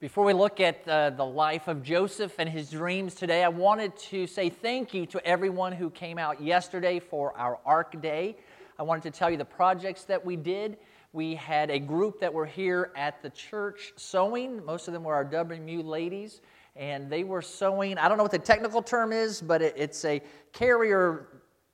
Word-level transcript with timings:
Before 0.00 0.24
we 0.24 0.32
look 0.32 0.58
at 0.58 0.86
uh, 0.88 1.10
the 1.10 1.24
life 1.24 1.68
of 1.68 1.80
Joseph 1.84 2.40
and 2.40 2.48
his 2.48 2.70
dreams 2.70 3.14
today, 3.14 3.44
I 3.44 3.48
wanted 3.48 3.96
to 3.96 4.26
say 4.26 4.50
thank 4.50 4.92
you 4.92 5.06
to 5.06 5.24
everyone 5.24 5.70
who 5.70 5.88
came 5.88 6.18
out 6.18 6.42
yesterday 6.42 6.98
for 6.98 7.32
our 7.38 7.60
ARC 7.64 8.02
Day. 8.02 8.36
I 8.76 8.82
wanted 8.82 9.04
to 9.04 9.12
tell 9.12 9.30
you 9.30 9.36
the 9.36 9.44
projects 9.44 10.02
that 10.06 10.22
we 10.22 10.34
did. 10.34 10.78
We 11.12 11.36
had 11.36 11.70
a 11.70 11.78
group 11.78 12.18
that 12.18 12.34
were 12.34 12.44
here 12.44 12.90
at 12.96 13.22
the 13.22 13.30
church 13.30 13.92
sewing. 13.94 14.64
Most 14.64 14.88
of 14.88 14.94
them 14.94 15.04
were 15.04 15.14
our 15.14 15.24
WMU 15.24 15.84
ladies, 15.84 16.40
and 16.74 17.08
they 17.08 17.22
were 17.22 17.40
sewing. 17.40 17.96
I 17.96 18.08
don't 18.08 18.18
know 18.18 18.24
what 18.24 18.32
the 18.32 18.38
technical 18.40 18.82
term 18.82 19.12
is, 19.12 19.40
but 19.40 19.62
it, 19.62 19.74
it's 19.76 20.04
a 20.04 20.20
carrier 20.52 21.28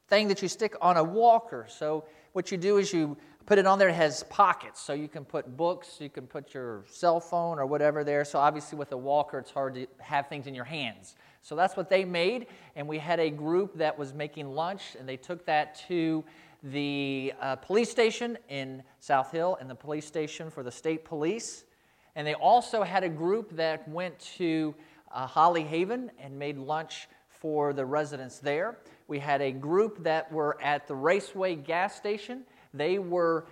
thing 0.08 0.28
that 0.28 0.42
you 0.42 0.48
stick 0.48 0.76
on 0.82 0.98
a 0.98 1.02
walker. 1.02 1.64
So, 1.70 2.04
what 2.32 2.52
you 2.52 2.58
do 2.58 2.76
is 2.76 2.92
you 2.92 3.16
put 3.50 3.58
it 3.58 3.66
on 3.66 3.80
there. 3.80 3.88
It 3.88 3.96
has 3.96 4.22
pockets, 4.22 4.80
so 4.80 4.92
you 4.92 5.08
can 5.08 5.24
put 5.24 5.56
books, 5.56 5.96
you 5.98 6.08
can 6.08 6.28
put 6.28 6.54
your 6.54 6.84
cell 6.88 7.18
phone 7.18 7.58
or 7.58 7.66
whatever 7.66 8.04
there. 8.04 8.24
So 8.24 8.38
obviously, 8.38 8.78
with 8.78 8.92
a 8.92 8.96
walker, 8.96 9.40
it's 9.40 9.50
hard 9.50 9.74
to 9.74 9.88
have 9.98 10.28
things 10.28 10.46
in 10.46 10.54
your 10.54 10.62
hands. 10.62 11.16
So 11.42 11.56
that's 11.56 11.76
what 11.76 11.90
they 11.90 12.04
made, 12.04 12.46
and 12.76 12.86
we 12.86 12.98
had 12.98 13.18
a 13.18 13.28
group 13.28 13.76
that 13.78 13.98
was 13.98 14.14
making 14.14 14.54
lunch, 14.54 14.94
and 14.96 15.08
they 15.08 15.16
took 15.16 15.44
that 15.46 15.74
to 15.88 16.22
the 16.62 17.34
uh, 17.40 17.56
police 17.56 17.90
station 17.90 18.38
in 18.48 18.84
South 19.00 19.32
Hill 19.32 19.58
and 19.60 19.68
the 19.68 19.74
police 19.74 20.06
station 20.06 20.48
for 20.48 20.62
the 20.62 20.70
state 20.70 21.04
police. 21.04 21.64
And 22.14 22.24
they 22.24 22.34
also 22.34 22.84
had 22.84 23.02
a 23.02 23.08
group 23.08 23.56
that 23.56 23.88
went 23.88 24.16
to 24.36 24.76
uh, 25.10 25.26
Holly 25.26 25.64
Haven 25.64 26.12
and 26.20 26.38
made 26.38 26.56
lunch 26.56 27.08
for 27.30 27.72
the 27.72 27.84
residents 27.84 28.38
there. 28.38 28.78
We 29.08 29.18
had 29.18 29.42
a 29.42 29.50
group 29.50 30.04
that 30.04 30.30
were 30.30 30.56
at 30.62 30.86
the 30.86 30.94
Raceway 30.94 31.56
gas 31.56 31.96
station 31.96 32.44
they 32.72 32.98
were 32.98 33.46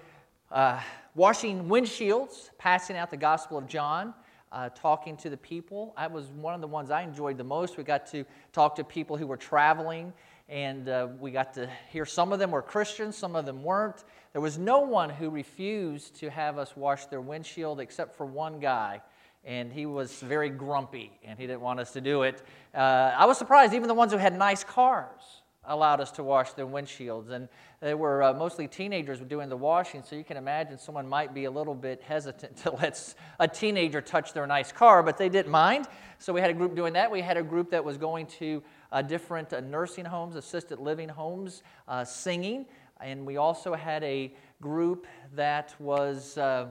uh, 0.50 0.80
washing 1.14 1.68
windshields, 1.68 2.50
passing 2.58 2.96
out 2.96 3.10
the 3.10 3.16
Gospel 3.16 3.58
of 3.58 3.66
John, 3.66 4.14
uh, 4.52 4.70
talking 4.70 5.16
to 5.18 5.30
the 5.30 5.36
people. 5.36 5.94
That 5.96 6.10
was 6.12 6.26
one 6.28 6.54
of 6.54 6.60
the 6.60 6.66
ones 6.66 6.90
I 6.90 7.02
enjoyed 7.02 7.36
the 7.36 7.44
most. 7.44 7.76
We 7.76 7.84
got 7.84 8.06
to 8.08 8.24
talk 8.52 8.76
to 8.76 8.84
people 8.84 9.16
who 9.16 9.26
were 9.26 9.36
traveling, 9.36 10.12
and 10.48 10.88
uh, 10.88 11.08
we 11.20 11.30
got 11.30 11.52
to 11.54 11.68
hear 11.90 12.06
some 12.06 12.32
of 12.32 12.38
them 12.38 12.50
were 12.50 12.62
Christians, 12.62 13.16
some 13.16 13.36
of 13.36 13.44
them 13.44 13.62
weren't. 13.62 14.04
There 14.32 14.40
was 14.40 14.56
no 14.56 14.80
one 14.80 15.10
who 15.10 15.30
refused 15.30 16.16
to 16.16 16.30
have 16.30 16.56
us 16.56 16.76
wash 16.76 17.06
their 17.06 17.20
windshield 17.20 17.80
except 17.80 18.16
for 18.16 18.24
one 18.24 18.60
guy 18.60 19.02
and 19.44 19.72
he 19.72 19.86
was 19.86 20.12
very 20.20 20.50
grumpy 20.50 21.12
and 21.24 21.38
he 21.38 21.46
didn't 21.46 21.60
want 21.60 21.80
us 21.80 21.92
to 21.92 22.00
do 22.00 22.22
it. 22.22 22.42
Uh, 22.74 23.14
I 23.16 23.24
was 23.24 23.38
surprised, 23.38 23.72
even 23.72 23.88
the 23.88 23.94
ones 23.94 24.12
who 24.12 24.18
had 24.18 24.36
nice 24.36 24.64
cars 24.64 25.37
allowed 25.68 26.00
us 26.00 26.10
to 26.12 26.24
wash 26.24 26.52
their 26.54 26.66
windshields. 26.66 27.30
And 27.30 27.48
they 27.80 27.94
were 27.94 28.22
uh, 28.22 28.34
mostly 28.34 28.66
teenagers 28.66 29.20
doing 29.20 29.48
the 29.48 29.56
washing, 29.56 30.02
so 30.02 30.16
you 30.16 30.24
can 30.24 30.36
imagine 30.36 30.78
someone 30.78 31.08
might 31.08 31.32
be 31.32 31.44
a 31.44 31.50
little 31.50 31.74
bit 31.74 32.02
hesitant 32.02 32.56
to 32.64 32.72
let 32.72 33.14
a 33.38 33.46
teenager 33.46 34.00
touch 34.00 34.32
their 34.32 34.46
nice 34.46 34.72
car, 34.72 35.02
but 35.02 35.16
they 35.18 35.28
didn't 35.28 35.52
mind. 35.52 35.86
So 36.18 36.32
we 36.32 36.40
had 36.40 36.50
a 36.50 36.54
group 36.54 36.74
doing 36.74 36.94
that. 36.94 37.10
We 37.10 37.20
had 37.20 37.36
a 37.36 37.42
group 37.42 37.70
that 37.70 37.84
was 37.84 37.96
going 37.96 38.26
to 38.38 38.62
uh, 38.90 39.02
different 39.02 39.52
uh, 39.52 39.60
nursing 39.60 40.04
homes, 40.04 40.34
assisted 40.34 40.80
living 40.80 41.08
homes, 41.08 41.62
uh, 41.86 42.04
singing. 42.04 42.66
And 43.00 43.24
we 43.24 43.36
also 43.36 43.74
had 43.74 44.02
a 44.02 44.34
group 44.60 45.06
that 45.34 45.74
was. 45.78 46.36
Uh, 46.36 46.68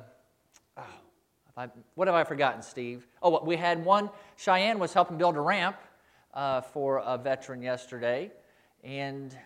oh, 0.77 0.83
I, 1.55 1.69
what 1.95 2.07
have 2.07 2.15
I 2.15 2.23
forgotten, 2.23 2.61
Steve? 2.61 3.07
Oh, 3.21 3.43
we 3.43 3.55
had 3.55 3.83
one. 3.83 4.11
Cheyenne 4.35 4.77
was 4.77 4.93
helping 4.93 5.17
build 5.17 5.37
a 5.37 5.41
ramp 5.41 5.77
uh, 6.33 6.61
for 6.61 6.99
a 6.99 7.17
veteran 7.17 7.63
yesterday. 7.63 8.31
And 8.87 9.37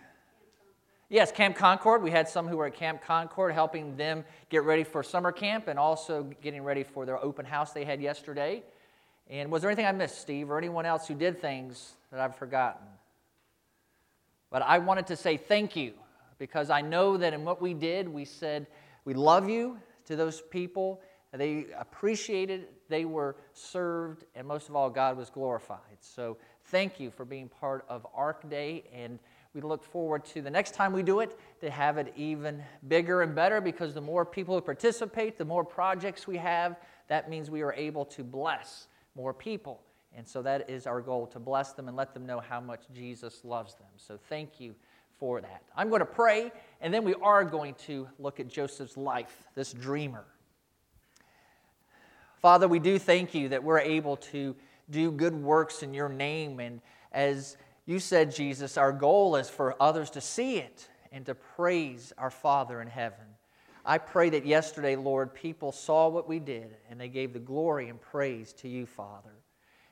yes, 1.09 1.31
Camp 1.31 1.55
Concord. 1.55 2.03
We 2.03 2.11
had 2.11 2.29
some 2.29 2.47
who 2.47 2.57
were 2.57 2.67
at 2.67 2.75
Camp 2.75 3.01
Concord 3.01 3.55
helping 3.55 3.97
them 3.97 4.23
get 4.49 4.63
ready 4.63 4.83
for 4.83 5.01
summer 5.01 5.31
camp 5.31 5.67
and 5.67 5.79
also 5.79 6.29
getting 6.43 6.63
ready 6.63 6.83
for 6.83 7.07
their 7.07 7.17
open 7.17 7.43
house 7.43 7.71
they 7.71 7.83
had 7.83 8.03
yesterday. 8.03 8.61
And 9.27 9.51
was 9.51 9.63
there 9.63 9.71
anything 9.71 9.87
I 9.87 9.93
missed, 9.93 10.21
Steve, 10.21 10.51
or 10.51 10.59
anyone 10.59 10.85
else 10.85 11.07
who 11.07 11.15
did 11.15 11.41
things 11.41 11.93
that 12.11 12.19
I've 12.19 12.35
forgotten? 12.35 12.85
But 14.51 14.61
I 14.61 14.77
wanted 14.77 15.07
to 15.07 15.15
say 15.15 15.37
thank 15.37 15.75
you 15.75 15.93
because 16.37 16.69
I 16.69 16.81
know 16.81 17.17
that 17.17 17.33
in 17.33 17.43
what 17.43 17.63
we 17.63 17.73
did, 17.73 18.07
we 18.07 18.25
said, 18.25 18.67
We 19.05 19.15
love 19.15 19.49
you 19.49 19.79
to 20.05 20.15
those 20.15 20.39
people. 20.39 21.01
They 21.33 21.67
appreciated, 21.79 22.67
they 22.89 23.05
were 23.05 23.37
served, 23.53 24.25
and 24.35 24.45
most 24.45 24.67
of 24.69 24.75
all, 24.75 24.89
God 24.89 25.17
was 25.17 25.29
glorified. 25.29 25.97
So 26.01 26.37
thank 26.65 26.99
you 26.99 27.09
for 27.09 27.23
being 27.23 27.47
part 27.47 27.85
of 27.87 28.05
ARC 28.13 28.49
Day, 28.49 28.83
and 28.93 29.17
we 29.53 29.61
look 29.61 29.83
forward 29.83 30.23
to 30.25 30.41
the 30.41 30.49
next 30.49 30.73
time 30.73 30.93
we 30.93 31.03
do 31.03 31.19
it 31.19 31.37
to 31.59 31.69
have 31.69 31.97
it 31.97 32.13
even 32.15 32.63
bigger 32.87 33.21
and 33.21 33.35
better 33.35 33.59
because 33.59 33.93
the 33.93 34.01
more 34.01 34.25
people 34.25 34.55
who 34.55 34.61
participate, 34.61 35.37
the 35.37 35.45
more 35.45 35.63
projects 35.65 36.25
we 36.25 36.37
have, 36.37 36.77
that 37.07 37.29
means 37.29 37.51
we 37.51 37.61
are 37.61 37.73
able 37.73 38.05
to 38.05 38.23
bless 38.23 38.87
more 39.15 39.33
people. 39.33 39.81
And 40.15 40.27
so 40.27 40.41
that 40.41 40.69
is 40.69 40.87
our 40.87 41.01
goal 41.01 41.27
to 41.27 41.39
bless 41.39 41.73
them 41.73 41.87
and 41.87 41.97
let 41.97 42.13
them 42.13 42.25
know 42.25 42.39
how 42.39 42.61
much 42.61 42.81
Jesus 42.93 43.41
loves 43.43 43.75
them. 43.75 43.87
So 43.97 44.17
thank 44.29 44.59
you 44.59 44.75
for 45.19 45.41
that. 45.41 45.63
I'm 45.75 45.89
going 45.89 45.99
to 45.99 46.05
pray, 46.05 46.51
and 46.81 46.93
then 46.93 47.03
we 47.03 47.13
are 47.15 47.43
going 47.43 47.75
to 47.85 48.07
look 48.19 48.39
at 48.39 48.47
Joseph's 48.47 48.97
life, 48.97 49.43
this 49.55 49.71
dreamer. 49.73 50.25
Father, 52.41 52.67
we 52.67 52.79
do 52.79 52.97
thank 52.97 53.35
you 53.35 53.49
that 53.49 53.63
we're 53.63 53.79
able 53.79 54.17
to 54.17 54.55
do 54.89 55.11
good 55.11 55.35
works 55.35 55.83
in 55.83 55.93
your 55.93 56.09
name. 56.09 56.59
And 56.59 56.81
as 57.11 57.55
you 57.91 57.99
said, 57.99 58.33
Jesus, 58.33 58.77
our 58.77 58.93
goal 58.93 59.35
is 59.35 59.49
for 59.49 59.75
others 59.77 60.09
to 60.11 60.21
see 60.21 60.57
it 60.57 60.87
and 61.11 61.25
to 61.25 61.35
praise 61.35 62.13
our 62.17 62.29
Father 62.29 62.81
in 62.81 62.87
heaven. 62.87 63.25
I 63.85 63.97
pray 63.97 64.29
that 64.29 64.45
yesterday, 64.45 64.95
Lord, 64.95 65.33
people 65.33 65.73
saw 65.73 66.07
what 66.07 66.25
we 66.25 66.39
did 66.39 66.77
and 66.89 66.99
they 66.99 67.09
gave 67.09 67.33
the 67.33 67.39
glory 67.39 67.89
and 67.89 67.99
praise 67.99 68.53
to 68.53 68.69
you, 68.69 68.85
Father. 68.85 69.33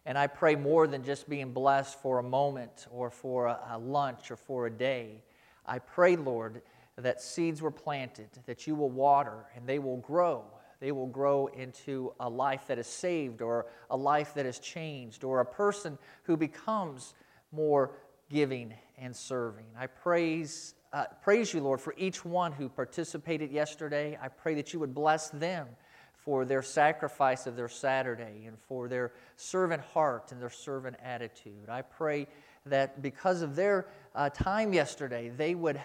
And 0.05 0.17
I 0.17 0.27
pray 0.27 0.55
more 0.55 0.87
than 0.87 1.03
just 1.03 1.27
being 1.27 1.51
blessed 1.51 1.99
for 2.01 2.19
a 2.19 2.23
moment 2.23 2.87
or 2.89 3.09
for 3.09 3.47
a, 3.47 3.77
lunch 3.77 4.31
or 4.31 4.37
for 4.37 4.67
a 4.67 4.71
day. 4.71 5.21
I 5.65 5.79
pray, 5.79 6.15
Lord, 6.15 6.61
that 6.95 7.21
seeds 7.21 7.61
were 7.61 7.69
planted, 7.69 8.29
that 8.45 8.65
you 8.65 8.75
will 8.75 8.89
water 8.89 9.45
and 9.57 9.67
they 9.67 9.79
will 9.79 9.97
grow 9.97 10.45
they 10.79 10.91
will 10.91 11.07
grow 11.07 11.47
into 11.47 12.13
a 12.19 12.29
life 12.29 12.67
that 12.67 12.79
is 12.79 12.87
saved 12.87 13.41
or 13.41 13.65
a 13.89 13.97
life 13.97 14.33
that 14.35 14.45
is 14.45 14.59
changed 14.59 15.23
or 15.23 15.41
a 15.41 15.45
person 15.45 15.97
who 16.23 16.37
becomes 16.37 17.13
more 17.51 17.91
giving 18.29 18.73
and 18.97 19.15
serving. 19.15 19.65
I 19.77 19.87
praise, 19.87 20.75
uh, 20.93 21.05
praise 21.21 21.53
you, 21.53 21.61
Lord, 21.61 21.81
for 21.81 21.93
each 21.97 22.23
one 22.23 22.51
who 22.51 22.69
participated 22.69 23.51
yesterday. 23.51 24.17
I 24.21 24.27
pray 24.27 24.53
that 24.55 24.73
you 24.73 24.79
would 24.79 24.93
bless 24.93 25.29
them 25.29 25.67
for 26.13 26.45
their 26.45 26.61
sacrifice 26.61 27.47
of 27.47 27.55
their 27.55 27.69
Saturday 27.69 28.45
and 28.45 28.57
for 28.59 28.87
their 28.87 29.13
servant 29.35 29.81
heart 29.81 30.31
and 30.31 30.41
their 30.41 30.49
servant 30.49 30.97
attitude. 31.03 31.69
I 31.69 31.81
pray 31.81 32.27
that 32.65 33.01
because 33.01 33.41
of 33.41 33.55
their 33.55 33.87
uh, 34.13 34.29
time 34.29 34.73
yesterday, 34.73 35.29
they 35.29 35.55
would, 35.55 35.81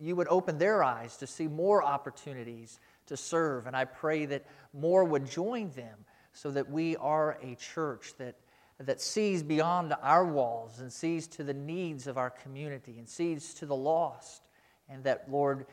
you 0.00 0.16
would 0.16 0.28
open 0.28 0.58
their 0.58 0.82
eyes 0.82 1.16
to 1.18 1.26
see 1.26 1.46
more 1.46 1.82
opportunities 1.82 2.80
to 3.06 3.16
serve. 3.16 3.66
And 3.66 3.76
I 3.76 3.84
pray 3.84 4.26
that 4.26 4.44
more 4.74 5.04
would 5.04 5.30
join 5.30 5.70
them 5.70 5.96
so 6.32 6.50
that 6.50 6.68
we 6.68 6.96
are 6.96 7.38
a 7.42 7.54
church 7.54 8.14
that, 8.18 8.34
that 8.78 9.00
sees 9.00 9.42
beyond 9.42 9.94
our 10.02 10.24
walls 10.24 10.80
and 10.80 10.92
sees 10.92 11.26
to 11.28 11.44
the 11.44 11.54
needs 11.54 12.06
of 12.06 12.18
our 12.18 12.30
community 12.30 12.98
and 12.98 13.08
sees 13.08 13.54
to 13.54 13.66
the 13.66 13.74
lost. 13.74 14.42
And 14.88 15.02
that, 15.04 15.30
Lord, 15.30 15.66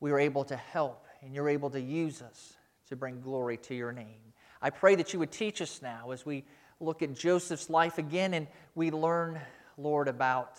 we 0.00 0.10
are 0.10 0.18
able 0.18 0.44
to 0.44 0.56
help 0.56 1.06
and 1.22 1.34
you're 1.34 1.48
able 1.48 1.70
to 1.70 1.80
use 1.80 2.20
us 2.22 2.54
to 2.88 2.96
bring 2.96 3.20
glory 3.20 3.56
to 3.58 3.74
your 3.74 3.92
name. 3.92 4.32
I 4.60 4.70
pray 4.70 4.96
that 4.96 5.12
you 5.12 5.18
would 5.20 5.30
teach 5.30 5.62
us 5.62 5.80
now 5.82 6.10
as 6.10 6.26
we 6.26 6.44
look 6.80 7.02
at 7.02 7.14
Joseph's 7.14 7.70
life 7.70 7.98
again 7.98 8.34
and 8.34 8.46
we 8.74 8.90
learn, 8.90 9.40
Lord, 9.76 10.08
about 10.08 10.58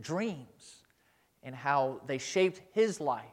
dreams 0.00 0.84
and 1.42 1.54
how 1.54 2.00
they 2.06 2.18
shaped 2.18 2.62
his 2.72 3.00
life 3.00 3.24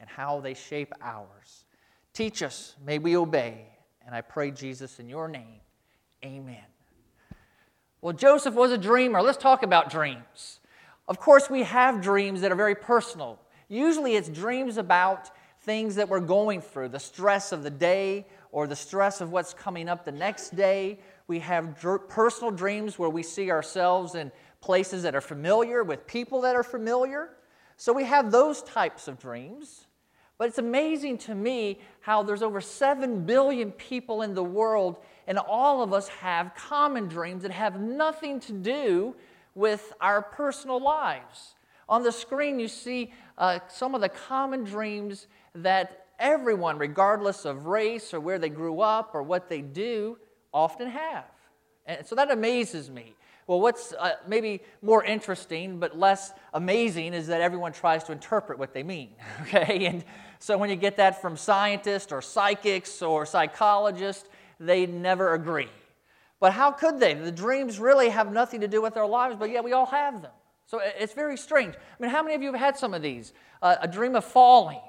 and 0.00 0.08
how 0.08 0.40
they 0.40 0.54
shape 0.54 0.92
ours. 1.02 1.64
Teach 2.12 2.42
us, 2.42 2.74
may 2.84 2.98
we 2.98 3.16
obey. 3.16 3.66
And 4.04 4.14
I 4.14 4.22
pray, 4.22 4.50
Jesus, 4.50 4.98
in 4.98 5.08
your 5.08 5.28
name, 5.28 5.60
amen. 6.24 6.64
Well, 8.00 8.12
Joseph 8.12 8.54
was 8.54 8.70
a 8.70 8.78
dreamer. 8.78 9.20
Let's 9.20 9.38
talk 9.38 9.62
about 9.62 9.90
dreams. 9.90 10.60
Of 11.08 11.18
course, 11.18 11.50
we 11.50 11.64
have 11.64 12.00
dreams 12.00 12.42
that 12.42 12.52
are 12.52 12.56
very 12.56 12.76
personal. 12.76 13.40
Usually, 13.68 14.14
it's 14.14 14.28
dreams 14.28 14.76
about 14.76 15.30
things 15.62 15.96
that 15.96 16.08
we're 16.08 16.20
going 16.20 16.60
through, 16.60 16.90
the 16.90 17.00
stress 17.00 17.50
of 17.50 17.62
the 17.62 17.70
day 17.70 18.26
or 18.52 18.66
the 18.66 18.76
stress 18.76 19.20
of 19.20 19.32
what's 19.32 19.52
coming 19.52 19.88
up 19.88 20.04
the 20.04 20.12
next 20.12 20.54
day. 20.54 21.00
We 21.26 21.40
have 21.40 21.78
dr- 21.80 22.08
personal 22.08 22.52
dreams 22.52 22.98
where 22.98 23.10
we 23.10 23.22
see 23.22 23.50
ourselves 23.50 24.14
in 24.14 24.30
places 24.60 25.02
that 25.02 25.16
are 25.16 25.20
familiar, 25.20 25.82
with 25.82 26.06
people 26.06 26.40
that 26.42 26.54
are 26.54 26.62
familiar. 26.62 27.30
So 27.76 27.92
we 27.92 28.04
have 28.04 28.30
those 28.30 28.62
types 28.62 29.08
of 29.08 29.18
dreams. 29.18 29.87
But 30.38 30.48
it's 30.48 30.58
amazing 30.58 31.18
to 31.18 31.34
me 31.34 31.80
how 32.00 32.22
there's 32.22 32.42
over 32.42 32.60
7 32.60 33.26
billion 33.26 33.72
people 33.72 34.22
in 34.22 34.34
the 34.34 34.44
world, 34.44 34.96
and 35.26 35.36
all 35.36 35.82
of 35.82 35.92
us 35.92 36.08
have 36.08 36.54
common 36.54 37.08
dreams 37.08 37.42
that 37.42 37.50
have 37.50 37.80
nothing 37.80 38.38
to 38.40 38.52
do 38.52 39.16
with 39.56 39.92
our 40.00 40.22
personal 40.22 40.80
lives. 40.80 41.56
On 41.88 42.04
the 42.04 42.12
screen, 42.12 42.60
you 42.60 42.68
see 42.68 43.12
uh, 43.36 43.58
some 43.68 43.96
of 43.96 44.00
the 44.00 44.08
common 44.08 44.62
dreams 44.62 45.26
that 45.56 46.06
everyone, 46.20 46.78
regardless 46.78 47.44
of 47.44 47.66
race 47.66 48.14
or 48.14 48.20
where 48.20 48.38
they 48.38 48.48
grew 48.48 48.80
up 48.80 49.14
or 49.14 49.22
what 49.24 49.48
they 49.48 49.60
do, 49.60 50.18
often 50.52 50.88
have. 50.88 51.24
And 51.86 52.06
so 52.06 52.14
that 52.14 52.30
amazes 52.30 52.90
me. 52.90 53.14
Well, 53.46 53.60
what's 53.60 53.94
uh, 53.94 54.12
maybe 54.26 54.60
more 54.82 55.02
interesting 55.02 55.78
but 55.78 55.98
less 55.98 56.32
amazing 56.52 57.14
is 57.14 57.28
that 57.28 57.40
everyone 57.40 57.72
tries 57.72 58.04
to 58.04 58.12
interpret 58.12 58.58
what 58.58 58.74
they 58.74 58.82
mean, 58.82 59.14
okay? 59.42 59.86
And 59.86 60.04
so 60.38 60.56
when 60.56 60.70
you 60.70 60.76
get 60.76 60.96
that 60.96 61.20
from 61.20 61.36
scientists 61.36 62.12
or 62.12 62.22
psychics 62.22 63.02
or 63.02 63.26
psychologists, 63.26 64.28
they 64.60 64.86
never 64.86 65.34
agree. 65.34 65.68
But 66.40 66.52
how 66.52 66.70
could 66.70 67.00
they? 67.00 67.14
The 67.14 67.32
dreams 67.32 67.78
really 67.80 68.08
have 68.10 68.32
nothing 68.32 68.60
to 68.60 68.68
do 68.68 68.80
with 68.80 68.96
our 68.96 69.06
lives, 69.06 69.36
but 69.38 69.50
yet 69.50 69.64
we 69.64 69.72
all 69.72 69.86
have 69.86 70.22
them. 70.22 70.32
So 70.66 70.80
it's 70.82 71.14
very 71.14 71.36
strange. 71.36 71.74
I 71.74 72.02
mean, 72.02 72.10
how 72.10 72.22
many 72.22 72.34
of 72.34 72.42
you 72.42 72.52
have 72.52 72.60
had 72.60 72.76
some 72.76 72.94
of 72.94 73.02
these? 73.02 73.32
Uh, 73.62 73.76
a 73.80 73.88
dream 73.88 74.14
of 74.14 74.24
falling, 74.24 74.80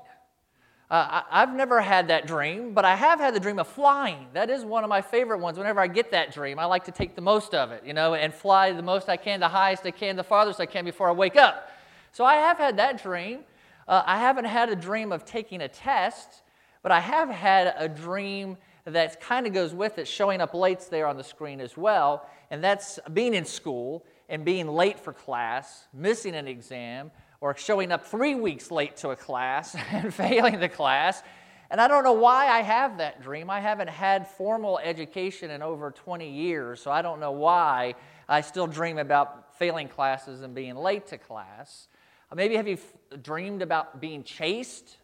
uh, 0.92 1.22
I, 1.30 1.42
have 1.42 1.54
never 1.54 1.82
had 1.82 2.08
that 2.08 2.26
dream, 2.26 2.74
but 2.74 2.84
I 2.84 2.96
have 2.96 3.20
had 3.20 3.36
the 3.36 3.40
dream 3.40 3.60
of 3.60 3.68
flying. 3.68 4.26
That 4.34 4.50
is 4.50 4.66
one 4.66 4.84
of 4.84 4.90
my 4.90 5.02
favorite 5.04 5.38
ones. 5.38 5.56
Whenever 5.56 5.80
I 5.80 5.86
get 5.86 6.10
that 6.12 6.34
dream, 6.34 6.58
I 6.58 6.66
like 6.66 6.86
to 6.86 6.92
take 6.92 7.14
the 7.14 7.22
most 7.22 7.54
of 7.54 7.72
it, 7.72 7.86
you 7.86 7.94
know, 7.94 8.16
and 8.16 8.34
fly 8.34 8.72
the 8.72 8.82
most 8.82 9.08
I 9.08 9.16
can, 9.16 9.40
the 9.40 9.48
highest 9.48 9.86
I 9.86 9.92
can, 9.92 10.16
the 10.16 10.24
farthest 10.24 10.60
I 10.60 10.66
can 10.66 10.86
before 10.86 11.08
I 11.08 11.12
wake 11.12 11.36
up. 11.36 11.70
So 12.12 12.26
I 12.26 12.38
have 12.38 12.58
had 12.58 12.78
that 12.78 13.04
dream. 13.04 13.42
Uh, 13.90 14.04
I 14.06 14.20
haven't 14.20 14.46
had 14.46 14.70
a 14.70 14.76
dream 14.76 15.12
of 15.12 15.26
taking 15.26 15.62
a 15.62 15.68
test, 15.68 16.44
but 16.84 16.92
I 16.92 17.00
have 17.00 17.28
had 17.28 17.74
a 17.76 17.90
dream 17.90 18.56
that 18.86 19.20
kind 19.20 19.48
of 19.48 19.54
goes 19.54 19.74
with 19.74 19.98
it, 19.98 20.08
showing 20.08 20.42
up 20.42 20.54
late 20.54 20.86
there 20.92 21.08
on 21.08 21.18
the 21.18 21.24
screen 21.24 21.60
as 21.60 21.76
well, 21.76 22.30
and 22.52 22.64
that's 22.64 23.00
being 23.14 23.34
in 23.34 23.46
school 23.46 24.06
and 24.30 24.46
being 24.46 24.68
late 24.68 25.00
for 25.00 25.12
class, 25.12 25.88
missing 25.92 26.36
an 26.36 26.48
exam, 26.48 27.10
or 27.42 27.58
showing 27.58 27.92
up 27.92 28.06
three 28.06 28.36
weeks 28.36 28.70
late 28.70 28.96
to 28.98 29.10
a 29.10 29.16
class 29.16 29.76
and 29.92 30.14
failing 30.14 30.60
the 30.60 30.70
class. 30.70 31.24
And 31.72 31.82
I 31.82 31.88
don't 31.88 32.04
know 32.04 32.14
why 32.14 32.48
I 32.48 32.62
have 32.62 33.00
that 33.00 33.24
dream. 33.24 33.50
I 33.50 33.60
haven't 33.60 33.90
had 33.90 34.28
formal 34.28 34.78
education 34.78 35.50
in 35.50 35.64
over 35.64 35.90
20 35.90 36.30
years, 36.30 36.80
so 36.80 36.92
I 36.92 37.02
don't 37.02 37.20
know 37.20 37.32
why 37.32 37.96
I 38.28 38.42
still 38.42 38.68
dream 38.68 39.00
about 39.00 39.58
failing 39.58 39.88
classes 39.88 40.42
and 40.42 40.54
being 40.54 40.76
late 40.76 41.08
to 41.08 41.18
class. 41.18 41.88
Maybe 42.36 42.56
have 42.56 42.68
you 42.68 42.78
dreamed 43.22 43.62
about 43.62 44.00
being 44.00 44.24
chased? 44.24 44.98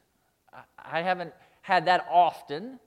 I 0.78 1.02
haven't 1.02 1.34
had 1.62 1.86
that 1.86 2.06
often. 2.10 2.80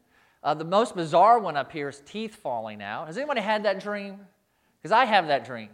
Uh, 0.43 0.55
the 0.55 0.65
most 0.65 0.95
bizarre 0.95 1.39
one 1.39 1.57
up 1.57 1.73
here 1.73 1.89
is 1.89 2.01
teeth 2.07 2.37
falling 2.37 2.81
out. 2.81 3.07
Has 3.07 3.19
anybody 3.19 3.41
had 3.41 3.65
that 3.65 3.81
dream? 3.81 4.21
Because 4.81 4.93
I 4.93 5.05
have 5.05 5.27
that 5.29 5.45
dream. 5.45 5.71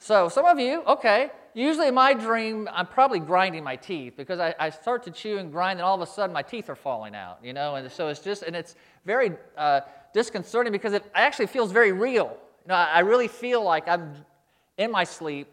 So, 0.00 0.28
some 0.28 0.44
of 0.44 0.58
you, 0.58 0.82
okay, 0.84 1.30
usually 1.54 1.88
in 1.88 1.94
my 1.94 2.14
dream, 2.14 2.68
I'm 2.72 2.86
probably 2.86 3.18
grinding 3.18 3.64
my 3.64 3.76
teeth 3.76 4.14
because 4.16 4.38
I, 4.38 4.54
I, 4.58 4.70
start 4.70 5.02
to 5.04 5.10
chew 5.10 5.38
and 5.38 5.50
grind, 5.50 5.80
and 5.80 5.84
all 5.84 5.94
of 5.94 6.00
a 6.00 6.10
sudden 6.10 6.32
my 6.32 6.42
teeth 6.42 6.70
are 6.70 6.76
falling 6.76 7.16
out, 7.16 7.40
you 7.42 7.52
know? 7.52 7.74
And 7.74 7.90
so 7.90 8.06
it's 8.08 8.20
just, 8.20 8.44
and 8.44 8.54
it's 8.54 8.76
very 9.04 9.32
uh, 9.56 9.80
disconcerting 10.14 10.72
because 10.72 10.92
it 10.92 11.04
actually 11.14 11.46
feels 11.46 11.72
very 11.72 11.90
real. 11.90 12.36
You 12.64 12.68
know, 12.68 12.74
I, 12.74 12.84
I 12.94 12.98
really 13.00 13.26
feel 13.26 13.62
like 13.62 13.88
I'm 13.88 14.14
in 14.76 14.92
my 14.92 15.02
sleep 15.02 15.48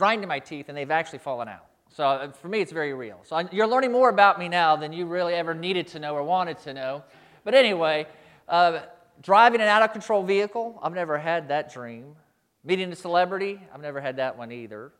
grinding 0.00 0.28
my 0.28 0.38
teeth, 0.38 0.70
and 0.70 0.78
they've 0.78 0.90
actually 0.90 1.18
fallen 1.18 1.46
out. 1.46 1.66
So 1.90 2.04
uh, 2.04 2.32
for 2.32 2.48
me, 2.48 2.62
it's 2.62 2.72
very 2.72 2.94
real. 2.94 3.20
So 3.24 3.36
I, 3.36 3.46
you're 3.52 3.66
learning 3.66 3.92
more 3.92 4.08
about 4.08 4.38
me 4.38 4.48
now 4.48 4.74
than 4.74 4.94
you 4.94 5.04
really 5.04 5.34
ever 5.34 5.52
needed 5.52 5.88
to 5.88 5.98
know 5.98 6.14
or 6.14 6.22
wanted 6.22 6.58
to 6.60 6.72
know. 6.72 7.04
But 7.44 7.54
anyway, 7.54 8.06
uh, 8.48 8.80
driving 9.20 9.60
an 9.60 9.68
out 9.68 9.82
of 9.82 9.92
control 9.92 10.22
vehicle, 10.22 10.80
I've 10.82 10.94
never 10.94 11.18
had 11.18 11.48
that 11.48 11.70
dream. 11.70 12.16
Meeting 12.64 12.90
a 12.90 12.96
celebrity, 12.96 13.60
I've 13.74 13.82
never 13.82 14.00
had 14.00 14.16
that 14.16 14.38
one 14.38 14.50
either. 14.50 14.92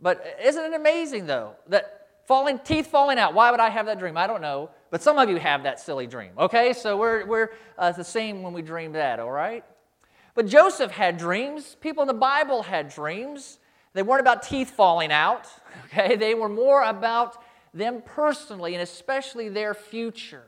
But 0.00 0.24
isn't 0.40 0.72
it 0.72 0.72
amazing, 0.72 1.26
though, 1.26 1.56
that 1.66 2.06
falling, 2.28 2.60
teeth 2.60 2.86
falling 2.86 3.18
out, 3.18 3.34
why 3.34 3.50
would 3.50 3.58
I 3.58 3.70
have 3.70 3.86
that 3.86 3.98
dream? 3.98 4.16
I 4.16 4.28
don't 4.28 4.40
know. 4.40 4.70
But 4.90 5.02
some 5.02 5.18
of 5.18 5.28
you 5.28 5.36
have 5.36 5.64
that 5.64 5.80
silly 5.80 6.06
dream, 6.06 6.30
okay? 6.38 6.74
So 6.74 6.96
we're, 6.96 7.26
we're 7.26 7.50
uh, 7.76 7.90
the 7.90 8.04
same 8.04 8.42
when 8.42 8.52
we 8.52 8.62
dream 8.62 8.92
that, 8.92 9.18
all 9.18 9.32
right? 9.32 9.64
But 10.36 10.46
Joseph 10.46 10.92
had 10.92 11.16
dreams. 11.16 11.76
People 11.80 12.02
in 12.02 12.06
the 12.06 12.14
Bible 12.14 12.62
had 12.62 12.88
dreams. 12.88 13.58
They 13.94 14.02
weren't 14.02 14.20
about 14.20 14.42
teeth 14.42 14.70
falling 14.70 15.12
out, 15.12 15.48
okay? 15.86 16.16
They 16.16 16.34
were 16.34 16.48
more 16.48 16.82
about 16.82 17.42
them 17.74 18.02
personally 18.04 18.74
and 18.74 18.82
especially 18.82 19.48
their 19.48 19.74
future. 19.74 20.44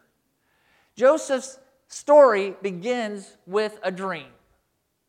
Joseph's 0.97 1.59
story 1.89 2.55
begins 2.63 3.37
with 3.47 3.79
a 3.83 3.91
dream. 3.91 4.27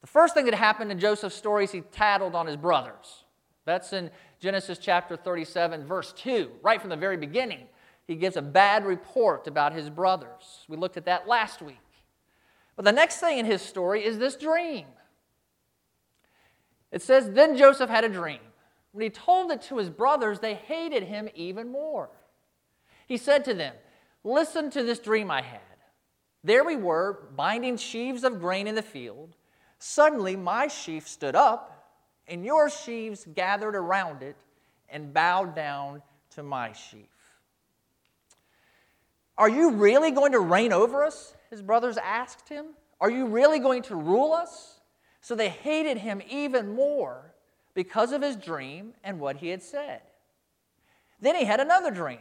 The 0.02 0.08
first 0.08 0.34
thing 0.34 0.46
that 0.46 0.54
happened 0.54 0.92
in 0.92 1.00
Joseph's 1.00 1.36
story 1.36 1.64
is 1.64 1.72
he 1.72 1.82
tattled 1.82 2.36
on 2.36 2.48
his 2.48 2.58
brothers. 2.58 3.24
That's 3.66 3.92
in 3.94 4.12
Genesis 4.40 4.78
chapter 4.78 5.16
37, 5.16 5.86
verse 5.86 6.14
2, 6.14 6.52
right 6.62 6.80
from 6.80 6.92
the 6.92 6.96
very 6.96 7.18
beginning. 7.18 7.66
He 8.08 8.16
gives 8.16 8.38
a 8.38 8.42
bad 8.42 8.86
report 8.86 9.48
about 9.48 9.74
his 9.74 9.90
brothers. 9.90 10.66
We 10.68 10.78
looked 10.78 10.98
at 10.98 11.06
that 11.06 11.28
last 11.28 11.62
week. 11.62 11.78
But 12.76 12.86
the 12.86 12.92
next 12.92 13.20
thing 13.20 13.40
in 13.40 13.46
his 13.46 13.62
story 13.62 14.06
is 14.06 14.20
this 14.20 14.36
dream. 14.36 14.86
It 16.96 17.02
says, 17.02 17.30
Then 17.32 17.58
Joseph 17.58 17.90
had 17.90 18.06
a 18.06 18.10
dream. 18.10 18.40
When 18.94 19.04
he 19.04 19.10
told 19.10 19.52
it 19.52 19.62
to 19.64 19.78
his 19.78 19.90
brothers, 19.90 20.40
they 20.40 20.54
hated 20.54 21.04
him 21.04 21.28
even 21.36 21.70
more. 21.70 22.10
He 23.06 23.18
said 23.18 23.44
to 23.46 23.54
them, 23.54 23.76
Listen 24.24 24.70
to 24.70 24.82
this 24.82 25.00
dream 25.00 25.30
I 25.30 25.42
had. 25.42 25.60
There 26.42 26.64
we 26.64 26.78
were, 26.78 27.28
binding 27.36 27.76
sheaves 27.76 28.24
of 28.24 28.40
grain 28.40 28.66
in 28.66 28.76
the 28.76 28.82
field. 28.82 29.36
Suddenly, 29.78 30.38
my 30.38 30.68
sheaf 30.68 31.06
stood 31.06 31.36
up, 31.36 31.92
and 32.30 32.46
your 32.46 32.70
sheaves 32.70 33.28
gathered 33.36 33.76
around 33.76 34.24
it 34.24 34.38
and 34.88 35.14
bowed 35.14 35.54
down 35.54 36.02
to 36.36 36.44
my 36.44 36.72
sheaf. 36.72 37.10
Are 39.38 39.50
you 39.50 39.72
really 39.72 40.12
going 40.12 40.32
to 40.32 40.40
reign 40.40 40.72
over 40.72 41.04
us? 41.04 41.34
His 41.50 41.62
brothers 41.62 41.98
asked 41.98 42.48
him. 42.48 42.68
Are 43.02 43.12
you 43.12 43.26
really 43.26 43.60
going 43.60 43.82
to 43.84 43.98
rule 43.98 44.32
us? 44.32 44.75
So 45.26 45.34
they 45.34 45.50
hated 45.50 45.98
him 45.98 46.22
even 46.30 46.76
more 46.76 47.34
because 47.74 48.12
of 48.12 48.22
his 48.22 48.36
dream 48.36 48.94
and 49.04 49.20
what 49.20 49.38
he 49.38 49.50
had 49.50 49.64
said. 49.64 50.02
Then 51.20 51.36
he 51.36 51.46
had 51.46 51.60
another 51.60 51.90
dream 51.90 52.20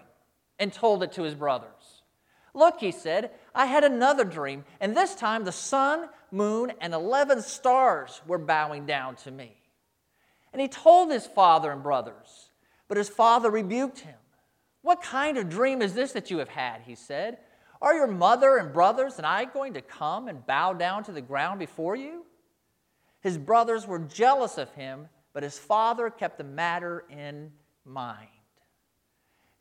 and 0.58 0.72
told 0.72 1.02
it 1.02 1.12
to 1.12 1.22
his 1.22 1.34
brothers. 1.34 2.00
Look, 2.54 2.80
he 2.80 2.90
said, 2.90 3.32
I 3.54 3.66
had 3.66 3.84
another 3.84 4.24
dream, 4.24 4.64
and 4.80 4.96
this 4.96 5.14
time 5.14 5.44
the 5.44 5.52
sun, 5.52 6.08
moon, 6.30 6.72
and 6.80 6.94
11 6.94 7.42
stars 7.42 8.22
were 8.26 8.38
bowing 8.38 8.86
down 8.86 9.16
to 9.16 9.30
me. 9.30 9.54
And 10.54 10.62
he 10.62 10.68
told 10.68 11.10
his 11.10 11.26
father 11.26 11.72
and 11.72 11.82
brothers, 11.82 12.48
but 12.88 12.96
his 12.96 13.10
father 13.10 13.50
rebuked 13.50 13.98
him. 13.98 14.16
What 14.80 15.02
kind 15.02 15.36
of 15.36 15.50
dream 15.50 15.82
is 15.82 15.92
this 15.92 16.12
that 16.12 16.30
you 16.30 16.38
have 16.38 16.48
had? 16.48 16.80
He 16.86 16.94
said. 16.94 17.36
Are 17.82 17.92
your 17.92 18.06
mother 18.06 18.56
and 18.56 18.72
brothers 18.72 19.18
and 19.18 19.26
I 19.26 19.44
going 19.44 19.74
to 19.74 19.82
come 19.82 20.26
and 20.26 20.46
bow 20.46 20.72
down 20.72 21.04
to 21.04 21.12
the 21.12 21.20
ground 21.20 21.58
before 21.58 21.96
you? 21.96 22.24
His 23.24 23.38
brothers 23.38 23.86
were 23.86 24.00
jealous 24.00 24.58
of 24.58 24.70
him, 24.74 25.08
but 25.32 25.42
his 25.42 25.58
father 25.58 26.10
kept 26.10 26.36
the 26.36 26.44
matter 26.44 27.04
in 27.08 27.52
mind. 27.86 28.28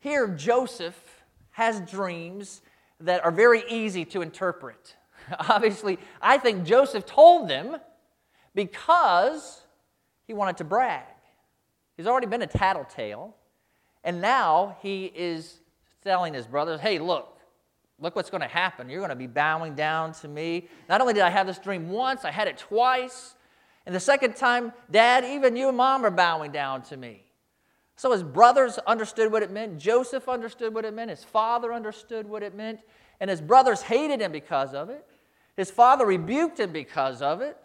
Here, 0.00 0.28
Joseph 0.28 1.24
has 1.52 1.80
dreams 1.80 2.60
that 3.00 3.24
are 3.24 3.30
very 3.30 3.64
easy 3.70 4.04
to 4.04 4.20
interpret. 4.20 4.96
Obviously, 5.48 5.98
I 6.20 6.36
think 6.36 6.64
Joseph 6.64 7.06
told 7.06 7.48
them 7.48 7.78
because 8.54 9.62
he 10.26 10.34
wanted 10.34 10.58
to 10.58 10.64
brag. 10.64 11.06
He's 11.96 12.06
already 12.06 12.26
been 12.26 12.42
a 12.42 12.46
tattletale, 12.46 13.34
and 14.04 14.20
now 14.20 14.76
he 14.82 15.06
is 15.06 15.60
telling 16.02 16.34
his 16.34 16.46
brothers, 16.46 16.80
hey, 16.80 16.98
look, 16.98 17.38
look 17.98 18.14
what's 18.14 18.28
going 18.28 18.42
to 18.42 18.46
happen. 18.46 18.90
You're 18.90 19.00
going 19.00 19.08
to 19.08 19.16
be 19.16 19.26
bowing 19.26 19.74
down 19.74 20.12
to 20.12 20.28
me. 20.28 20.68
Not 20.86 21.00
only 21.00 21.14
did 21.14 21.22
I 21.22 21.30
have 21.30 21.46
this 21.46 21.58
dream 21.58 21.88
once, 21.88 22.26
I 22.26 22.30
had 22.30 22.46
it 22.46 22.58
twice. 22.58 23.36
And 23.86 23.94
the 23.94 24.00
second 24.00 24.36
time, 24.36 24.72
Dad, 24.90 25.24
even 25.24 25.56
you 25.56 25.68
and 25.68 25.76
Mom 25.76 26.04
are 26.04 26.10
bowing 26.10 26.52
down 26.52 26.82
to 26.82 26.96
me. 26.96 27.24
So 27.96 28.12
his 28.12 28.22
brothers 28.22 28.78
understood 28.86 29.30
what 29.30 29.42
it 29.42 29.50
meant. 29.50 29.78
Joseph 29.78 30.28
understood 30.28 30.74
what 30.74 30.84
it 30.84 30.94
meant. 30.94 31.10
His 31.10 31.22
father 31.22 31.72
understood 31.72 32.28
what 32.28 32.42
it 32.42 32.54
meant. 32.54 32.80
And 33.20 33.30
his 33.30 33.40
brothers 33.40 33.82
hated 33.82 34.20
him 34.20 34.32
because 34.32 34.74
of 34.74 34.90
it. 34.90 35.06
His 35.56 35.70
father 35.70 36.04
rebuked 36.04 36.58
him 36.58 36.72
because 36.72 37.22
of 37.22 37.40
it. 37.40 37.56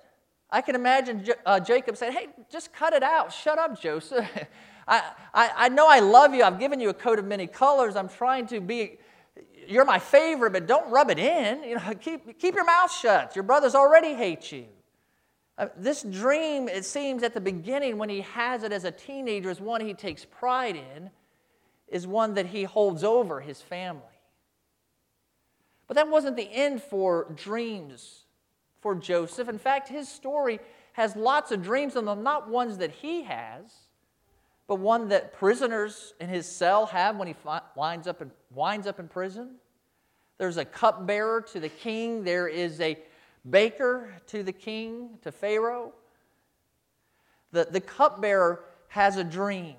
I 0.51 0.61
can 0.61 0.75
imagine 0.75 1.25
uh, 1.45 1.59
Jacob 1.59 1.97
saying, 1.97 2.13
Hey, 2.13 2.27
just 2.51 2.73
cut 2.73 2.93
it 2.93 3.03
out. 3.03 3.33
Shut 3.33 3.57
up, 3.57 3.81
Joseph. 3.81 4.27
I, 4.87 5.03
I, 5.33 5.51
I 5.55 5.69
know 5.69 5.87
I 5.87 5.99
love 5.99 6.33
you. 6.33 6.43
I've 6.43 6.59
given 6.59 6.79
you 6.79 6.89
a 6.89 6.93
coat 6.93 7.19
of 7.19 7.25
many 7.25 7.45
colors. 7.47 7.95
I'm 7.95 8.09
trying 8.09 8.47
to 8.47 8.59
be, 8.59 8.97
you're 9.67 9.85
my 9.85 9.99
favorite, 9.99 10.51
but 10.51 10.65
don't 10.67 10.89
rub 10.89 11.11
it 11.11 11.19
in. 11.19 11.63
You 11.63 11.75
know, 11.75 11.93
keep, 12.01 12.39
keep 12.39 12.55
your 12.55 12.65
mouth 12.65 12.91
shut. 12.91 13.35
Your 13.35 13.43
brothers 13.43 13.75
already 13.75 14.13
hate 14.13 14.51
you. 14.51 14.65
Uh, 15.59 15.67
this 15.75 16.03
dream, 16.03 16.69
it 16.69 16.85
seems 16.85 17.21
at 17.21 17.33
the 17.33 17.41
beginning 17.41 17.97
when 17.97 18.07
he 18.07 18.21
has 18.21 18.63
it 18.63 18.71
as 18.71 18.85
a 18.85 18.91
teenager, 18.91 19.49
is 19.49 19.59
one 19.59 19.81
he 19.81 19.93
takes 19.93 20.23
pride 20.23 20.77
in, 20.77 21.09
is 21.89 22.07
one 22.07 22.33
that 22.35 22.45
he 22.45 22.63
holds 22.63 23.03
over 23.03 23.41
his 23.41 23.61
family. 23.61 24.01
But 25.85 25.95
that 25.95 26.07
wasn't 26.07 26.37
the 26.37 26.49
end 26.49 26.81
for 26.81 27.33
dreams 27.35 28.21
for 28.79 28.95
Joseph. 28.95 29.49
In 29.49 29.57
fact, 29.57 29.89
his 29.89 30.07
story 30.07 30.61
has 30.93 31.17
lots 31.17 31.51
of 31.51 31.61
dreams 31.61 31.97
in 31.97 32.05
them, 32.05 32.23
not 32.23 32.47
ones 32.47 32.77
that 32.77 32.91
he 32.91 33.23
has, 33.23 33.73
but 34.65 34.75
one 34.75 35.09
that 35.09 35.33
prisoners 35.33 36.13
in 36.21 36.29
his 36.29 36.47
cell 36.47 36.85
have 36.85 37.17
when 37.17 37.27
he 37.27 37.35
winds 37.75 38.07
up 38.07 38.21
in, 38.21 38.31
winds 38.53 38.87
up 38.87 38.97
in 38.97 39.09
prison. 39.09 39.55
There's 40.37 40.55
a 40.55 40.63
cupbearer 40.63 41.41
to 41.51 41.59
the 41.59 41.67
king, 41.67 42.23
there 42.23 42.47
is 42.47 42.79
a 42.79 42.97
baker 43.49 44.13
to 44.27 44.43
the 44.43 44.51
king, 44.51 45.17
to 45.21 45.31
Pharaoh. 45.31 45.93
The, 47.51 47.67
the 47.69 47.81
cupbearer 47.81 48.63
has 48.89 49.17
a 49.17 49.23
dream, 49.23 49.75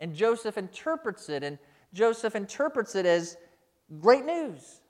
and 0.00 0.14
Joseph 0.14 0.58
interprets 0.58 1.28
it, 1.28 1.42
and 1.42 1.58
Joseph 1.92 2.34
interprets 2.34 2.94
it 2.94 3.06
as 3.06 3.36
great 4.00 4.24
news. 4.24 4.80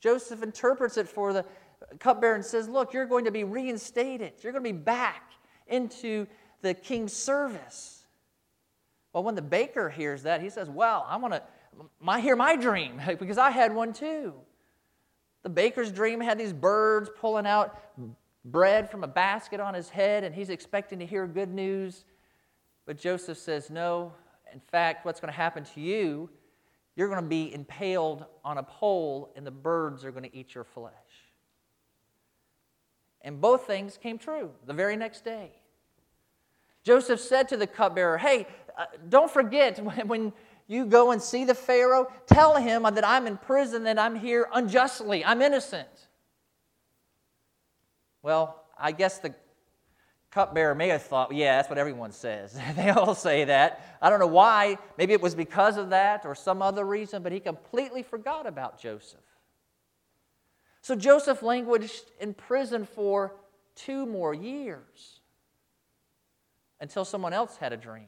Joseph 0.00 0.42
interprets 0.42 0.96
it 0.96 1.08
for 1.08 1.32
the 1.32 1.44
cupbearer 1.98 2.34
and 2.34 2.44
says, 2.44 2.68
Look, 2.68 2.92
you're 2.92 3.06
going 3.06 3.24
to 3.24 3.30
be 3.30 3.44
reinstated. 3.44 4.32
You're 4.42 4.52
going 4.52 4.64
to 4.64 4.72
be 4.72 4.78
back 4.78 5.32
into 5.66 6.26
the 6.62 6.74
king's 6.74 7.12
service. 7.12 8.04
Well, 9.12 9.22
when 9.22 9.34
the 9.34 9.42
baker 9.42 9.88
hears 9.88 10.24
that, 10.24 10.42
he 10.42 10.50
says, 10.50 10.68
Well, 10.68 11.06
I 11.08 11.16
want 11.16 11.34
to 11.34 12.20
hear 12.20 12.36
my 12.36 12.56
dream 12.56 13.00
because 13.18 13.38
I 13.38 13.50
had 13.50 13.74
one 13.74 13.92
too. 13.92 14.34
The 15.44 15.50
baker's 15.50 15.92
dream 15.92 16.20
had 16.20 16.38
these 16.38 16.52
birds 16.52 17.10
pulling 17.20 17.46
out 17.46 17.78
bread 18.44 18.90
from 18.90 19.04
a 19.04 19.06
basket 19.06 19.60
on 19.60 19.74
his 19.74 19.88
head, 19.88 20.24
and 20.24 20.34
he's 20.34 20.50
expecting 20.50 20.98
to 20.98 21.06
hear 21.06 21.26
good 21.26 21.52
news. 21.52 22.04
But 22.86 22.98
Joseph 22.98 23.38
says, 23.38 23.70
No, 23.70 24.12
in 24.52 24.60
fact, 24.60 25.04
what's 25.04 25.20
going 25.20 25.32
to 25.32 25.36
happen 25.36 25.64
to 25.64 25.80
you, 25.80 26.30
you're 26.96 27.08
going 27.08 27.22
to 27.22 27.28
be 27.28 27.52
impaled 27.54 28.24
on 28.44 28.58
a 28.58 28.62
pole, 28.62 29.32
and 29.36 29.46
the 29.46 29.50
birds 29.50 30.04
are 30.04 30.10
going 30.10 30.24
to 30.24 30.36
eat 30.36 30.54
your 30.54 30.64
flesh. 30.64 30.92
And 33.20 33.40
both 33.40 33.66
things 33.66 33.96
came 33.96 34.18
true 34.18 34.50
the 34.66 34.74
very 34.74 34.96
next 34.96 35.24
day. 35.24 35.50
Joseph 36.84 37.20
said 37.20 37.48
to 37.48 37.56
the 37.56 37.66
cupbearer, 37.66 38.18
Hey, 38.18 38.46
uh, 38.78 38.84
don't 39.08 39.30
forget 39.30 39.78
when, 39.84 40.08
when 40.08 40.32
you 40.66 40.86
go 40.86 41.10
and 41.10 41.20
see 41.20 41.44
the 41.44 41.54
Pharaoh, 41.54 42.10
tell 42.26 42.56
him 42.56 42.82
that 42.82 43.06
I'm 43.06 43.26
in 43.26 43.36
prison, 43.36 43.84
that 43.84 43.98
I'm 43.98 44.16
here 44.16 44.48
unjustly, 44.52 45.24
I'm 45.24 45.42
innocent. 45.42 45.88
Well, 48.22 48.64
I 48.78 48.92
guess 48.92 49.18
the 49.18 49.34
cupbearer 50.30 50.74
may 50.74 50.88
have 50.88 51.02
thought, 51.02 51.32
yeah, 51.32 51.56
that's 51.56 51.68
what 51.68 51.78
everyone 51.78 52.10
says. 52.10 52.58
they 52.76 52.90
all 52.90 53.14
say 53.14 53.44
that. 53.44 53.98
I 54.02 54.10
don't 54.10 54.18
know 54.18 54.26
why. 54.26 54.78
Maybe 54.98 55.12
it 55.12 55.20
was 55.20 55.34
because 55.34 55.76
of 55.76 55.90
that 55.90 56.24
or 56.24 56.34
some 56.34 56.60
other 56.60 56.84
reason, 56.84 57.22
but 57.22 57.32
he 57.32 57.40
completely 57.40 58.02
forgot 58.02 58.46
about 58.46 58.80
Joseph. 58.80 59.20
So 60.80 60.94
Joseph 60.94 61.42
languished 61.42 62.04
in 62.20 62.34
prison 62.34 62.84
for 62.84 63.34
two 63.74 64.06
more 64.06 64.34
years 64.34 65.20
until 66.80 67.04
someone 67.04 67.32
else 67.32 67.56
had 67.56 67.72
a 67.72 67.76
dream, 67.76 68.06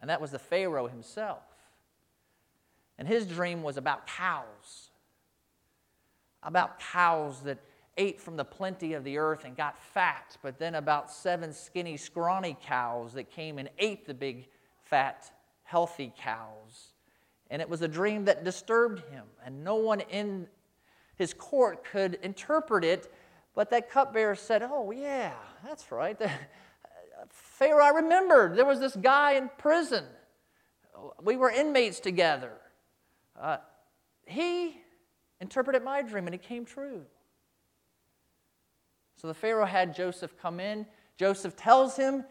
and 0.00 0.10
that 0.10 0.20
was 0.20 0.30
the 0.30 0.38
Pharaoh 0.38 0.86
himself. 0.86 1.42
And 2.98 3.06
his 3.06 3.26
dream 3.26 3.62
was 3.62 3.76
about 3.76 4.06
cows, 4.06 4.90
about 6.42 6.80
cows 6.80 7.40
that 7.42 7.58
ate 7.96 8.20
from 8.20 8.36
the 8.36 8.44
plenty 8.44 8.94
of 8.94 9.04
the 9.04 9.18
earth 9.18 9.44
and 9.44 9.56
got 9.56 9.76
fat, 9.78 10.36
but 10.42 10.58
then 10.58 10.76
about 10.76 11.10
seven 11.10 11.52
skinny, 11.52 11.96
scrawny 11.96 12.56
cows 12.64 13.12
that 13.12 13.30
came 13.30 13.58
and 13.58 13.68
ate 13.78 14.06
the 14.06 14.14
big, 14.14 14.48
fat, 14.82 15.30
healthy 15.64 16.12
cows. 16.16 16.92
And 17.50 17.60
it 17.60 17.68
was 17.68 17.82
a 17.82 17.88
dream 17.88 18.24
that 18.26 18.44
disturbed 18.44 19.00
him, 19.10 19.24
and 19.44 19.64
no 19.64 19.76
one 19.76 20.00
in 20.00 20.46
his 21.16 21.34
court 21.34 21.84
could 21.84 22.18
interpret 22.22 22.84
it, 22.84 23.12
but 23.54 23.70
that 23.70 23.90
cupbearer 23.90 24.36
said, 24.36 24.62
Oh, 24.62 24.92
yeah, 24.92 25.32
that's 25.64 25.90
right. 25.90 26.16
Pharaoh, 27.58 27.84
I 27.84 27.88
remembered 27.88 28.54
there 28.54 28.64
was 28.64 28.78
this 28.78 28.94
guy 28.94 29.32
in 29.32 29.50
prison. 29.58 30.04
We 31.20 31.34
were 31.34 31.50
inmates 31.50 31.98
together. 31.98 32.52
Uh, 33.38 33.56
he 34.26 34.80
interpreted 35.40 35.82
my 35.82 36.02
dream 36.02 36.26
and 36.26 36.34
it 36.36 36.42
came 36.42 36.64
true. 36.64 37.00
So 39.16 39.26
the 39.26 39.34
Pharaoh 39.34 39.66
had 39.66 39.92
Joseph 39.92 40.38
come 40.40 40.60
in. 40.60 40.86
Joseph 41.16 41.56
tells 41.56 41.96
him 41.96 42.22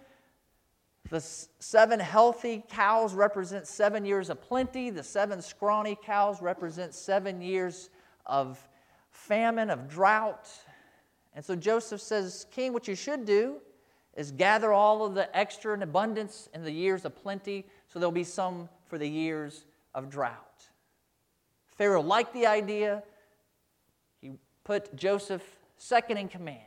the 1.10 1.20
seven 1.20 2.00
healthy 2.00 2.64
cows 2.70 3.14
represent 3.14 3.68
seven 3.68 4.06
years 4.06 4.30
of 4.30 4.42
plenty, 4.42 4.90
the 4.92 5.04
seven 5.04 5.42
scrawny 5.42 5.98
cows 6.02 6.42
represent 6.42 6.94
seven 6.94 7.42
years 7.42 7.90
of 8.26 8.66
famine, 9.12 9.72
of 9.72 9.90
drought. 9.90 10.48
And 11.34 11.44
so 11.44 11.54
Joseph 11.54 12.00
says, 12.00 12.46
King, 12.50 12.72
what 12.72 12.88
you 12.88 12.96
should 12.96 13.26
do 13.26 13.58
is 14.18 14.32
gather 14.32 14.74
all 14.74 15.06
of 15.06 15.14
the 15.14 15.34
extra 15.38 15.74
and 15.74 15.82
abundance 15.82 16.50
in 16.54 16.64
the 16.64 16.72
years 16.72 17.06
of 17.06 17.16
plenty, 17.16 17.66
so 17.88 18.00
there'll 18.00 18.12
be 18.12 18.26
some 18.26 18.68
for 18.88 18.98
the 18.98 19.08
years 19.08 19.64
of 19.96 20.10
drought. 20.10 20.66
Pharaoh 21.78 22.02
liked 22.02 22.34
the 22.34 22.46
idea. 22.46 23.04
He 24.20 24.32
put 24.66 24.94
Joseph 24.96 25.44
second 25.78 26.18
in 26.18 26.28
command. 26.28 26.62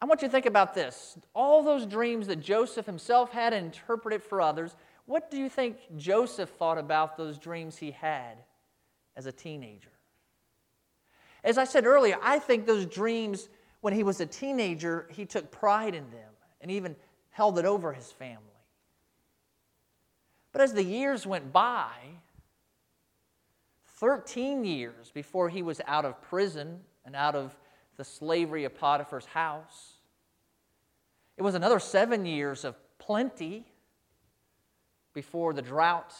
I 0.00 0.04
want 0.04 0.20
you 0.20 0.28
to 0.28 0.32
think 0.32 0.46
about 0.46 0.74
this. 0.74 1.16
All 1.34 1.62
those 1.62 1.86
dreams 1.86 2.26
that 2.26 2.40
Joseph 2.40 2.84
himself 2.84 3.32
had 3.32 3.54
and 3.54 3.66
interpreted 3.66 4.22
for 4.22 4.42
others, 4.42 4.76
what 5.06 5.30
do 5.30 5.38
you 5.38 5.48
think 5.48 5.78
Joseph 5.96 6.50
thought 6.50 6.76
about 6.76 7.16
those 7.16 7.38
dreams 7.38 7.78
he 7.78 7.92
had 7.92 8.36
as 9.18 9.26
a 9.26 9.32
teenager. 9.32 9.90
As 11.42 11.58
I 11.58 11.64
said 11.64 11.84
earlier, 11.84 12.16
I 12.22 12.38
think 12.38 12.66
those 12.66 12.86
dreams, 12.86 13.48
when 13.80 13.94
he 13.94 14.02
was 14.02 14.20
a 14.20 14.26
teenager, 14.26 15.08
he 15.10 15.24
took 15.24 15.50
pride 15.50 15.94
in 15.94 16.10
them 16.10 16.30
and 16.60 16.70
even 16.70 16.96
held 17.30 17.58
it 17.58 17.64
over 17.64 17.92
his 17.92 18.10
family. 18.10 18.42
But 20.52 20.62
as 20.62 20.72
the 20.72 20.82
years 20.82 21.26
went 21.26 21.52
by, 21.52 21.92
13 23.98 24.64
years 24.64 25.10
before 25.12 25.48
he 25.48 25.62
was 25.62 25.80
out 25.86 26.04
of 26.04 26.20
prison 26.22 26.80
and 27.04 27.14
out 27.16 27.34
of 27.34 27.56
the 27.96 28.04
slavery 28.04 28.64
of 28.64 28.74
Potiphar's 28.74 29.26
house, 29.26 29.94
it 31.36 31.42
was 31.42 31.54
another 31.54 31.78
seven 31.78 32.26
years 32.26 32.64
of 32.64 32.76
plenty 32.98 33.64
before 35.14 35.52
the 35.52 35.62
drought 35.62 36.14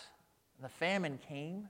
and 0.57 0.65
the 0.65 0.69
famine 0.69 1.19
came 1.29 1.69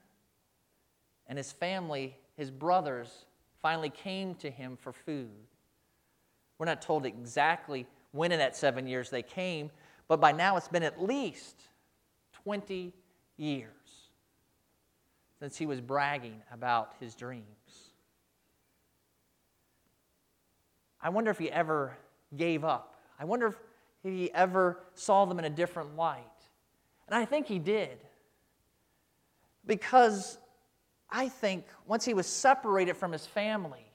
and 1.27 1.37
his 1.37 1.51
family, 1.51 2.17
his 2.35 2.49
brothers, 2.49 3.25
finally 3.61 3.89
came 3.89 4.33
to 4.35 4.49
him 4.49 4.77
for 4.77 4.91
food. 4.91 5.29
We're 6.59 6.65
not 6.65 6.81
told 6.83 7.05
exactly 7.05 7.87
when 8.11 8.31
in 8.31 8.37
that 8.37 8.55
seven 8.55 8.85
years 8.85 9.09
they 9.09 9.23
came, 9.23 9.71
but 10.07 10.19
by 10.21 10.31
now 10.31 10.57
it's 10.57 10.67
been 10.67 10.83
at 10.83 11.01
least 11.01 11.55
20 12.43 12.93
years 13.37 13.69
since 15.39 15.57
he 15.57 15.65
was 15.65 15.79
bragging 15.79 16.41
about 16.51 16.93
his 16.99 17.15
dreams. 17.15 17.45
I 21.01 21.09
wonder 21.09 21.31
if 21.31 21.37
he 21.37 21.49
ever 21.49 21.97
gave 22.35 22.65
up. 22.65 22.95
I 23.17 23.23
wonder 23.23 23.47
if 23.47 23.55
he 24.03 24.31
ever 24.33 24.79
saw 24.93 25.25
them 25.25 25.39
in 25.39 25.45
a 25.45 25.49
different 25.49 25.95
light. 25.95 26.23
And 27.07 27.15
I 27.15 27.23
think 27.23 27.47
he 27.47 27.57
did. 27.57 27.97
Because 29.65 30.37
I 31.09 31.29
think 31.29 31.65
once 31.87 32.03
he 32.03 32.13
was 32.13 32.27
separated 32.27 32.97
from 32.97 33.13
his 33.13 33.25
family 33.25 33.85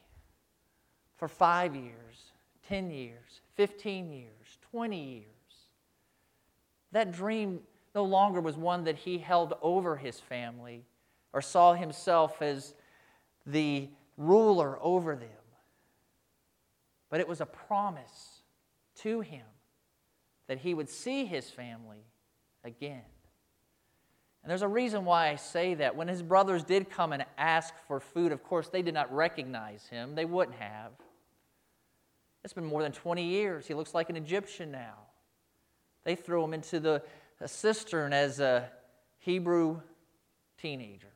for 1.16 1.28
five 1.28 1.76
years, 1.76 2.03
10 2.68 2.90
years, 2.90 3.40
15 3.56 4.12
years, 4.12 4.58
20 4.70 5.02
years, 5.02 5.26
that 6.92 7.12
dream 7.12 7.60
no 7.94 8.04
longer 8.04 8.40
was 8.40 8.56
one 8.56 8.84
that 8.84 8.96
he 8.96 9.18
held 9.18 9.54
over 9.62 9.96
his 9.96 10.20
family 10.20 10.84
or 11.32 11.40
saw 11.40 11.74
himself 11.74 12.40
as 12.42 12.74
the 13.46 13.88
ruler 14.16 14.78
over 14.80 15.16
them. 15.16 15.28
But 17.10 17.20
it 17.20 17.28
was 17.28 17.40
a 17.40 17.46
promise 17.46 18.42
to 18.96 19.20
him 19.20 19.46
that 20.46 20.58
he 20.58 20.74
would 20.74 20.88
see 20.88 21.24
his 21.24 21.50
family 21.50 22.04
again. 22.64 23.02
And 24.42 24.50
there's 24.50 24.62
a 24.62 24.68
reason 24.68 25.04
why 25.04 25.28
I 25.30 25.36
say 25.36 25.74
that. 25.74 25.96
When 25.96 26.06
his 26.06 26.22
brothers 26.22 26.64
did 26.64 26.90
come 26.90 27.12
and 27.12 27.24
ask 27.38 27.72
for 27.88 27.98
food, 27.98 28.30
of 28.30 28.42
course, 28.44 28.68
they 28.68 28.82
did 28.82 28.92
not 28.92 29.12
recognize 29.14 29.86
him. 29.86 30.14
They 30.14 30.26
wouldn't 30.26 30.58
have. 30.58 30.92
It's 32.44 32.52
been 32.52 32.64
more 32.64 32.82
than 32.82 32.92
20 32.92 33.24
years. 33.24 33.66
He 33.66 33.74
looks 33.74 33.94
like 33.94 34.10
an 34.10 34.16
Egyptian 34.16 34.70
now. 34.70 34.94
They 36.04 36.14
threw 36.14 36.44
him 36.44 36.52
into 36.52 36.78
the 36.78 37.02
cistern 37.46 38.12
as 38.12 38.38
a 38.38 38.68
Hebrew 39.18 39.80
teenager. 40.58 41.08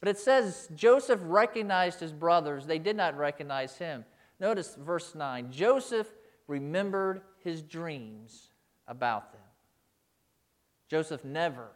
But 0.00 0.10
it 0.10 0.18
says 0.18 0.68
Joseph 0.74 1.20
recognized 1.22 2.00
his 2.00 2.12
brothers, 2.12 2.66
they 2.66 2.78
did 2.78 2.96
not 2.96 3.16
recognize 3.16 3.76
him. 3.76 4.04
Notice 4.38 4.76
verse 4.78 5.14
9 5.14 5.50
Joseph 5.50 6.08
remembered 6.46 7.22
his 7.42 7.62
dreams 7.62 8.50
about 8.86 9.32
them. 9.32 9.40
Joseph 10.88 11.24
never 11.24 11.68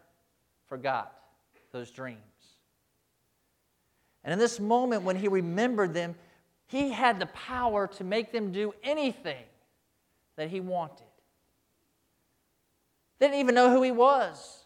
forgot 0.69 1.15
those 1.73 1.91
dreams. 1.91 2.19
And 4.23 4.33
in 4.33 4.39
this 4.39 4.61
moment, 4.61 5.03
when 5.03 5.17
he 5.17 5.29
remembered 5.29 5.95
them, 5.95 6.15
he 6.71 6.91
had 6.91 7.19
the 7.19 7.27
power 7.27 7.89
to 7.89 8.05
make 8.05 8.31
them 8.31 8.53
do 8.53 8.73
anything 8.85 9.45
that 10.37 10.51
he 10.51 10.61
wanted. 10.61 11.07
They 13.19 13.27
didn't 13.27 13.41
even 13.41 13.57
know 13.57 13.71
who 13.71 13.83
he 13.83 13.91
was. 13.91 14.65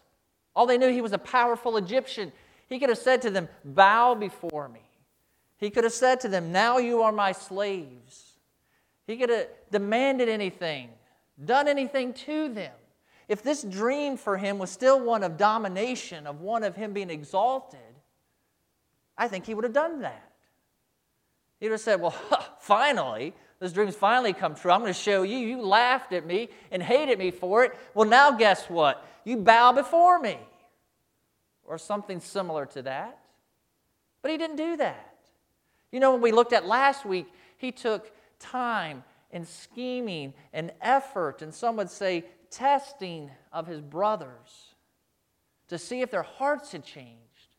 All 0.55 0.67
they 0.67 0.77
knew 0.77 0.91
he 0.91 1.01
was 1.01 1.13
a 1.13 1.17
powerful 1.17 1.77
Egyptian. 1.77 2.31
He 2.69 2.77
could 2.77 2.89
have 2.89 2.99
said 2.99 3.23
to 3.23 3.31
them, 3.31 3.49
Bow 3.63 4.13
before 4.13 4.69
me. 4.69 4.81
He 5.57 5.71
could 5.71 5.83
have 5.83 5.93
said 5.93 6.19
to 6.21 6.27
them, 6.27 6.51
Now 6.51 6.77
you 6.77 7.01
are 7.01 7.11
my 7.11 7.31
slaves. 7.31 8.37
He 9.07 9.17
could 9.17 9.31
have 9.31 9.47
demanded 9.71 10.29
anything, 10.29 10.89
done 11.43 11.67
anything 11.67 12.13
to 12.13 12.49
them. 12.49 12.73
If 13.27 13.41
this 13.41 13.63
dream 13.63 14.15
for 14.15 14.37
him 14.37 14.59
was 14.59 14.69
still 14.69 15.03
one 15.03 15.23
of 15.23 15.37
domination, 15.37 16.27
of 16.27 16.41
one 16.41 16.63
of 16.63 16.75
him 16.75 16.93
being 16.93 17.09
exalted, 17.09 17.79
I 19.17 19.27
think 19.27 19.47
he 19.47 19.55
would 19.55 19.63
have 19.63 19.73
done 19.73 20.01
that. 20.01 20.34
He 21.59 21.67
would 21.67 21.73
have 21.73 21.81
said, 21.81 22.01
Well, 22.01 22.11
finally, 22.59 23.33
this 23.59 23.71
dream's 23.71 23.95
finally 23.95 24.33
come 24.33 24.55
true. 24.55 24.71
I'm 24.71 24.81
going 24.81 24.93
to 24.93 24.99
show 24.99 25.23
you. 25.23 25.37
You 25.37 25.61
laughed 25.61 26.11
at 26.13 26.25
me 26.25 26.49
and 26.71 26.83
hated 26.83 27.17
me 27.17 27.31
for 27.31 27.63
it. 27.63 27.73
Well, 27.93 28.07
now 28.07 28.31
guess 28.31 28.69
what? 28.69 29.05
You 29.23 29.37
bow 29.37 29.71
before 29.71 30.19
me. 30.19 30.37
Or 31.63 31.77
something 31.77 32.19
similar 32.19 32.65
to 32.67 32.81
that. 32.83 33.17
But 34.21 34.31
he 34.31 34.37
didn't 34.37 34.57
do 34.57 34.77
that. 34.77 35.15
You 35.91 35.99
know, 35.99 36.11
when 36.11 36.21
we 36.21 36.31
looked 36.31 36.53
at 36.53 36.65
last 36.65 37.05
week, 37.05 37.27
he 37.57 37.71
took 37.71 38.11
time 38.39 39.03
and 39.31 39.47
scheming 39.47 40.33
and 40.53 40.71
effort, 40.81 41.41
and 41.41 41.53
some 41.53 41.77
would 41.77 41.89
say 41.89 42.25
testing 42.49 43.31
of 43.51 43.67
his 43.67 43.81
brothers 43.81 44.75
to 45.67 45.77
see 45.77 46.01
if 46.01 46.11
their 46.11 46.23
hearts 46.23 46.71
had 46.71 46.83
changed, 46.83 47.49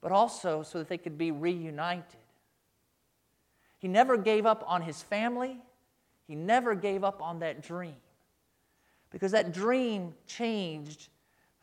but 0.00 0.12
also 0.12 0.62
so 0.62 0.78
that 0.78 0.88
they 0.88 0.98
could 0.98 1.18
be 1.18 1.30
reunited. 1.30 2.20
He 3.78 3.88
never 3.88 4.16
gave 4.16 4.44
up 4.46 4.64
on 4.66 4.82
his 4.82 5.02
family, 5.02 5.58
he 6.26 6.34
never 6.34 6.74
gave 6.74 7.04
up 7.04 7.22
on 7.22 7.38
that 7.40 7.62
dream. 7.62 7.96
Because 9.10 9.32
that 9.32 9.52
dream 9.52 10.14
changed 10.26 11.08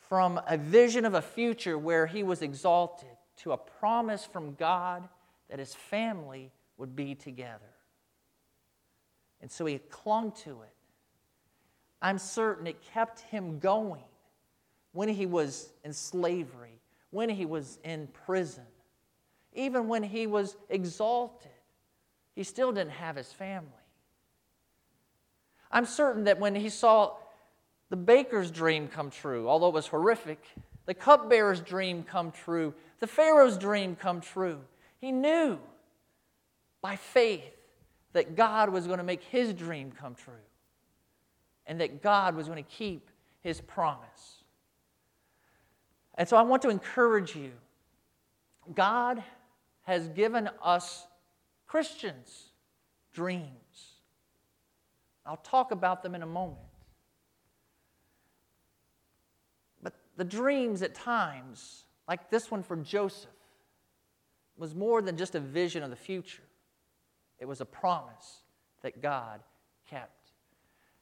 from 0.10 0.39
a 0.48 0.57
vision 0.57 1.05
of 1.05 1.13
a 1.13 1.22
future 1.22 1.77
where 1.77 2.07
he 2.07 2.24
was 2.24 2.41
exalted 2.41 3.10
to 3.38 3.51
a 3.51 3.57
promise 3.57 4.25
from 4.25 4.55
God 4.55 5.07
that 5.50 5.60
his 5.60 5.75
family 5.75 6.51
would 6.77 6.95
be 6.95 7.13
together. 7.15 7.62
And 9.41 9.51
so 9.51 9.65
he 9.65 9.77
clung 9.89 10.31
to 10.43 10.62
it. 10.62 10.74
I'm 12.01 12.17
certain 12.17 12.67
it 12.67 12.81
kept 12.81 13.19
him 13.22 13.60
going 13.60 14.03
when 14.91 15.10
he 15.10 15.25
was 15.25 15.69
in 15.84 15.93
slavery, 15.93 16.79
when 17.12 17.29
he 17.29 17.45
was 17.45 17.79
in 17.84 18.07
prison, 18.07 18.65
even 19.53 19.88
when 19.88 20.03
he 20.03 20.27
was 20.27 20.55
exalted. 20.69 21.51
He 22.36 22.44
still 22.44 22.72
didn't 22.72 22.92
have 22.92 23.15
his 23.15 23.32
family. 23.32 23.70
I'm 25.72 25.86
certain 25.86 26.25
that 26.25 26.39
when 26.39 26.54
he 26.54 26.70
saw 26.70 27.15
the 27.89 27.96
baker's 27.96 28.51
dream 28.51 28.88
come 28.88 29.10
true, 29.10 29.48
although 29.50 29.70
it 29.70 29.74
was 29.74 29.88
horrific, 29.88 30.44
the 30.86 30.94
cupbearer's 30.94 31.62
dream 31.62 32.04
come 32.04 32.32
true, 32.32 32.74
the 33.00 33.08
Pharaoh's 33.08 33.58
dream 33.58 33.96
come 33.96 34.22
true, 34.22 34.60
he 35.00 35.12
knew 35.12 35.58
by 36.82 36.96
faith 36.96 37.44
that 38.13 38.36
God 38.36 38.70
was 38.70 38.86
going 38.86 39.00
to 39.00 39.04
make 39.04 39.24
his 39.24 39.54
dream 39.54 39.92
come 39.92 40.15
true 40.15 40.34
and 41.68 41.82
that 41.82 42.01
God 42.01 42.36
was 42.36 42.48
going 42.48 42.63
to 42.63 42.70
keep 42.70 43.10
his 43.42 43.62
promise. 43.62 44.44
And 46.15 46.27
so 46.27 46.38
I 46.38 46.44
want 46.44 46.62
to 46.63 46.70
encourage 46.70 47.36
you 47.36 47.51
God 48.74 49.24
has 49.84 50.08
given 50.10 50.50
us 50.63 51.06
Christians 51.75 52.51
dreams. 53.12 53.96
I'll 55.25 55.36
talk 55.36 55.72
about 55.72 56.03
them 56.03 56.15
in 56.15 56.22
a 56.22 56.25
moment. 56.25 56.62
But 59.84 59.94
the 60.15 60.24
dreams 60.24 60.82
at 60.84 60.96
times, 60.96 61.84
like 62.08 62.29
this 62.29 62.50
one 62.50 62.63
for 62.63 62.77
Joseph, 62.77 63.29
was 64.58 64.74
more 64.74 65.01
than 65.01 65.17
just 65.17 65.36
a 65.36 65.41
vision 65.41 65.84
of 65.84 65.89
the 65.89 65.97
future. 65.97 66.43
It 67.39 67.45
was 67.45 67.60
a 67.60 67.65
promise 67.65 68.43
that 68.82 69.02
God 69.02 69.41
kept. 69.89 70.32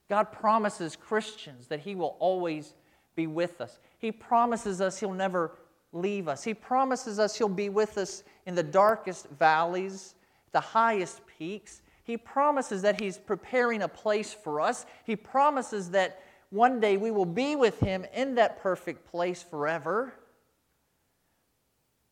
God 0.08 0.32
promises 0.32 0.96
Christians 0.96 1.68
that 1.68 1.78
He 1.78 1.94
will 1.94 2.16
always 2.18 2.74
be 3.14 3.28
with 3.28 3.60
us. 3.60 3.78
He 3.98 4.10
promises 4.10 4.80
us 4.80 4.98
He'll 4.98 5.12
never 5.12 5.52
leave 5.92 6.26
us. 6.26 6.42
He 6.42 6.52
promises 6.52 7.20
us 7.20 7.38
He'll 7.38 7.48
be 7.48 7.68
with 7.68 7.96
us 7.96 8.24
in 8.44 8.56
the 8.56 8.64
darkest 8.64 9.28
valleys, 9.38 10.16
the 10.54 10.60
highest 10.60 11.20
peaks. 11.38 11.82
He 12.04 12.16
promises 12.16 12.80
that 12.80 12.98
He's 12.98 13.18
preparing 13.18 13.82
a 13.82 13.88
place 13.88 14.32
for 14.32 14.62
us. 14.62 14.86
He 15.04 15.16
promises 15.16 15.90
that 15.90 16.22
one 16.48 16.80
day 16.80 16.96
we 16.96 17.10
will 17.10 17.26
be 17.26 17.56
with 17.56 17.78
Him 17.80 18.06
in 18.14 18.36
that 18.36 18.60
perfect 18.60 19.10
place 19.10 19.42
forever. 19.42 20.14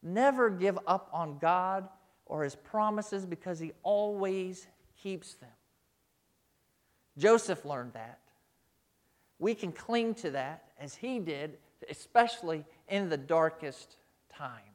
Never 0.02 0.50
give 0.50 0.78
up 0.86 1.08
on 1.14 1.38
God 1.38 1.88
or 2.26 2.44
His 2.44 2.56
promises 2.56 3.24
because 3.24 3.58
He 3.58 3.72
always 3.82 4.66
keeps 5.02 5.34
them. 5.34 5.48
Joseph 7.16 7.64
learned 7.64 7.92
that. 7.94 8.18
We 9.38 9.54
can 9.54 9.72
cling 9.72 10.14
to 10.16 10.30
that 10.30 10.64
as 10.78 10.94
he 10.94 11.18
did, 11.18 11.58
especially 11.90 12.64
in 12.88 13.08
the 13.08 13.16
darkest 13.16 13.96
times. 14.32 14.71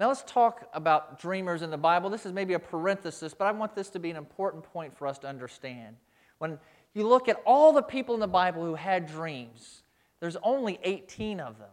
Now, 0.00 0.08
let's 0.08 0.22
talk 0.22 0.66
about 0.72 1.20
dreamers 1.20 1.60
in 1.60 1.70
the 1.70 1.76
Bible. 1.76 2.08
This 2.08 2.24
is 2.24 2.32
maybe 2.32 2.54
a 2.54 2.58
parenthesis, 2.58 3.34
but 3.34 3.44
I 3.44 3.52
want 3.52 3.74
this 3.74 3.90
to 3.90 3.98
be 3.98 4.08
an 4.08 4.16
important 4.16 4.64
point 4.64 4.96
for 4.96 5.06
us 5.06 5.18
to 5.18 5.28
understand. 5.28 5.96
When 6.38 6.58
you 6.94 7.06
look 7.06 7.28
at 7.28 7.42
all 7.44 7.74
the 7.74 7.82
people 7.82 8.14
in 8.14 8.20
the 8.20 8.26
Bible 8.26 8.64
who 8.64 8.76
had 8.76 9.06
dreams, 9.06 9.82
there's 10.18 10.38
only 10.42 10.78
18 10.84 11.38
of 11.38 11.58
them. 11.58 11.68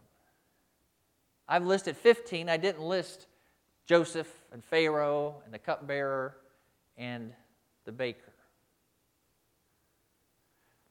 I've 1.48 1.64
listed 1.64 1.96
15. 1.96 2.50
I 2.50 2.58
didn't 2.58 2.82
list 2.82 3.28
Joseph 3.86 4.30
and 4.52 4.62
Pharaoh 4.62 5.36
and 5.46 5.54
the 5.54 5.58
cupbearer 5.58 6.36
and 6.98 7.32
the 7.86 7.92
baker. 7.92 8.34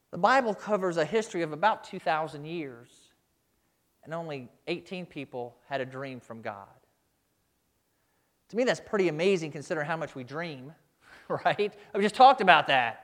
The 0.10 0.18
Bible 0.18 0.56
covers 0.56 0.98
a 0.98 1.06
history 1.06 1.44
of 1.44 1.54
about 1.54 1.84
2,000 1.84 2.46
years, 2.46 2.90
and 4.04 4.12
only 4.12 4.50
18 4.66 5.06
people 5.06 5.56
had 5.70 5.82
a 5.82 5.86
dream 5.86 6.20
from 6.20 6.42
God. 6.42 6.66
To 8.50 8.56
me, 8.56 8.64
that's 8.64 8.80
pretty 8.80 9.10
amazing 9.10 9.52
considering 9.52 9.88
how 9.88 9.98
much 9.98 10.16
we 10.16 10.24
dream, 10.24 10.74
right? 11.46 11.74
We 11.94 12.02
just 12.02 12.16
talked 12.16 12.42
about 12.42 12.68
that. 12.68 13.04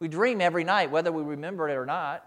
We 0.00 0.08
dream 0.08 0.40
every 0.40 0.64
night, 0.64 0.90
whether 0.90 1.12
we 1.12 1.22
remember 1.22 1.68
it 1.68 1.74
or 1.74 1.86
not. 1.86 2.26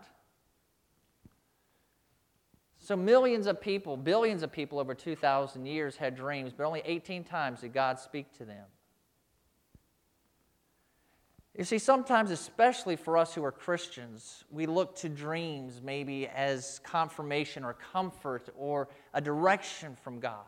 So, 2.79 2.95
millions 2.97 3.47
of 3.47 3.61
people, 3.61 3.95
billions 3.95 4.43
of 4.43 4.51
people 4.51 4.77
over 4.77 4.93
2,000 4.93 5.65
years 5.65 5.95
had 5.95 6.15
dreams, 6.15 6.51
but 6.55 6.65
only 6.65 6.81
18 6.83 7.23
times 7.23 7.61
did 7.61 7.73
God 7.73 7.97
speak 7.97 8.31
to 8.37 8.45
them. 8.45 8.65
You 11.57 11.63
see, 11.63 11.77
sometimes, 11.77 12.31
especially 12.31 12.95
for 12.95 13.15
us 13.15 13.33
who 13.33 13.43
are 13.45 13.51
Christians, 13.51 14.43
we 14.49 14.65
look 14.65 14.95
to 14.97 15.09
dreams 15.09 15.81
maybe 15.83 16.27
as 16.27 16.79
confirmation 16.83 17.63
or 17.63 17.73
comfort 17.73 18.49
or 18.57 18.89
a 19.13 19.21
direction 19.21 19.95
from 20.03 20.19
God. 20.19 20.45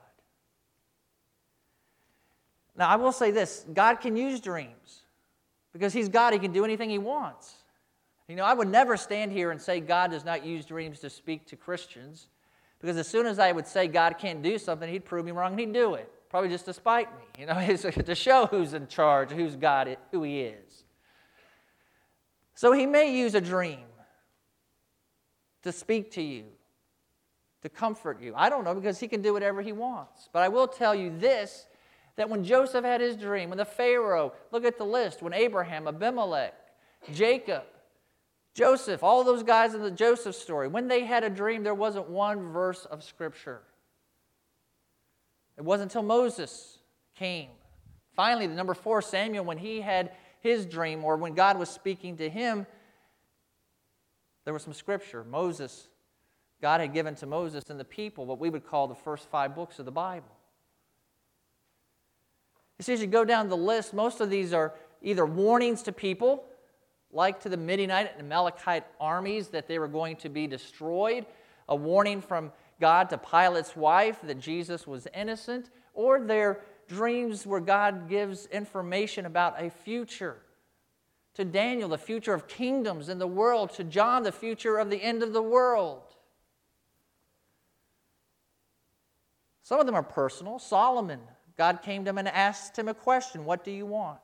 Now, 2.78 2.90
I 2.90 2.96
will 2.96 3.12
say 3.12 3.32
this 3.32 3.66
God 3.74 3.96
can 3.96 4.16
use 4.16 4.40
dreams 4.40 5.04
because 5.74 5.94
He's 5.94 6.10
God, 6.10 6.34
He 6.34 6.40
can 6.40 6.52
do 6.52 6.64
anything 6.64 6.90
He 6.90 6.98
wants. 6.98 7.56
You 8.28 8.36
know, 8.36 8.44
I 8.44 8.54
would 8.54 8.68
never 8.68 8.98
stand 8.98 9.32
here 9.32 9.52
and 9.52 9.62
say 9.62 9.80
God 9.80 10.12
does 10.12 10.26
not 10.26 10.46
use 10.46 10.66
dreams 10.66 11.00
to 11.02 11.10
speak 11.10 11.46
to 11.48 11.56
Christians 11.56 12.30
because 12.82 12.98
as 12.98 13.08
soon 13.08 13.28
as 13.28 13.38
I 13.40 13.52
would 13.52 13.68
say 13.68 13.88
God 13.88 14.18
can't 14.18 14.42
do 14.42 14.58
something, 14.58 14.90
He'd 14.90 15.06
prove 15.06 15.26
me 15.26 15.32
wrong 15.32 15.52
and 15.52 15.60
He'd 15.60 15.74
do 15.74 15.94
it, 15.94 16.12
probably 16.30 16.50
just 16.50 16.66
to 16.66 16.74
spite 16.74 17.08
me, 17.18 17.26
you 17.40 17.46
know, 17.46 17.78
to 18.06 18.16
show 18.16 18.48
who's 18.48 18.74
in 18.74 18.88
charge, 18.88 19.32
who's 19.32 19.56
God, 19.56 19.98
who 20.12 20.24
He 20.24 20.42
is. 20.42 20.86
So 22.56 22.72
he 22.72 22.86
may 22.86 23.14
use 23.16 23.36
a 23.36 23.42
dream 23.42 23.86
to 25.64 25.72
speak 25.72 26.12
to 26.12 26.22
you, 26.22 26.46
to 27.62 27.70
comfort 27.70 28.22
you. 28.22 28.34
I 28.36 28.50
don't 28.50 28.64
know 28.64 28.74
because 28.74 29.00
he 29.00 29.10
can 29.10 29.22
do 29.22 29.34
whatever 29.34 29.62
he 29.62 29.74
wants. 29.74 30.30
But 30.32 30.42
I 30.42 30.48
will 30.48 30.68
tell 30.68 30.96
you 30.96 31.16
this 31.20 31.68
that 32.18 32.30
when 32.30 32.44
Joseph 32.44 32.86
had 32.86 33.02
his 33.02 33.16
dream, 33.16 33.50
when 33.50 33.58
the 33.58 33.66
Pharaoh, 33.66 34.34
look 34.52 34.66
at 34.66 34.78
the 34.78 34.86
list, 34.86 35.22
when 35.22 35.34
Abraham, 35.34 35.88
Abimelech, 35.88 36.54
Jacob, 37.14 37.64
Joseph, 38.54 39.04
all 39.04 39.24
those 39.24 39.44
guys 39.44 39.74
in 39.74 39.82
the 39.82 39.92
Joseph 39.92 40.36
story, 40.36 40.68
when 40.68 40.88
they 40.88 41.04
had 41.04 41.24
a 41.24 41.30
dream, 41.30 41.64
there 41.64 41.74
wasn't 41.74 42.10
one 42.10 42.52
verse 42.54 42.86
of 42.86 43.04
Scripture. 43.04 43.62
It 45.58 45.64
wasn't 45.64 45.92
until 45.92 46.04
Moses 46.04 46.80
came. 47.16 47.50
Finally, 48.16 48.48
the 48.48 48.56
number 48.56 48.74
four, 48.74 49.02
Samuel, 49.02 49.46
when 49.46 49.58
he 49.58 49.82
had 49.82 50.12
his 50.40 50.66
dream 50.66 51.04
or 51.04 51.18
when 51.18 51.34
God 51.34 51.58
was 51.58 51.70
speaking 51.70 52.18
to 52.18 52.30
him, 52.30 52.66
there 54.44 54.54
was 54.54 54.64
some 54.64 54.74
scripture. 54.74 55.24
Moses, 55.24 55.88
God 56.62 56.80
had 56.80 56.94
given 56.94 57.16
to 57.16 57.26
Moses 57.26 57.64
and 57.70 57.80
the 57.80 57.86
people 57.86 58.26
what 58.26 58.40
we 58.40 58.50
would 58.50 58.66
call 58.66 58.88
the 58.88 58.96
first 58.96 59.30
five 59.30 59.56
books 59.56 59.80
of 59.80 59.86
the 59.86 59.92
Bible. 59.92 60.35
As 62.80 62.88
you 62.88 63.08
go 63.08 63.26
down 63.26 63.50
the 63.50 63.58
list, 63.58 63.94
most 63.94 64.20
of 64.22 64.30
these 64.30 64.54
are 64.54 64.74
either 65.02 65.26
warnings 65.26 65.82
to 65.84 65.92
people, 65.92 66.46
like 67.12 67.40
to 67.42 67.50
the 67.50 67.58
Midianite 67.58 68.12
and 68.14 68.26
Amalekite 68.26 68.86
armies 69.00 69.48
that 69.50 69.68
they 69.68 69.80
were 69.80 69.88
going 69.88 70.18
to 70.18 70.30
be 70.30 70.48
destroyed, 70.48 71.26
a 71.70 71.76
warning 71.76 72.22
from 72.22 72.52
God 72.82 73.10
to 73.10 73.18
Pilate's 73.18 73.76
wife 73.76 74.20
that 74.24 74.40
Jesus 74.40 74.86
was 74.86 75.08
innocent, 75.14 75.70
or 75.94 76.20
their 76.20 76.62
dreams 76.88 77.46
where 77.46 77.62
God 77.62 78.10
gives 78.10 78.46
information 78.48 79.26
about 79.26 79.62
a 79.62 79.70
future. 79.70 80.38
To 81.36 81.46
Daniel, 81.46 81.90
the 81.90 81.98
future 81.98 82.34
of 82.34 82.48
kingdoms 82.48 83.10
in 83.10 83.20
the 83.20 83.28
world. 83.28 83.72
To 83.74 83.84
John, 83.84 84.24
the 84.24 84.32
future 84.32 84.78
of 84.78 84.90
the 84.90 85.02
end 85.02 85.24
of 85.24 85.34
the 85.34 85.42
world. 85.42 86.04
Some 89.64 89.80
of 89.80 89.86
them 89.86 89.96
are 89.96 90.04
personal. 90.04 90.60
Solomon, 90.60 91.20
God 91.58 91.82
came 91.82 92.04
to 92.04 92.10
him 92.10 92.18
and 92.18 92.28
asked 92.28 92.78
him 92.78 92.88
a 92.88 92.94
question 92.94 93.46
What 93.46 93.64
do 93.64 93.72
you 93.72 93.86
want? 93.86 94.20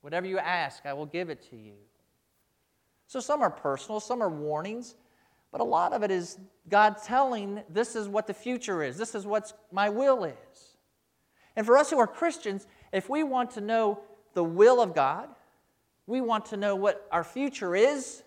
Whatever 0.00 0.26
you 0.26 0.38
ask, 0.38 0.84
I 0.84 0.92
will 0.92 1.06
give 1.06 1.30
it 1.30 1.48
to 1.50 1.56
you. 1.56 1.74
So 3.06 3.20
some 3.20 3.42
are 3.42 3.50
personal, 3.50 4.00
some 4.00 4.22
are 4.22 4.28
warnings, 4.28 4.94
but 5.50 5.60
a 5.60 5.64
lot 5.64 5.92
of 5.92 6.02
it 6.02 6.10
is 6.10 6.38
God 6.68 6.96
telling, 7.02 7.62
This 7.68 7.94
is 7.94 8.08
what 8.08 8.26
the 8.26 8.34
future 8.34 8.82
is, 8.82 8.96
this 8.96 9.14
is 9.14 9.26
what 9.26 9.52
my 9.70 9.88
will 9.88 10.24
is. 10.24 10.76
And 11.56 11.66
for 11.66 11.76
us 11.76 11.90
who 11.90 11.98
are 11.98 12.06
Christians, 12.06 12.66
if 12.92 13.08
we 13.08 13.22
want 13.22 13.52
to 13.52 13.60
know 13.60 14.00
the 14.34 14.44
will 14.44 14.80
of 14.80 14.94
God, 14.94 15.28
we 16.06 16.20
want 16.20 16.46
to 16.46 16.56
know 16.56 16.74
what 16.74 17.06
our 17.12 17.24
future 17.24 17.76
is, 17.76 18.22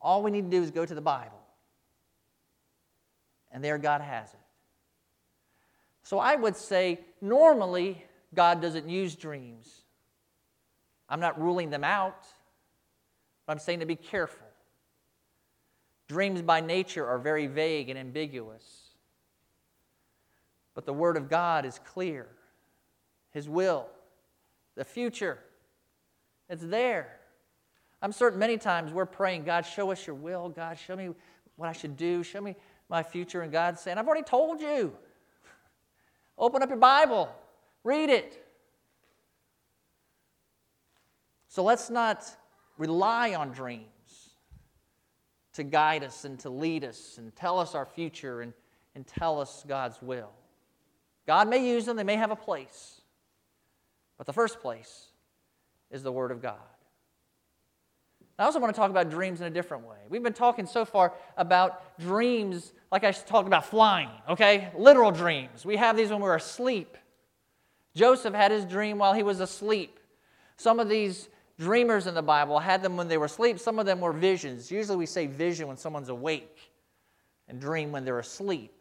all 0.00 0.22
we 0.22 0.30
need 0.30 0.50
to 0.50 0.56
do 0.56 0.62
is 0.62 0.70
go 0.70 0.86
to 0.86 0.94
the 0.94 1.00
Bible. 1.00 1.40
And 3.50 3.62
there 3.62 3.78
God 3.78 4.00
has 4.00 4.32
it. 4.32 4.43
So 6.04 6.18
I 6.18 6.36
would 6.36 6.54
say 6.54 7.00
normally 7.20 8.04
God 8.34 8.60
doesn't 8.60 8.88
use 8.88 9.16
dreams. 9.16 9.82
I'm 11.08 11.20
not 11.20 11.40
ruling 11.40 11.70
them 11.70 11.82
out, 11.82 12.26
but 13.46 13.52
I'm 13.52 13.58
saying 13.58 13.80
to 13.80 13.86
be 13.86 13.96
careful. 13.96 14.46
Dreams 16.06 16.42
by 16.42 16.60
nature 16.60 17.06
are 17.06 17.18
very 17.18 17.46
vague 17.46 17.88
and 17.88 17.98
ambiguous. 17.98 18.90
But 20.74 20.84
the 20.84 20.92
Word 20.92 21.16
of 21.16 21.30
God 21.30 21.64
is 21.64 21.80
clear. 21.86 22.26
His 23.30 23.48
will, 23.48 23.86
the 24.76 24.84
future, 24.84 25.38
it's 26.48 26.62
there. 26.62 27.18
I'm 28.02 28.12
certain 28.12 28.38
many 28.38 28.58
times 28.58 28.92
we're 28.92 29.06
praying, 29.06 29.44
God, 29.44 29.64
show 29.64 29.90
us 29.90 30.06
your 30.06 30.14
will. 30.14 30.50
God, 30.50 30.78
show 30.78 30.94
me 30.94 31.10
what 31.56 31.68
I 31.68 31.72
should 31.72 31.96
do. 31.96 32.22
Show 32.22 32.42
me 32.42 32.54
my 32.88 33.02
future. 33.02 33.40
And 33.40 33.50
God's 33.50 33.80
saying, 33.80 33.96
I've 33.96 34.06
already 34.06 34.24
told 34.24 34.60
you. 34.60 34.94
Open 36.38 36.62
up 36.62 36.68
your 36.68 36.78
Bible, 36.78 37.34
read 37.84 38.10
it. 38.10 38.44
So 41.48 41.62
let's 41.62 41.90
not 41.90 42.24
rely 42.78 43.34
on 43.34 43.52
dreams 43.52 43.88
to 45.52 45.62
guide 45.62 46.02
us 46.02 46.24
and 46.24 46.38
to 46.40 46.50
lead 46.50 46.84
us 46.84 47.16
and 47.18 47.34
tell 47.36 47.60
us 47.60 47.74
our 47.74 47.86
future 47.86 48.40
and, 48.40 48.52
and 48.94 49.06
tell 49.06 49.40
us 49.40 49.64
God's 49.66 50.02
will. 50.02 50.32
God 51.26 51.48
may 51.48 51.66
use 51.66 51.86
them, 51.86 51.96
they 51.96 52.04
may 52.04 52.16
have 52.16 52.32
a 52.32 52.36
place. 52.36 53.00
But 54.18 54.26
the 54.26 54.32
first 54.32 54.60
place 54.60 55.06
is 55.90 56.02
the 56.02 56.12
Word 56.12 56.30
of 56.30 56.42
God. 56.42 56.58
I 58.38 58.44
also 58.44 58.58
want 58.58 58.74
to 58.74 58.78
talk 58.78 58.90
about 58.90 59.10
dreams 59.10 59.40
in 59.40 59.46
a 59.46 59.50
different 59.50 59.86
way. 59.86 59.98
We've 60.08 60.22
been 60.22 60.32
talking 60.32 60.66
so 60.66 60.84
far 60.84 61.14
about 61.36 61.98
dreams, 62.00 62.72
like 62.94 63.02
I 63.02 63.10
talked 63.10 63.48
about 63.48 63.66
flying, 63.66 64.08
okay? 64.28 64.68
Literal 64.76 65.10
dreams. 65.10 65.66
We 65.66 65.76
have 65.78 65.96
these 65.96 66.10
when 66.10 66.20
we're 66.20 66.36
asleep. 66.36 66.96
Joseph 67.96 68.32
had 68.32 68.52
his 68.52 68.64
dream 68.64 68.98
while 68.98 69.12
he 69.12 69.24
was 69.24 69.40
asleep. 69.40 69.98
Some 70.58 70.78
of 70.78 70.88
these 70.88 71.28
dreamers 71.58 72.06
in 72.06 72.14
the 72.14 72.22
Bible 72.22 72.60
had 72.60 72.84
them 72.84 72.96
when 72.96 73.08
they 73.08 73.18
were 73.18 73.24
asleep, 73.24 73.58
some 73.58 73.80
of 73.80 73.86
them 73.86 74.00
were 74.00 74.12
visions. 74.12 74.70
Usually 74.70 74.96
we 74.96 75.06
say 75.06 75.26
vision 75.26 75.66
when 75.66 75.76
someone's 75.76 76.08
awake 76.08 76.72
and 77.48 77.60
dream 77.60 77.90
when 77.90 78.04
they're 78.04 78.20
asleep. 78.20 78.72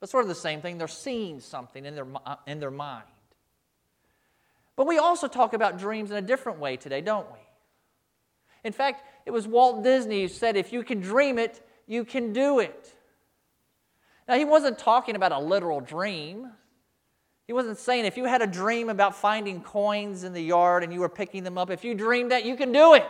But 0.00 0.08
sort 0.08 0.24
of 0.24 0.28
the 0.28 0.34
same 0.34 0.62
thing, 0.62 0.78
they're 0.78 0.88
seeing 0.88 1.38
something 1.38 1.84
in 1.84 1.94
their, 1.94 2.06
uh, 2.24 2.36
in 2.46 2.58
their 2.58 2.70
mind. 2.70 3.04
But 4.76 4.86
we 4.86 4.96
also 4.96 5.28
talk 5.28 5.52
about 5.52 5.78
dreams 5.78 6.10
in 6.10 6.16
a 6.16 6.22
different 6.22 6.58
way 6.58 6.78
today, 6.78 7.02
don't 7.02 7.30
we? 7.30 7.38
In 8.64 8.72
fact, 8.72 9.04
it 9.26 9.30
was 9.30 9.46
Walt 9.46 9.84
Disney 9.84 10.22
who 10.22 10.28
said, 10.28 10.56
if 10.56 10.72
you 10.72 10.82
can 10.82 11.00
dream 11.00 11.38
it, 11.38 11.60
you 11.86 12.02
can 12.02 12.32
do 12.32 12.60
it. 12.60 12.94
Now, 14.28 14.36
he 14.36 14.44
wasn't 14.44 14.78
talking 14.78 15.16
about 15.16 15.32
a 15.32 15.38
literal 15.38 15.80
dream. 15.80 16.50
He 17.46 17.52
wasn't 17.52 17.78
saying 17.78 18.06
if 18.06 18.16
you 18.16 18.24
had 18.24 18.42
a 18.42 18.46
dream 18.46 18.88
about 18.88 19.14
finding 19.14 19.62
coins 19.62 20.24
in 20.24 20.32
the 20.32 20.42
yard 20.42 20.82
and 20.82 20.92
you 20.92 21.00
were 21.00 21.08
picking 21.08 21.44
them 21.44 21.56
up, 21.56 21.70
if 21.70 21.84
you 21.84 21.94
dreamed 21.94 22.32
that, 22.32 22.44
you 22.44 22.56
can 22.56 22.72
do 22.72 22.94
it. 22.94 23.06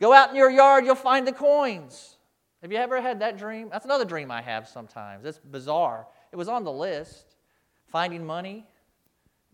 Go 0.00 0.12
out 0.12 0.30
in 0.30 0.36
your 0.36 0.50
yard, 0.50 0.84
you'll 0.84 0.94
find 0.96 1.26
the 1.26 1.32
coins. 1.32 2.16
Have 2.62 2.72
you 2.72 2.78
ever 2.78 3.00
had 3.00 3.20
that 3.20 3.38
dream? 3.38 3.68
That's 3.70 3.84
another 3.84 4.04
dream 4.04 4.30
I 4.30 4.42
have 4.42 4.66
sometimes. 4.66 5.24
It's 5.24 5.38
bizarre. 5.38 6.06
It 6.32 6.36
was 6.36 6.48
on 6.48 6.64
the 6.64 6.72
list. 6.72 7.36
Finding 7.86 8.26
money. 8.26 8.66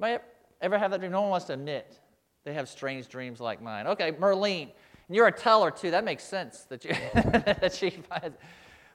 Anybody 0.01 0.25
ever 0.63 0.79
have 0.79 0.91
that 0.93 1.01
dream? 1.01 1.13
No 1.13 1.21
one 1.21 1.31
wants 1.31 1.47
to 1.47 1.53
admit 1.53 1.99
they 2.45 2.55
have 2.55 2.69
strange 2.69 3.09
dreams 3.09 3.41
like 3.41 3.61
mine. 3.63 3.87
Okay, 3.87 4.13
Merlene. 4.13 4.71
You're 5.09 5.27
a 5.27 5.33
teller 5.33 5.71
too. 5.71 5.91
That 5.91 6.05
makes 6.05 6.25
sense 6.25 6.63
that, 6.71 6.85
you, 6.85 6.95
that 7.15 7.75
she. 7.75 7.93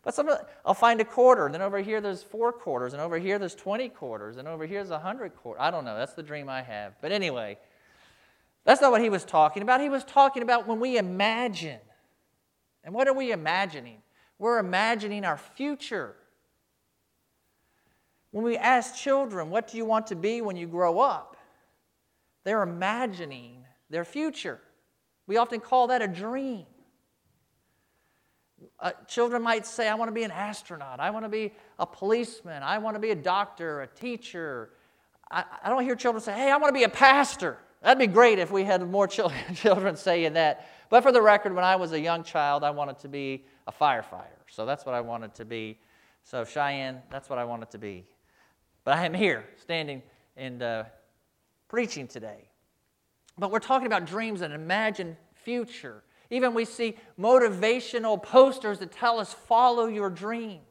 But 0.08 0.16
some, 0.16 0.30
I'll 0.66 0.74
find 0.74 1.02
a 1.02 1.04
quarter, 1.04 1.48
and 1.48 1.54
then 1.54 1.62
over 1.62 1.80
here 1.82 2.00
there's 2.00 2.24
four 2.24 2.54
quarters, 2.54 2.94
and 2.94 3.02
over 3.02 3.20
here 3.20 3.38
there's 3.38 3.56
20 3.56 3.90
quarters, 3.90 4.38
and 4.38 4.48
over 4.48 4.66
here 4.66 4.80
there's 4.80 4.90
100 4.90 5.36
quarters. 5.36 5.60
I 5.62 5.70
don't 5.70 5.84
know. 5.84 5.98
That's 5.98 6.14
the 6.14 6.24
dream 6.24 6.48
I 6.48 6.62
have. 6.62 6.94
But 7.02 7.12
anyway, 7.12 7.58
that's 8.64 8.80
not 8.80 8.92
what 8.92 9.02
he 9.02 9.10
was 9.10 9.26
talking 9.26 9.64
about. 9.64 9.82
He 9.82 9.90
was 9.90 10.06
talking 10.06 10.44
about 10.44 10.66
when 10.66 10.80
we 10.80 10.98
imagine. 10.98 11.82
And 12.86 12.94
what 12.96 13.10
are 13.10 13.14
we 13.14 13.34
imagining? 13.34 13.98
We're 14.40 14.60
imagining 14.60 15.26
our 15.26 15.36
future. 15.36 16.16
When 18.32 18.46
we 18.46 18.56
ask 18.56 18.96
children, 18.96 19.50
what 19.50 19.70
do 19.70 19.76
you 19.76 19.84
want 19.84 20.08
to 20.08 20.16
be 20.16 20.40
when 20.40 20.56
you 20.56 20.68
grow 20.68 21.02
up? 21.02 21.36
They're 22.46 22.64
imagining 22.64 23.66
their 23.90 24.06
future. 24.06 24.62
We 25.28 25.36
often 25.36 25.60
call 25.60 25.88
that 25.88 26.02
a 26.02 26.08
dream. 26.08 26.66
Uh, 28.80 28.92
children 29.08 29.42
might 29.42 29.66
say, 29.66 29.88
I 29.88 29.96
want 29.96 30.10
to 30.10 30.14
be 30.14 30.24
an 30.24 30.32
astronaut. 30.32 31.00
I 31.00 31.10
want 31.10 31.26
to 31.26 31.30
be 31.30 31.54
a 31.80 31.86
policeman. 31.86 32.64
I 32.64 32.78
want 32.80 32.96
to 32.96 33.00
be 33.00 33.12
a 33.12 33.16
doctor, 33.16 33.82
a 33.82 33.88
teacher. 33.88 34.72
I, 35.30 35.44
I 35.64 35.70
don't 35.70 35.84
hear 35.84 35.96
children 35.96 36.24
say, 36.24 36.34
Hey, 36.34 36.52
I 36.52 36.58
want 36.58 36.74
to 36.74 36.80
be 36.80 36.84
a 36.84 36.90
pastor. 36.90 37.58
That'd 37.82 38.00
be 38.00 38.08
great 38.08 38.40
if 38.40 38.52
we 38.52 38.64
had 38.64 38.88
more 38.88 39.08
children, 39.08 39.40
children 39.56 39.96
saying 39.96 40.34
that. 40.34 40.68
But 40.90 41.04
for 41.04 41.12
the 41.12 41.22
record, 41.22 41.54
when 41.54 41.64
I 41.64 41.76
was 41.76 41.92
a 41.92 42.00
young 42.00 42.24
child, 42.24 42.64
I 42.64 42.72
wanted 42.72 43.00
to 43.00 43.08
be 43.08 43.46
a 43.68 43.72
firefighter. 43.72 44.24
So 44.50 44.66
that's 44.66 44.86
what 44.86 44.96
I 44.96 45.02
wanted 45.02 45.36
to 45.36 45.46
be. 45.46 45.80
So, 46.24 46.44
Cheyenne, 46.44 47.02
that's 47.10 47.30
what 47.30 47.40
I 47.40 47.44
wanted 47.44 47.72
to 47.72 47.78
be. 47.78 48.06
But 48.84 48.98
I 48.98 49.06
am 49.06 49.14
here, 49.14 49.46
standing 49.62 50.02
and 50.36 50.62
uh, 50.62 50.84
preaching 51.68 52.08
today. 52.08 52.50
But 53.38 53.52
we're 53.52 53.60
talking 53.60 53.88
about 53.88 54.06
dreams 54.06 54.42
and 54.42 54.54
imagined 54.54 55.18
future. 55.36 56.04
Even 56.30 56.54
we 56.54 56.66
see 56.66 56.98
motivational 57.20 58.22
posters 58.22 58.80
that 58.80 58.92
tell 58.92 59.20
us, 59.20 59.34
follow 59.34 59.88
your 59.88 60.10
dreams. 60.10 60.62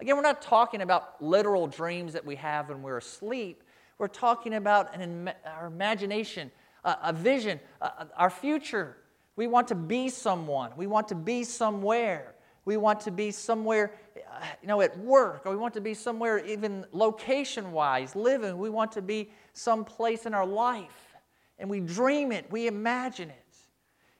Again, 0.00 0.16
we're 0.16 0.22
not 0.22 0.42
talking 0.42 0.82
about 0.82 1.20
literal 1.22 1.66
dreams 1.66 2.12
that 2.12 2.24
we 2.24 2.36
have 2.36 2.68
when 2.68 2.82
we're 2.82 2.98
asleep. 2.98 3.62
We're 3.98 4.08
talking 4.08 4.54
about 4.54 4.94
an, 4.94 5.32
our 5.44 5.66
imagination, 5.66 6.52
a, 6.84 6.96
a 7.04 7.12
vision, 7.12 7.58
a, 7.80 8.06
our 8.16 8.30
future. 8.30 8.96
We 9.36 9.46
want 9.46 9.68
to 9.68 9.74
be 9.74 10.08
someone. 10.08 10.70
We 10.76 10.86
want 10.86 11.08
to 11.08 11.14
be 11.14 11.42
somewhere. 11.44 12.34
We 12.64 12.76
want 12.76 13.00
to 13.00 13.10
be 13.10 13.30
somewhere, 13.30 13.94
uh, 14.16 14.44
you 14.60 14.68
know, 14.68 14.82
at 14.82 14.96
work, 14.98 15.46
or 15.46 15.50
we 15.50 15.56
want 15.56 15.74
to 15.74 15.80
be 15.80 15.94
somewhere 15.94 16.44
even 16.44 16.84
location 16.92 17.72
wise, 17.72 18.14
living. 18.14 18.58
We 18.58 18.68
want 18.68 18.92
to 18.92 19.02
be 19.02 19.30
someplace 19.54 20.26
in 20.26 20.34
our 20.34 20.46
life. 20.46 21.16
And 21.58 21.68
we 21.68 21.80
dream 21.80 22.30
it, 22.30 22.48
we 22.52 22.68
imagine 22.68 23.30
it 23.30 23.47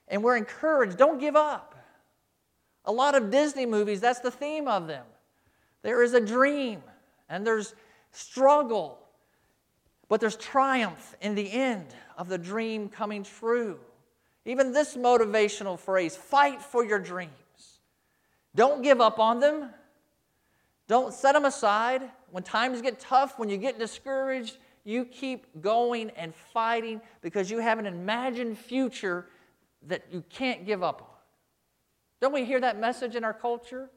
and 0.08 0.22
we're 0.22 0.36
encouraged 0.36 0.96
don't 0.96 1.18
give 1.18 1.36
up. 1.36 1.74
A 2.84 2.92
lot 2.92 3.14
of 3.14 3.30
Disney 3.30 3.66
movies, 3.66 4.00
that's 4.00 4.20
the 4.20 4.30
theme 4.30 4.66
of 4.66 4.86
them. 4.86 5.04
There 5.82 6.02
is 6.02 6.14
a 6.14 6.20
dream 6.20 6.82
and 7.28 7.46
there's 7.46 7.74
struggle, 8.12 8.98
but 10.08 10.20
there's 10.20 10.36
triumph 10.36 11.14
in 11.20 11.34
the 11.34 11.50
end 11.52 11.94
of 12.16 12.28
the 12.28 12.38
dream 12.38 12.88
coming 12.88 13.22
true. 13.22 13.78
Even 14.44 14.72
this 14.72 14.96
motivational 14.96 15.78
phrase 15.78 16.16
fight 16.16 16.62
for 16.62 16.84
your 16.84 16.98
dreams. 16.98 17.30
Don't 18.54 18.82
give 18.82 19.00
up 19.00 19.18
on 19.18 19.40
them. 19.40 19.70
Don't 20.88 21.12
set 21.12 21.32
them 21.32 21.44
aside. 21.44 22.02
When 22.30 22.42
times 22.42 22.80
get 22.80 22.98
tough, 22.98 23.38
when 23.38 23.50
you 23.50 23.58
get 23.58 23.78
discouraged, 23.78 24.56
you 24.84 25.04
keep 25.04 25.60
going 25.60 26.10
and 26.16 26.34
fighting 26.34 27.02
because 27.20 27.50
you 27.50 27.58
have 27.58 27.78
an 27.78 27.84
imagined 27.84 28.58
future 28.58 29.26
that 29.86 30.06
you 30.10 30.24
can't 30.28 30.66
give 30.66 30.82
up 30.82 31.02
on. 31.02 31.16
Don't 32.20 32.32
we 32.32 32.44
hear 32.44 32.60
that 32.60 32.78
message 32.78 33.14
in 33.14 33.24
our 33.24 33.32
culture? 33.32 33.90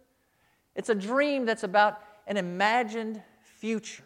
It's 0.76 0.90
a 0.90 0.96
dream 0.96 1.46
that's 1.46 1.64
about 1.64 2.02
an 2.28 2.38
imagined 2.38 3.22
future. 3.44 4.04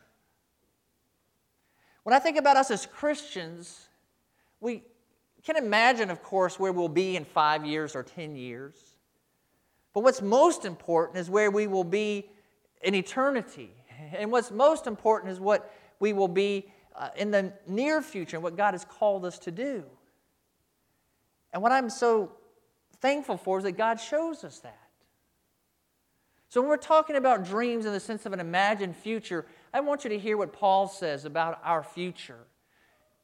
When 2.04 2.14
I 2.14 2.20
think 2.20 2.38
about 2.38 2.56
us 2.56 2.72
as 2.72 2.86
Christians, 2.86 3.88
we 4.60 4.84
can 5.44 5.58
imagine, 5.58 6.10
of 6.10 6.24
course, 6.24 6.60
where 6.60 6.72
we'll 6.72 6.88
be 6.88 7.16
in 7.16 7.26
five 7.26 7.66
years 7.66 7.96
or 7.96 8.04
10 8.04 8.36
years. 8.36 8.76
But 9.94 10.02
what's 10.02 10.22
most 10.22 10.66
important 10.66 11.18
is 11.18 11.30
where 11.30 11.52
we 11.52 11.68
will 11.68 11.84
be 11.84 12.30
in 12.82 12.96
eternity. 12.96 13.72
And 14.14 14.32
what's 14.32 14.52
most 14.52 14.88
important 14.88 15.32
is 15.32 15.40
what 15.40 15.74
we 16.00 16.14
will 16.14 16.28
be 16.28 16.72
uh, 16.96 17.10
in 17.16 17.32
the 17.32 17.54
near 17.68 18.02
future 18.02 18.38
and 18.38 18.44
what 18.44 18.56
God 18.56 18.74
has 18.74 18.86
called 18.86 19.26
us 19.26 19.40
to 19.40 19.52
do. 19.52 19.84
And 21.56 21.64
what 21.64 21.72
I'm 21.72 21.90
so 21.90 22.34
thankful 23.00 23.38
for 23.38 23.60
is 23.60 23.64
that 23.64 23.78
God 23.78 24.02
shows 24.02 24.44
us 24.44 24.60
that. 24.60 24.78
So 26.50 26.60
when 26.60 26.70
we're 26.70 26.76
talking 26.76 27.16
about 27.16 27.46
dreams 27.46 27.86
in 27.86 27.94
the 27.94 28.00
sense 28.02 28.26
of 28.26 28.34
an 28.34 28.42
imagined 28.42 28.94
future, 28.94 29.46
I 29.74 29.80
want 29.80 30.04
you 30.04 30.10
to 30.10 30.20
hear 30.20 30.36
what 30.36 30.52
Paul 30.52 30.90
says 30.90 31.24
about 31.24 31.62
our 31.64 31.82
future. 31.82 32.46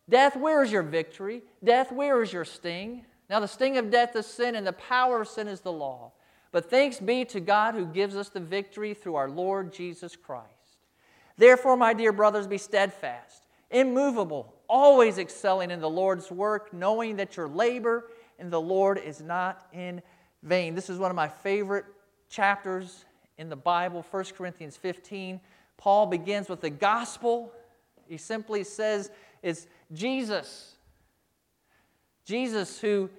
Death, 0.08 0.38
where 0.38 0.64
is 0.64 0.72
your 0.72 0.82
victory? 0.82 1.44
Death, 1.62 1.92
where 1.92 2.24
is 2.24 2.32
your 2.32 2.46
sting? 2.46 3.04
Now, 3.30 3.42
the 3.42 3.50
sting 3.50 3.78
of 3.78 3.92
death 3.92 4.16
is 4.16 4.28
sin, 4.28 4.56
and 4.56 4.66
the 4.66 4.74
power 4.74 5.22
of 5.22 5.28
sin 5.28 5.50
is 5.50 5.60
the 5.60 5.72
law. 5.74 6.14
But 6.54 6.70
thanks 6.70 7.02
be 7.02 7.26
to 7.26 7.42
God 7.42 7.76
who 7.76 7.86
gives 7.86 8.16
us 8.16 8.30
the 8.30 8.40
victory 8.40 8.94
through 8.94 9.16
our 9.16 9.30
Lord 9.30 9.74
Jesus 9.74 10.16
Christ. 10.16 10.48
Therefore, 11.38 11.76
my 11.76 11.94
dear 11.94 12.14
brothers, 12.14 12.48
be 12.48 12.58
steadfast, 12.58 13.44
immovable, 13.70 14.54
always 14.70 15.18
excelling 15.18 15.70
in 15.70 15.82
the 15.82 15.90
Lord's 15.90 16.32
work, 16.32 16.72
knowing 16.72 17.18
that 17.18 17.36
your 17.36 17.50
labor 17.50 18.06
the 18.50 18.62
Lord 18.62 18.98
is 18.98 19.22
not 19.22 19.68
in 19.74 20.02
vain. 20.42 20.74
This 20.74 20.90
is 20.90 20.98
one 20.98 21.12
of 21.12 21.16
my 21.16 21.28
favorite 21.28 21.86
chapters 22.30 23.06
in 23.38 23.50
the 23.50 23.56
Bible, 23.56 24.06
1 24.10 24.24
Corinthians 24.38 24.78
15. 24.78 25.40
Paul 25.78 26.06
begins 26.06 26.48
with 26.50 26.62
the 26.62 26.70
gospel. 26.70 27.52
He 28.08 28.18
simply 28.18 28.64
says, 28.64 29.12
It's 29.44 29.68
Jesus. 29.94 30.76
Jesus, 32.26 32.80
who 32.80 33.10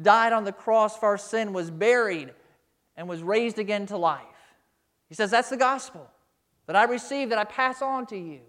died 0.00 0.32
on 0.32 0.44
the 0.44 0.52
cross 0.52 0.96
for 0.96 1.06
our 1.06 1.18
sin, 1.18 1.52
was 1.52 1.70
buried 1.70 2.32
and 2.96 3.08
was 3.08 3.22
raised 3.22 3.58
again 3.58 3.86
to 3.86 3.96
life. 3.96 4.22
He 5.08 5.14
says, 5.14 5.30
That's 5.30 5.50
the 5.50 5.56
gospel 5.56 6.08
that 6.66 6.76
I 6.76 6.84
receive, 6.84 7.28
that 7.30 7.38
I 7.38 7.44
pass 7.44 7.82
on 7.82 8.06
to 8.06 8.16
you. 8.16 8.40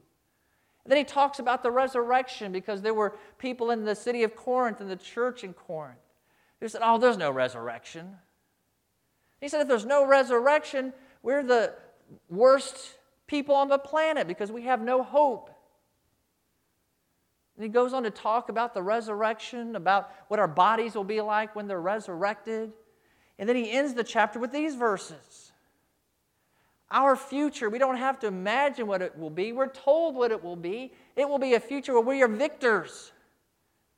And 0.84 0.91
then 0.91 0.98
he 0.98 1.04
talks 1.04 1.39
about 1.39 1.63
the 1.63 1.72
resurrection 1.72 2.52
because 2.52 2.82
there 2.82 2.93
were 2.93 3.17
people 3.38 3.72
in 3.72 3.86
the 3.86 3.96
city 3.96 4.24
of 4.24 4.36
Corinth, 4.36 4.82
in 4.82 4.88
the 4.88 4.96
church 4.96 5.43
in 5.43 5.54
Corinth, 5.54 5.98
who 6.63 6.69
said, 6.69 6.82
Oh, 6.82 6.97
there's 6.97 7.17
no 7.17 7.30
resurrection. 7.30 8.15
He 9.41 9.49
said, 9.49 9.60
If 9.60 9.67
there's 9.67 9.86
no 9.86 10.08
resurrection, 10.08 10.93
we're 11.21 11.43
the 11.43 11.73
worst 12.30 12.95
people 13.28 13.54
on 13.54 13.67
the 13.67 13.78
planet 13.78 14.30
because 14.30 14.49
we 14.49 14.62
have 14.62 14.82
no 14.82 15.04
hope. 15.04 15.49
And 17.58 17.63
he 17.63 17.69
goes 17.69 17.91
on 17.91 18.04
to 18.04 18.10
talk 18.10 18.47
about 18.47 18.73
the 18.73 18.82
resurrection, 18.82 19.76
about 19.76 20.10
what 20.30 20.39
our 20.39 20.47
bodies 20.47 20.95
will 20.95 21.04
be 21.04 21.19
like 21.19 21.54
when 21.54 21.67
they're 21.67 21.82
resurrected. 21.82 22.71
And 23.38 23.49
then 23.49 23.58
he 23.58 23.69
ends 23.69 23.93
the 23.93 24.04
chapter 24.06 24.39
with 24.39 24.54
these 24.54 24.73
verses. 24.73 25.52
Our 26.89 27.17
future, 27.17 27.69
we 27.69 27.78
don't 27.78 27.97
have 27.97 28.19
to 28.19 28.28
imagine 28.28 28.88
what 28.88 29.02
it 29.02 29.17
will 29.19 29.30
be. 29.30 29.52
We're 29.52 29.67
told 29.67 30.15
what 30.15 30.32
it 30.32 30.41
will 30.41 30.56
be. 30.56 30.93
It 31.17 31.28
will 31.28 31.39
be 31.39 31.56
a 31.56 31.60
future 31.60 31.91
where 31.91 32.02
we 32.02 32.21
are 32.21 32.28
victors 32.30 33.12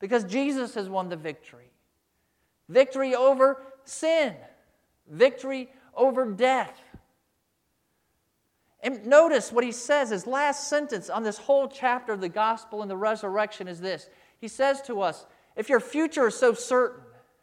because 0.00 0.24
Jesus 0.24 0.74
has 0.74 0.88
won 0.88 1.08
the 1.08 1.16
victory. 1.16 1.70
Victory 2.68 3.14
over 3.14 3.62
sin, 3.84 4.34
victory 5.08 5.68
over 5.94 6.26
death. 6.26 6.80
And 8.82 9.06
notice 9.06 9.50
what 9.50 9.64
he 9.64 9.72
says, 9.72 10.10
his 10.10 10.26
last 10.26 10.68
sentence 10.68 11.10
on 11.10 11.22
this 11.22 11.38
whole 11.38 11.68
chapter 11.68 12.12
of 12.12 12.20
the 12.20 12.28
gospel 12.28 12.82
and 12.82 12.90
the 12.90 12.96
resurrection 12.96 13.68
is 13.68 13.80
this. 13.80 14.08
He 14.38 14.48
says 14.48 14.82
to 14.82 15.00
us, 15.00 15.26
if 15.56 15.68
your 15.68 15.80
future 15.80 16.28
is 16.28 16.36
so 16.36 16.52
certain, 16.54 17.02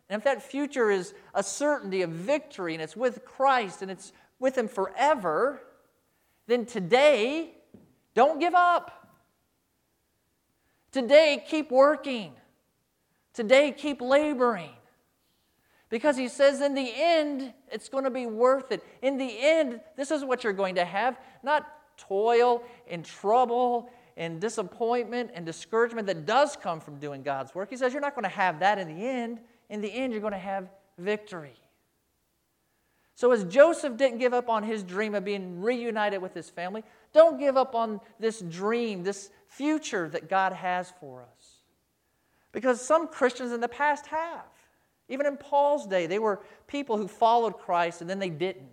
and 0.09 0.19
if 0.19 0.23
that 0.25 0.43
future 0.43 0.91
is 0.91 1.13
a 1.33 1.41
certainty 1.41 2.01
of 2.01 2.12
victory 2.12 2.73
and 2.73 2.83
it's 2.83 2.95
with 2.95 3.25
Christ 3.25 3.81
and 3.81 3.89
it's 3.89 4.13
with 4.39 4.57
Him 4.57 4.67
forever, 4.67 5.62
then 6.47 6.65
today, 6.65 7.55
don't 8.13 8.39
give 8.39 8.53
up. 8.53 9.09
Today, 10.91 11.43
keep 11.47 11.71
working. 11.71 12.33
Today, 13.33 13.71
keep 13.71 14.01
laboring. 14.01 14.69
Because 15.93 16.17
he 16.17 16.27
says, 16.27 16.60
in 16.60 16.73
the 16.73 16.91
end, 16.95 17.53
it's 17.71 17.88
going 17.88 18.03
to 18.03 18.10
be 18.10 18.25
worth 18.25 18.71
it. 18.71 18.84
In 19.03 19.19
the 19.19 19.32
end, 19.39 19.79
this 19.95 20.10
is 20.10 20.25
what 20.25 20.43
you're 20.43 20.51
going 20.51 20.73
to 20.73 20.86
have 20.86 21.19
not 21.43 21.67
toil 21.97 22.63
and 22.89 23.06
trouble 23.06 23.91
and 24.17 24.41
disappointment 24.41 25.29
and 25.36 25.45
discouragement 25.45 26.08
that 26.08 26.25
does 26.25 26.56
come 26.56 26.79
from 26.79 26.97
doing 26.97 27.21
God's 27.21 27.53
work. 27.53 27.69
He 27.69 27.77
says, 27.77 27.93
you're 27.93 28.01
not 28.01 28.15
going 28.15 28.23
to 28.23 28.29
have 28.29 28.60
that 28.62 28.79
in 28.79 28.88
the 28.88 29.06
end 29.06 29.39
in 29.69 29.82
the 29.82 29.91
end, 29.91 30.13
you're 30.13 30.21
going 30.21 30.34
to 30.34 30.39
have 30.39 30.69
victory. 30.97 31.60
So, 33.15 33.32
as 33.32 33.43
Joseph 33.43 33.97
didn't 33.97 34.19
give 34.19 34.34
up 34.34 34.49
on 34.49 34.63
his 34.63 34.84
dream 34.84 35.15
of 35.15 35.23
being 35.23 35.62
reunited 35.62 36.21
with 36.21 36.34
his 36.34 36.49
family, 36.49 36.84
don't 37.13 37.39
give 37.39 37.58
up 37.58 37.75
on 37.75 37.99
this 38.19 38.41
dream, 38.41 39.03
this 39.03 39.29
future 39.47 40.10
that 40.10 40.29
God 40.29 40.53
has 40.53 40.91
for 40.99 41.21
us. 41.21 41.58
Because 42.51 42.82
some 42.82 43.08
Christians 43.08 43.51
in 43.51 43.62
the 43.62 43.67
past 43.67 44.08
have. 44.08 44.45
Even 45.09 45.25
in 45.25 45.37
Paul's 45.37 45.87
day, 45.87 46.07
they 46.07 46.19
were 46.19 46.41
people 46.67 46.97
who 46.97 47.07
followed 47.07 47.57
Christ 47.57 48.01
and 48.01 48.09
then 48.09 48.19
they 48.19 48.29
didn't. 48.29 48.69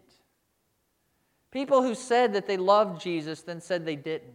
People 1.50 1.82
who 1.82 1.94
said 1.94 2.34
that 2.34 2.46
they 2.46 2.56
loved 2.56 3.00
Jesus, 3.00 3.42
then 3.42 3.60
said 3.60 3.84
they 3.84 3.96
didn't. 3.96 4.34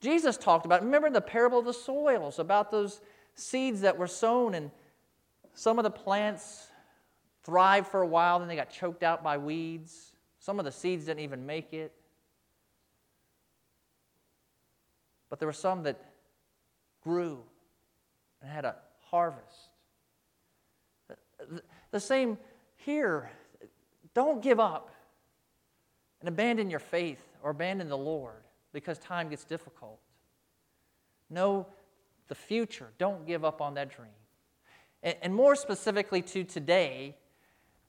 Jesus 0.00 0.36
talked 0.36 0.66
about, 0.66 0.82
remember 0.82 1.08
the 1.08 1.22
parable 1.22 1.60
of 1.60 1.64
the 1.64 1.72
soils, 1.72 2.38
about 2.38 2.70
those 2.70 3.00
seeds 3.34 3.80
that 3.80 3.96
were 3.96 4.06
sown, 4.06 4.54
and 4.54 4.70
some 5.54 5.78
of 5.78 5.82
the 5.82 5.90
plants 5.90 6.66
thrived 7.42 7.86
for 7.86 8.02
a 8.02 8.06
while, 8.06 8.38
then 8.38 8.48
they 8.48 8.56
got 8.56 8.70
choked 8.70 9.02
out 9.02 9.24
by 9.24 9.38
weeds. 9.38 10.12
Some 10.40 10.58
of 10.58 10.66
the 10.66 10.72
seeds 10.72 11.06
didn't 11.06 11.20
even 11.20 11.46
make 11.46 11.72
it. 11.72 11.92
But 15.30 15.38
there 15.38 15.48
were 15.48 15.54
some 15.54 15.84
that 15.84 15.98
grew 17.02 17.42
and 18.42 18.50
had 18.50 18.66
a 18.66 18.76
harvest. 19.14 19.70
The 21.92 22.00
same 22.00 22.36
here. 22.74 23.30
Don't 24.12 24.42
give 24.42 24.58
up 24.58 24.90
and 26.18 26.28
abandon 26.28 26.68
your 26.68 26.80
faith 26.80 27.24
or 27.40 27.50
abandon 27.50 27.88
the 27.88 27.96
Lord 27.96 28.42
because 28.72 28.98
time 28.98 29.28
gets 29.28 29.44
difficult. 29.44 30.00
Know 31.30 31.64
the 32.26 32.34
future. 32.34 32.88
Don't 32.98 33.24
give 33.24 33.44
up 33.44 33.60
on 33.60 33.74
that 33.74 33.94
dream. 33.94 34.18
And, 35.04 35.32
more 35.32 35.54
specifically 35.54 36.20
to 36.22 36.42
today, 36.42 37.14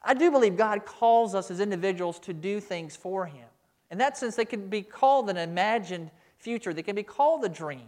I 0.04 0.14
do 0.14 0.30
believe 0.30 0.56
God 0.56 0.86
calls 0.86 1.34
us 1.34 1.50
as 1.50 1.60
individuals 1.60 2.20
to 2.20 2.34
do 2.34 2.60
things 2.60 2.96
for 2.96 3.26
Him. 3.26 3.48
In 3.90 3.98
that 3.98 4.16
sense, 4.16 4.36
they 4.36 4.46
can 4.46 4.68
be 4.68 4.84
called 4.84 5.30
an 5.32 5.38
imagined 5.38 6.12
future, 6.38 6.72
they 6.72 6.84
can 6.84 6.96
be 6.96 7.04
called 7.04 7.44
a 7.46 7.50
dream. 7.50 7.88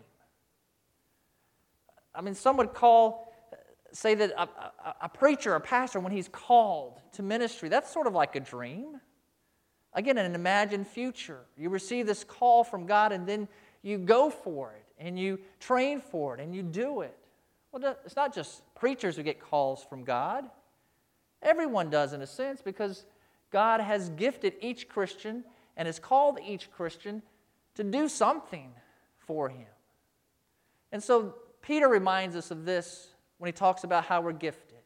I 2.18 2.22
mean, 2.22 2.34
some 2.34 2.58
would 2.58 2.74
call, 2.74 3.27
say 3.98 4.14
that 4.14 4.32
a, 4.38 4.44
a, 4.44 4.96
a 5.04 5.10
preacher, 5.10 5.56
a 5.56 5.60
pastor, 5.60 6.00
when 6.00 6.12
he's 6.12 6.28
called 6.28 7.02
to 7.14 7.24
ministry, 7.24 7.68
that's 7.68 7.92
sort 7.92 8.06
of 8.06 8.14
like 8.14 8.36
a 8.36 8.40
dream. 8.40 9.02
Again, 9.94 10.20
an 10.20 10.36
imagined 10.36 10.86
future. 10.86 11.40
You 11.58 11.70
receive 11.70 12.06
this 12.06 12.24
call 12.24 12.64
from 12.64 12.86
God 12.86 13.12
and 13.12 13.26
then 13.26 13.48
you 13.82 13.98
go 13.98 14.30
for 14.30 14.74
it 14.74 14.86
and 15.00 15.18
you 15.18 15.40
train 15.60 16.00
for 16.00 16.36
it 16.36 16.40
and 16.40 16.56
you 16.56 16.62
do 16.62 17.02
it. 17.02 17.18
Well, 17.72 17.96
it's 18.06 18.16
not 18.16 18.36
just 18.36 18.62
preachers 18.76 19.16
who 19.16 19.24
get 19.24 19.40
calls 19.40 19.84
from 19.84 20.04
God. 20.04 20.46
Everyone 21.42 21.90
does, 21.90 22.14
in 22.14 22.22
a 22.22 22.28
sense, 22.28 22.62
because 22.62 23.06
God 23.52 23.80
has 23.80 24.10
gifted 24.10 24.54
each 24.62 24.88
Christian 24.88 25.44
and 25.76 25.88
has 25.88 25.98
called 25.98 26.38
each 26.46 26.70
Christian 26.72 27.24
to 27.74 27.84
do 27.84 28.08
something 28.08 28.72
for 29.18 29.50
Him. 29.50 29.68
And 30.92 31.04
so 31.04 31.34
Peter 31.62 31.88
reminds 31.88 32.36
us 32.36 32.52
of 32.52 32.64
this 32.64 33.10
when 33.38 33.48
he 33.48 33.52
talks 33.52 33.84
about 33.84 34.06
how 34.06 34.22
we're 34.22 34.32
gifted. 34.32 34.78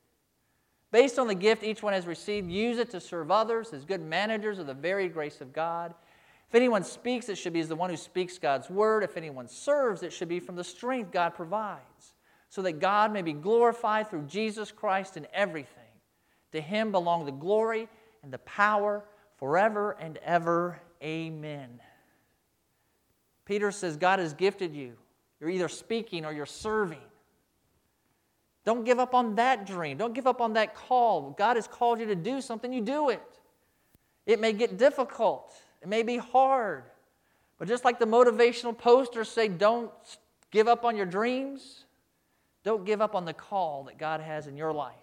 Based 0.92 1.18
on 1.18 1.28
the 1.28 1.36
gift 1.36 1.64
each 1.64 1.82
one 1.82 1.94
has 1.94 2.06
received, 2.06 2.50
use 2.50 2.78
it 2.78 2.90
to 2.92 3.00
serve 3.00 3.32
others 3.32 3.72
as 3.72 3.86
good 3.86 4.02
managers 4.02 4.60
of 4.60 4.68
the 4.68 4.74
varied 4.74 5.14
grace 5.14 5.40
of 5.40 5.54
God. 5.54 5.94
If 6.50 6.56
anyone 6.56 6.84
speaks, 6.84 7.30
it 7.30 7.38
should 7.38 7.54
be 7.54 7.62
as 7.62 7.70
the 7.70 7.78
one 7.78 7.90
who 7.90 7.96
speaks 7.96 8.38
God's 8.38 8.70
word. 8.70 9.04
If 9.04 9.16
anyone 9.16 9.48
serves, 9.48 10.04
it 10.04 10.12
should 10.12 10.28
be 10.28 10.42
from 10.42 10.58
the 10.58 10.66
strength 10.66 11.12
God 11.12 11.34
provides, 11.34 12.16
so 12.50 12.62
that 12.64 12.80
God 12.80 13.14
may 13.14 13.22
be 13.22 13.32
glorified 13.32 14.10
through 14.10 14.24
Jesus 14.24 14.70
Christ 14.70 15.16
in 15.16 15.26
everything. 15.34 15.78
To 16.52 16.60
him 16.60 16.92
belong 16.92 17.26
the 17.26 17.32
glory 17.32 17.88
and 18.22 18.34
the 18.34 18.40
power 18.40 19.06
forever 19.38 19.96
and 20.00 20.18
ever. 20.26 20.82
Amen. 21.02 21.80
Peter 23.46 23.72
says, 23.72 23.96
God 23.96 24.20
has 24.20 24.34
gifted 24.34 24.76
you. 24.76 24.94
You're 25.40 25.50
either 25.50 25.70
speaking 25.70 26.26
or 26.26 26.34
you're 26.34 26.46
serving. 26.46 27.00
Don't 28.64 28.86
give 28.86 29.00
up 29.00 29.16
on 29.16 29.36
that 29.36 29.66
dream. 29.66 29.98
Don't 29.98 30.14
give 30.14 30.28
up 30.28 30.40
on 30.40 30.54
that 30.54 30.76
call. 30.76 31.32
God 31.32 31.56
has 31.56 31.68
called 31.68 32.00
you 32.00 32.06
to 32.08 32.16
do 32.16 32.42
something, 32.42 32.72
you 32.72 32.82
do 32.82 33.10
it. 33.10 33.22
It 34.26 34.40
may 34.40 34.54
get 34.54 34.78
difficult. 34.78 35.54
It 35.82 35.88
may 35.88 36.04
be 36.04 36.18
hard. 36.18 36.84
But 37.58 37.68
just 37.68 37.84
like 37.84 38.00
the 38.00 38.06
motivational 38.06 38.78
posters 38.78 39.30
say, 39.30 39.48
don't 39.48 39.92
give 40.52 40.68
up 40.68 40.86
on 40.86 40.96
your 40.96 41.06
dreams, 41.06 41.86
Don't 42.64 42.86
give 42.86 43.02
up 43.02 43.16
on 43.16 43.26
the 43.26 43.34
call 43.34 43.86
that 43.86 43.98
God 43.98 44.22
has 44.22 44.48
in 44.48 44.56
your 44.56 44.72
life. 44.72 44.94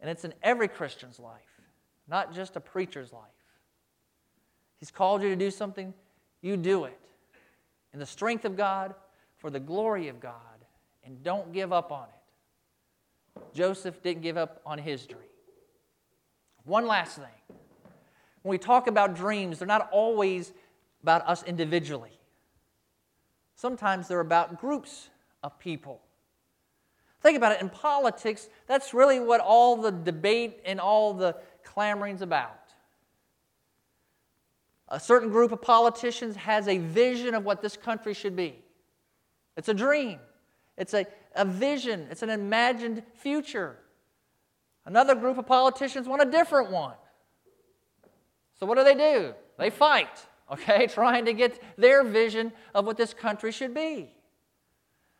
And 0.00 0.10
it's 0.10 0.24
in 0.24 0.34
every 0.42 0.68
Christian's 0.68 1.18
life, 1.18 1.40
not 2.08 2.34
just 2.34 2.56
a 2.56 2.60
preacher's 2.60 3.12
life. 3.12 3.22
He's 4.80 4.90
called 4.90 5.22
you 5.22 5.30
to 5.30 5.36
do 5.36 5.50
something, 5.50 5.94
you 6.42 6.56
do 6.56 6.84
it. 6.84 6.98
In 7.92 7.98
the 7.98 8.06
strength 8.06 8.44
of 8.44 8.56
God, 8.56 8.94
for 9.38 9.50
the 9.50 9.60
glory 9.60 10.08
of 10.08 10.20
God, 10.20 10.34
and 11.04 11.22
don't 11.22 11.52
give 11.52 11.72
up 11.72 11.90
on 11.92 12.04
it. 12.04 12.13
Joseph 13.52 14.02
didn't 14.02 14.22
give 14.22 14.36
up 14.36 14.60
on 14.66 14.78
his 14.78 15.06
dream. 15.06 15.22
One 16.64 16.86
last 16.86 17.16
thing. 17.16 17.56
When 18.42 18.50
we 18.50 18.58
talk 18.58 18.86
about 18.86 19.14
dreams, 19.14 19.58
they're 19.58 19.68
not 19.68 19.88
always 19.90 20.52
about 21.02 21.26
us 21.26 21.42
individually. 21.42 22.18
Sometimes 23.54 24.08
they're 24.08 24.20
about 24.20 24.60
groups 24.60 25.08
of 25.42 25.58
people. 25.58 26.00
Think 27.22 27.38
about 27.38 27.52
it 27.52 27.62
in 27.62 27.70
politics, 27.70 28.50
that's 28.66 28.92
really 28.92 29.18
what 29.18 29.40
all 29.40 29.76
the 29.76 29.90
debate 29.90 30.60
and 30.66 30.78
all 30.78 31.14
the 31.14 31.36
clamoring's 31.62 32.20
about. 32.20 32.60
A 34.88 35.00
certain 35.00 35.30
group 35.30 35.50
of 35.50 35.62
politicians 35.62 36.36
has 36.36 36.68
a 36.68 36.76
vision 36.76 37.34
of 37.34 37.44
what 37.44 37.62
this 37.62 37.76
country 37.76 38.12
should 38.12 38.36
be. 38.36 38.58
It's 39.56 39.70
a 39.70 39.74
dream, 39.74 40.18
it's 40.76 40.92
a, 40.92 41.06
a 41.34 41.44
vision, 41.44 42.06
it's 42.10 42.22
an 42.22 42.30
imagined 42.30 43.02
future. 43.16 43.76
Another 44.86 45.14
group 45.14 45.38
of 45.38 45.46
politicians 45.46 46.06
want 46.06 46.22
a 46.22 46.30
different 46.30 46.70
one. 46.70 46.94
So, 48.58 48.66
what 48.66 48.76
do 48.78 48.84
they 48.84 48.94
do? 48.94 49.34
They 49.58 49.70
fight, 49.70 50.26
okay, 50.52 50.86
trying 50.86 51.24
to 51.24 51.32
get 51.32 51.62
their 51.76 52.04
vision 52.04 52.52
of 52.74 52.86
what 52.86 52.96
this 52.96 53.14
country 53.14 53.52
should 53.52 53.74
be. 53.74 54.10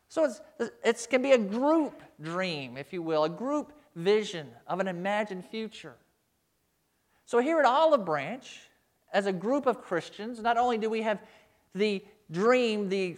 So 0.07 0.31
it 0.83 1.07
can 1.09 1.21
be 1.21 1.31
a 1.31 1.37
group 1.37 2.01
dream, 2.21 2.77
if 2.77 2.93
you 2.93 3.01
will, 3.01 3.23
a 3.23 3.29
group 3.29 3.73
vision 3.95 4.47
of 4.67 4.79
an 4.79 4.87
imagined 4.87 5.45
future. 5.45 5.95
So 7.25 7.39
here 7.39 7.59
at 7.59 7.65
Olive 7.65 8.05
Branch, 8.05 8.45
as 9.11 9.25
a 9.25 9.33
group 9.33 9.65
of 9.65 9.81
Christians, 9.81 10.39
not 10.41 10.57
only 10.57 10.77
do 10.77 10.89
we 10.89 11.01
have 11.01 11.19
the 11.73 12.03
dream, 12.31 12.87
the 12.87 13.17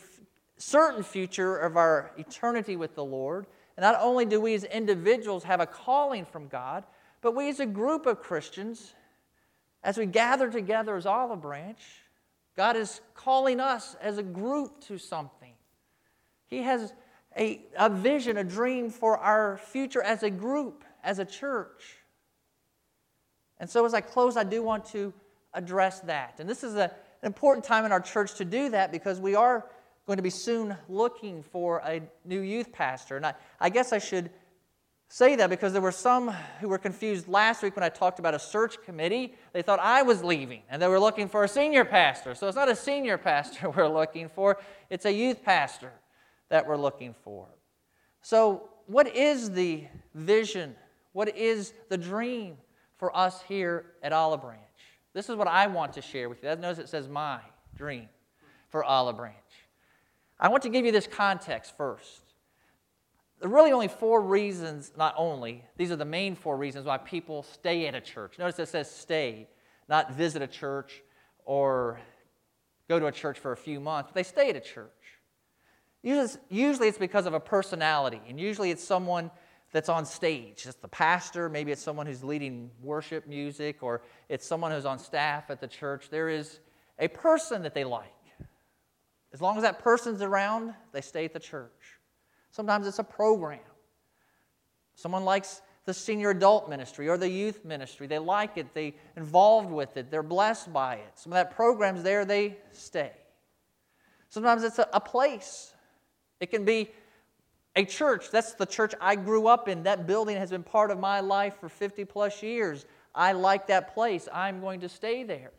certain 0.57 1.03
future 1.03 1.57
of 1.57 1.77
our 1.77 2.11
eternity 2.17 2.75
with 2.75 2.95
the 2.95 3.05
Lord, 3.05 3.45
and 3.75 3.83
not 3.83 3.97
only 4.01 4.25
do 4.25 4.41
we 4.41 4.53
as 4.55 4.63
individuals 4.63 5.43
have 5.43 5.59
a 5.59 5.65
calling 5.65 6.25
from 6.25 6.47
God, 6.47 6.83
but 7.21 7.35
we 7.35 7.49
as 7.49 7.59
a 7.59 7.65
group 7.65 8.05
of 8.05 8.21
Christians, 8.21 8.93
as 9.83 9.97
we 9.97 10.05
gather 10.05 10.49
together 10.49 10.95
as 10.95 11.05
Olive 11.05 11.41
Branch, 11.41 11.79
God 12.55 12.75
is 12.75 13.01
calling 13.13 13.59
us 13.59 13.95
as 14.01 14.17
a 14.17 14.23
group 14.23 14.81
to 14.85 14.97
something. 14.97 15.53
He 16.47 16.63
has 16.63 16.93
a, 17.37 17.61
a 17.77 17.89
vision, 17.89 18.37
a 18.37 18.43
dream 18.43 18.89
for 18.89 19.17
our 19.17 19.57
future 19.57 20.01
as 20.01 20.23
a 20.23 20.29
group, 20.29 20.83
as 21.03 21.19
a 21.19 21.25
church. 21.25 21.97
And 23.59 23.69
so, 23.69 23.85
as 23.85 23.93
I 23.93 24.01
close, 24.01 24.37
I 24.37 24.43
do 24.43 24.63
want 24.63 24.85
to 24.87 25.13
address 25.53 25.99
that. 26.01 26.35
And 26.39 26.49
this 26.49 26.63
is 26.63 26.75
a, 26.75 26.85
an 26.85 27.25
important 27.25 27.63
time 27.63 27.85
in 27.85 27.91
our 27.91 27.99
church 27.99 28.35
to 28.35 28.45
do 28.45 28.69
that 28.69 28.91
because 28.91 29.19
we 29.19 29.35
are 29.35 29.65
going 30.07 30.17
to 30.17 30.23
be 30.23 30.29
soon 30.29 30.75
looking 30.87 31.43
for 31.43 31.81
a 31.85 32.01
new 32.23 32.39
youth 32.39 32.71
pastor. 32.71 33.17
And 33.17 33.25
I, 33.25 33.33
I 33.59 33.69
guess 33.69 33.91
I 33.91 33.99
should 33.99 34.29
say 35.09 35.35
that 35.35 35.49
because 35.49 35.73
there 35.73 35.81
were 35.81 35.91
some 35.91 36.29
who 36.61 36.69
were 36.69 36.77
confused 36.77 37.27
last 37.27 37.61
week 37.61 37.75
when 37.75 37.83
I 37.83 37.89
talked 37.89 38.17
about 38.17 38.33
a 38.33 38.39
search 38.39 38.81
committee. 38.83 39.35
They 39.51 39.61
thought 39.61 39.79
I 39.79 40.03
was 40.03 40.23
leaving 40.23 40.61
and 40.69 40.81
they 40.81 40.87
were 40.87 40.99
looking 40.99 41.27
for 41.27 41.43
a 41.43 41.47
senior 41.47 41.83
pastor. 41.83 42.35
So 42.35 42.47
it's 42.47 42.55
not 42.55 42.69
a 42.69 42.75
senior 42.75 43.17
pastor 43.29 43.69
we're 43.69 43.89
looking 43.89 44.29
for, 44.29 44.57
it's 44.89 45.05
a 45.05 45.11
youth 45.11 45.43
pastor 45.43 45.91
that 46.49 46.65
we're 46.65 46.77
looking 46.77 47.13
for. 47.23 47.47
So, 48.21 48.69
what 48.85 49.13
is 49.13 49.51
the 49.51 49.83
vision? 50.15 50.73
What 51.11 51.35
is 51.35 51.73
the 51.89 51.97
dream 51.97 52.55
for 52.95 53.15
us 53.15 53.41
here 53.41 53.87
at 54.01 54.13
Olive 54.13 54.41
Branch? 54.41 54.61
This 55.13 55.27
is 55.27 55.35
what 55.35 55.49
I 55.49 55.67
want 55.67 55.93
to 55.93 56.01
share 56.01 56.29
with 56.29 56.41
you. 56.41 56.47
That 56.47 56.61
notice 56.61 56.79
it 56.79 56.87
says 56.87 57.09
my 57.09 57.39
dream 57.75 58.07
for 58.69 58.85
Olive 58.85 59.17
Branch. 59.17 59.35
I 60.39 60.49
want 60.49 60.63
to 60.63 60.69
give 60.69 60.85
you 60.85 60.91
this 60.91 61.07
context 61.07 61.75
first. 61.77 62.21
There 63.39 63.49
are 63.49 63.53
really 63.53 63.71
only 63.71 63.87
four 63.87 64.21
reasons, 64.21 64.91
not 64.97 65.13
only, 65.17 65.63
these 65.77 65.91
are 65.91 65.95
the 65.95 66.05
main 66.05 66.35
four 66.35 66.57
reasons 66.57 66.85
why 66.85 66.97
people 66.97 67.43
stay 67.43 67.87
at 67.87 67.95
a 67.95 68.01
church. 68.01 68.39
Notice 68.39 68.59
it 68.59 68.69
says 68.69 68.89
stay, 68.89 69.47
not 69.87 70.13
visit 70.13 70.41
a 70.41 70.47
church 70.47 71.03
or 71.45 71.99
go 72.89 72.99
to 72.99 73.05
a 73.07 73.11
church 73.11 73.37
for 73.37 73.51
a 73.51 73.57
few 73.57 73.79
months, 73.79 74.09
but 74.09 74.15
they 74.15 74.23
stay 74.23 74.49
at 74.49 74.55
a 74.55 74.61
church. 74.61 74.89
Usually, 76.03 76.87
it's 76.87 76.97
because 76.97 77.25
of 77.25 77.33
a 77.33 77.39
personality, 77.39 78.21
and 78.27 78.39
usually 78.39 78.71
it's 78.71 78.83
someone 78.83 79.29
that's 79.71 79.89
on 79.89 80.05
stage. 80.05 80.65
It's 80.65 80.77
the 80.77 80.87
pastor, 80.87 81.49
maybe 81.49 81.71
it's 81.71 81.81
someone 81.81 82.05
who's 82.05 82.23
leading 82.23 82.71
worship 82.81 83.27
music, 83.27 83.83
or 83.83 84.01
it's 84.29 84.47
someone 84.47 84.71
who's 84.71 84.85
on 84.85 84.99
staff 84.99 85.49
at 85.49 85.59
the 85.59 85.67
church. 85.67 86.09
There 86.09 86.29
is 86.29 86.59
a 86.97 87.07
person 87.07 87.61
that 87.63 87.73
they 87.73 87.83
like. 87.83 88.13
As 89.37 89.41
long 89.41 89.55
as 89.55 89.61
that 89.61 89.77
person's 89.83 90.23
around, 90.23 90.73
they 90.93 91.01
stay 91.01 91.23
at 91.25 91.31
the 91.31 91.39
church. 91.39 91.99
Sometimes 92.49 92.87
it's 92.87 92.97
a 92.97 93.03
program. 93.03 93.59
Someone 94.95 95.25
likes 95.25 95.61
the 95.85 95.93
senior 95.93 96.31
adult 96.31 96.67
ministry 96.67 97.07
or 97.07 97.19
the 97.19 97.29
youth 97.29 97.63
ministry. 97.63 98.07
They 98.07 98.17
like 98.17 98.57
it, 98.57 98.73
they 98.73 98.95
involved 99.15 99.69
with 99.69 99.95
it, 99.95 100.09
they're 100.09 100.23
blessed 100.23 100.73
by 100.73 100.95
it. 100.95 101.11
Some 101.13 101.33
of 101.33 101.35
that 101.35 101.55
program's 101.55 102.01
there, 102.01 102.25
they 102.25 102.57
stay. 102.71 103.11
Sometimes 104.29 104.63
it's 104.63 104.79
a, 104.79 104.89
a 104.91 104.99
place. 104.99 105.71
It 106.39 106.47
can 106.47 106.65
be 106.65 106.89
a 107.75 107.85
church. 107.85 108.31
That's 108.31 108.55
the 108.55 108.65
church 108.65 108.95
I 108.99 109.15
grew 109.15 109.45
up 109.45 109.69
in. 109.69 109.83
That 109.83 110.07
building 110.07 110.37
has 110.37 110.49
been 110.49 110.63
part 110.63 110.89
of 110.89 110.97
my 110.97 111.19
life 111.19 111.59
for 111.59 111.69
50 111.69 112.05
plus 112.05 112.41
years. 112.41 112.87
I 113.13 113.33
like 113.33 113.67
that 113.67 113.93
place. 113.93 114.27
I'm 114.33 114.61
going 114.61 114.79
to 114.79 114.89
stay 114.89 115.21
there. 115.21 115.51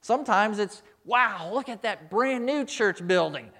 Sometimes 0.00 0.58
it's, 0.58 0.82
wow, 1.04 1.50
look 1.52 1.68
at 1.68 1.82
that 1.82 2.10
brand 2.10 2.46
new 2.46 2.64
church 2.64 3.06
building. 3.06 3.50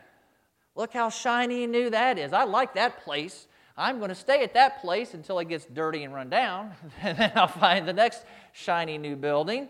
Look 0.74 0.92
how 0.92 1.10
shiny 1.10 1.64
and 1.64 1.72
new 1.72 1.90
that 1.90 2.18
is. 2.18 2.32
I 2.32 2.44
like 2.44 2.74
that 2.74 3.02
place. 3.04 3.46
I'm 3.76 3.98
going 3.98 4.08
to 4.08 4.14
stay 4.14 4.42
at 4.42 4.54
that 4.54 4.80
place 4.80 5.14
until 5.14 5.38
it 5.38 5.48
gets 5.48 5.66
dirty 5.66 6.04
and 6.04 6.14
run 6.14 6.30
down. 6.30 6.72
and 7.02 7.18
then 7.18 7.32
I'll 7.34 7.46
find 7.46 7.86
the 7.86 7.92
next 7.92 8.24
shiny 8.52 8.98
new 8.98 9.16
building. 9.16 9.68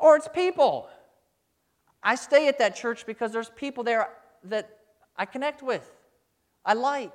Or 0.00 0.16
it's 0.16 0.28
people. 0.28 0.88
I 2.02 2.16
stay 2.16 2.48
at 2.48 2.58
that 2.58 2.74
church 2.74 3.06
because 3.06 3.32
there's 3.32 3.50
people 3.50 3.84
there 3.84 4.08
that 4.44 4.78
I 5.16 5.24
connect 5.24 5.62
with, 5.62 5.88
I 6.64 6.74
like. 6.74 7.12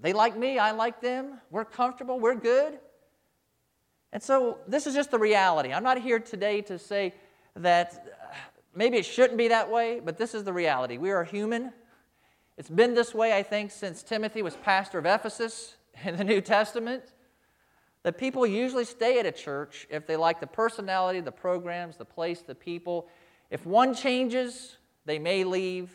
They 0.00 0.12
like 0.12 0.36
me, 0.36 0.58
I 0.58 0.72
like 0.72 1.00
them. 1.00 1.40
We're 1.50 1.64
comfortable, 1.64 2.18
we're 2.20 2.34
good. 2.34 2.78
And 4.12 4.22
so 4.22 4.58
this 4.68 4.86
is 4.86 4.94
just 4.94 5.10
the 5.10 5.18
reality. 5.18 5.72
I'm 5.72 5.82
not 5.82 6.00
here 6.00 6.18
today 6.18 6.60
to 6.62 6.78
say 6.78 7.14
that 7.56 8.18
uh, 8.22 8.34
maybe 8.74 8.98
it 8.98 9.06
shouldn't 9.06 9.38
be 9.38 9.48
that 9.48 9.70
way, 9.70 10.00
but 10.00 10.18
this 10.18 10.34
is 10.34 10.44
the 10.44 10.52
reality. 10.52 10.98
We 10.98 11.10
are 11.10 11.24
human. 11.24 11.72
It's 12.58 12.68
been 12.68 12.94
this 12.94 13.14
way, 13.14 13.36
I 13.36 13.42
think, 13.42 13.70
since 13.70 14.02
Timothy 14.02 14.42
was 14.42 14.56
pastor 14.56 14.98
of 14.98 15.06
Ephesus 15.06 15.76
in 16.04 16.16
the 16.16 16.24
New 16.24 16.40
Testament. 16.40 17.04
That 18.02 18.18
people 18.18 18.44
usually 18.46 18.84
stay 18.84 19.20
at 19.20 19.26
a 19.26 19.32
church 19.32 19.86
if 19.88 20.06
they 20.06 20.16
like 20.16 20.40
the 20.40 20.46
personality, 20.46 21.20
the 21.20 21.32
programs, 21.32 21.96
the 21.96 22.04
place, 22.04 22.42
the 22.42 22.54
people. 22.54 23.08
If 23.48 23.64
one 23.64 23.94
changes, 23.94 24.76
they 25.06 25.18
may 25.20 25.44
leave. 25.44 25.90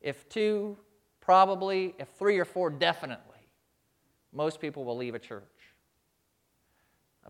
If 0.00 0.28
two, 0.28 0.78
probably. 1.20 1.96
If 1.98 2.08
three 2.10 2.38
or 2.38 2.44
four, 2.44 2.70
definitely. 2.70 3.22
Most 4.32 4.60
people 4.60 4.84
will 4.84 4.96
leave 4.96 5.16
a 5.16 5.18
church. 5.18 5.42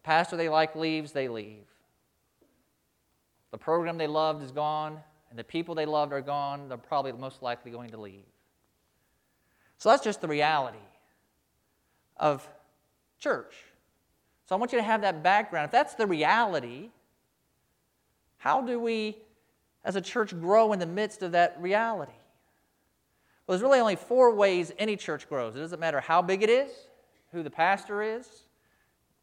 Pastor 0.07 0.37
they 0.37 0.49
like 0.49 0.77
leaves, 0.77 1.11
they 1.11 1.27
leave. 1.27 1.65
The 3.51 3.59
program 3.59 3.99
they 3.99 4.07
loved 4.07 4.41
is 4.41 4.53
gone, 4.53 5.01
and 5.31 5.39
the 5.39 5.43
people 5.43 5.75
they 5.75 5.85
loved 5.85 6.13
are 6.13 6.21
gone. 6.21 6.69
They're 6.69 6.79
probably 6.79 7.11
most 7.11 7.43
likely 7.43 7.73
going 7.73 7.91
to 7.91 8.01
leave. 8.01 8.23
So 9.79 9.89
that's 9.89 10.05
just 10.05 10.21
the 10.21 10.29
reality 10.29 10.79
of 12.19 12.49
church. 13.19 13.57
So 14.49 14.55
I 14.55 14.59
want 14.61 14.71
you 14.71 14.79
to 14.79 14.85
have 14.85 15.01
that 15.01 15.25
background. 15.25 15.65
If 15.65 15.73
that's 15.73 15.95
the 15.95 16.07
reality, 16.07 16.91
how 18.39 18.63
do 18.63 18.79
we 18.79 19.17
as 19.85 19.97
a 19.97 20.01
church 20.01 20.39
grow 20.41 20.73
in 20.73 20.79
the 20.79 20.87
midst 20.87 21.25
of 21.25 21.33
that 21.33 21.57
reality? 21.61 22.13
Well, 23.45 23.59
there's 23.59 23.63
really 23.63 23.81
only 23.81 23.97
four 23.97 24.33
ways 24.33 24.71
any 24.79 24.95
church 24.97 25.29
grows. 25.29 25.57
It 25.57 25.59
doesn't 25.59 25.81
matter 25.81 26.01
how 26.01 26.23
big 26.23 26.45
it 26.45 26.51
is, 26.51 26.71
who 27.33 27.43
the 27.43 27.51
pastor 27.51 28.05
is, 28.05 28.46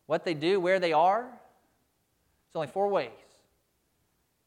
what 0.06 0.26
they 0.26 0.34
do, 0.34 0.60
where 0.60 0.80
they 0.80 0.94
are. 0.94 1.24
It's 1.24 2.56
only 2.56 2.68
four 2.68 2.88
ways. 2.90 3.10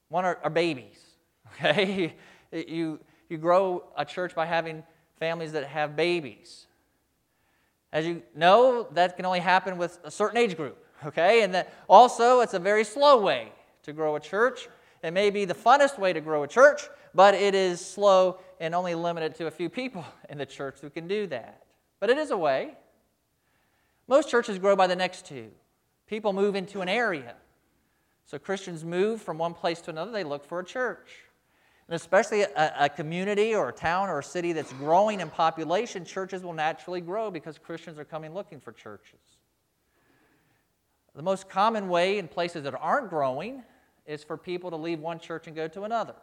One 0.08 0.24
are, 0.24 0.38
are 0.42 0.50
babies. 0.50 0.98
Okay? 1.58 2.14
you, 2.52 3.00
you 3.28 3.38
grow 3.38 3.84
a 3.96 4.04
church 4.04 4.34
by 4.34 4.46
having 4.46 4.82
families 5.18 5.52
that 5.52 5.64
have 5.64 5.96
babies. 5.96 6.66
As 7.92 8.06
you 8.06 8.22
know, 8.34 8.88
that 8.92 9.16
can 9.16 9.24
only 9.24 9.40
happen 9.40 9.78
with 9.78 9.98
a 10.04 10.10
certain 10.10 10.36
age 10.36 10.56
group. 10.56 10.84
Okay? 11.04 11.42
And 11.42 11.54
that 11.54 11.72
also, 11.88 12.40
it's 12.40 12.54
a 12.54 12.58
very 12.58 12.84
slow 12.84 13.20
way 13.20 13.52
to 13.84 13.92
grow 13.92 14.16
a 14.16 14.20
church. 14.20 14.68
It 15.02 15.12
may 15.12 15.30
be 15.30 15.44
the 15.44 15.54
funnest 15.54 15.98
way 15.98 16.12
to 16.12 16.20
grow 16.20 16.42
a 16.42 16.48
church, 16.48 16.82
but 17.14 17.34
it 17.34 17.54
is 17.54 17.84
slow 17.84 18.38
and 18.60 18.74
only 18.74 18.94
limited 18.94 19.34
to 19.36 19.46
a 19.46 19.50
few 19.50 19.68
people 19.68 20.04
in 20.28 20.38
the 20.38 20.46
church 20.46 20.80
who 20.80 20.90
can 20.90 21.08
do 21.08 21.26
that. 21.28 21.62
But 22.00 22.10
it 22.10 22.18
is 22.18 22.30
a 22.30 22.36
way. 22.36 22.74
Most 24.08 24.30
churches 24.30 24.58
grow 24.58 24.76
by 24.76 24.86
the 24.86 24.96
next 24.96 25.26
two. 25.26 25.50
People 26.06 26.32
move 26.32 26.54
into 26.54 26.80
an 26.80 26.88
area. 26.88 27.34
So 28.24 28.38
Christians 28.38 28.84
move 28.84 29.20
from 29.20 29.38
one 29.38 29.54
place 29.54 29.80
to 29.82 29.90
another, 29.90 30.10
they 30.10 30.24
look 30.24 30.44
for 30.44 30.60
a 30.60 30.64
church. 30.64 31.10
And 31.88 31.94
especially 31.94 32.42
a, 32.42 32.74
a, 32.80 32.88
community 32.88 33.54
or 33.54 33.68
a 33.68 33.72
town 33.72 34.08
or 34.08 34.18
a 34.18 34.22
city 34.22 34.52
that's 34.52 34.72
growing 34.72 35.20
in 35.20 35.30
population, 35.30 36.04
churches 36.04 36.42
will 36.42 36.52
naturally 36.52 37.00
grow 37.00 37.30
because 37.30 37.58
Christians 37.58 37.96
are 37.96 38.04
coming 38.04 38.34
looking 38.34 38.58
for 38.58 38.72
churches. 38.72 39.20
The 41.14 41.22
most 41.22 41.48
common 41.48 41.88
way 41.88 42.18
in 42.18 42.26
places 42.26 42.64
that 42.64 42.74
aren't 42.74 43.08
growing 43.08 43.62
is 44.04 44.24
for 44.24 44.36
people 44.36 44.70
to 44.70 44.76
leave 44.76 44.98
one 44.98 45.20
church 45.20 45.46
and 45.46 45.54
go 45.54 45.68
to 45.68 45.84
another. 45.84 46.16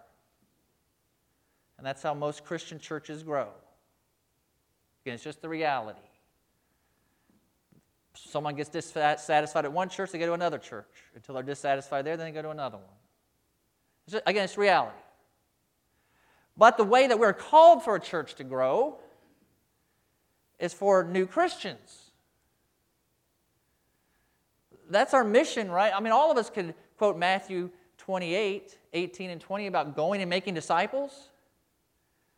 And 1.77 1.87
that's 1.87 2.03
how 2.03 2.13
most 2.13 2.43
Christian 2.43 2.77
churches 2.77 3.23
grow. 3.23 3.47
Again, 5.03 5.15
it's 5.15 5.23
just 5.23 5.41
the 5.41 5.49
reality. 5.49 5.99
Someone 8.15 8.55
gets 8.55 8.69
dissatisfied 8.69 9.65
at 9.65 9.71
one 9.71 9.89
church, 9.89 10.11
they 10.11 10.19
go 10.19 10.27
to 10.27 10.33
another 10.33 10.57
church. 10.57 10.85
Until 11.15 11.35
they're 11.35 11.43
dissatisfied 11.43 12.05
there, 12.05 12.17
then 12.17 12.27
they 12.27 12.31
go 12.31 12.41
to 12.41 12.51
another 12.51 12.77
one. 12.77 12.85
It's 14.05 14.13
just, 14.13 14.23
again, 14.27 14.43
it's 14.43 14.57
reality. 14.57 14.97
But 16.55 16.77
the 16.77 16.83
way 16.83 17.07
that 17.07 17.17
we're 17.17 17.33
called 17.33 17.83
for 17.83 17.95
a 17.95 17.99
church 17.99 18.35
to 18.35 18.43
grow 18.43 18.99
is 20.59 20.73
for 20.73 21.03
new 21.03 21.25
Christians. 21.25 22.11
That's 24.89 25.13
our 25.13 25.23
mission, 25.23 25.71
right? 25.71 25.91
I 25.93 25.99
mean, 25.99 26.13
all 26.13 26.31
of 26.31 26.37
us 26.37 26.49
could 26.49 26.75
quote 26.97 27.17
Matthew 27.17 27.69
28 27.97 28.77
18 28.95 29.29
and 29.31 29.41
20 29.41 29.67
about 29.67 29.95
going 29.95 30.21
and 30.21 30.29
making 30.29 30.53
disciples. 30.53 31.29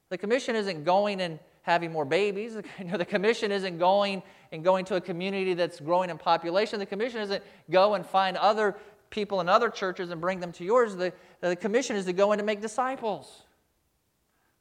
The 0.09 0.17
commission 0.17 0.55
isn't 0.55 0.85
going 0.85 1.19
and 1.19 1.39
having 1.63 1.91
more 1.91 2.05
babies. 2.05 2.55
the 2.93 3.05
commission 3.05 3.51
isn't 3.51 3.77
going 3.77 4.23
and 4.55 4.63
going 4.63 4.85
to 4.85 4.95
a 4.95 5.01
community 5.01 5.53
that's 5.53 5.79
growing 5.79 6.09
in 6.09 6.17
population. 6.17 6.79
The 6.79 6.85
commission 6.85 7.19
isn't 7.21 7.43
go 7.69 7.93
and 7.93 8.05
find 8.05 8.37
other 8.37 8.77
people 9.09 9.41
in 9.41 9.49
other 9.49 9.69
churches 9.69 10.09
and 10.09 10.19
bring 10.19 10.39
them 10.39 10.51
to 10.53 10.63
yours. 10.63 10.95
The, 10.95 11.13
the 11.41 11.55
commission 11.55 11.95
is 11.97 12.05
to 12.05 12.13
go 12.13 12.31
in 12.31 12.39
to 12.39 12.43
make 12.43 12.61
disciples. 12.61 13.43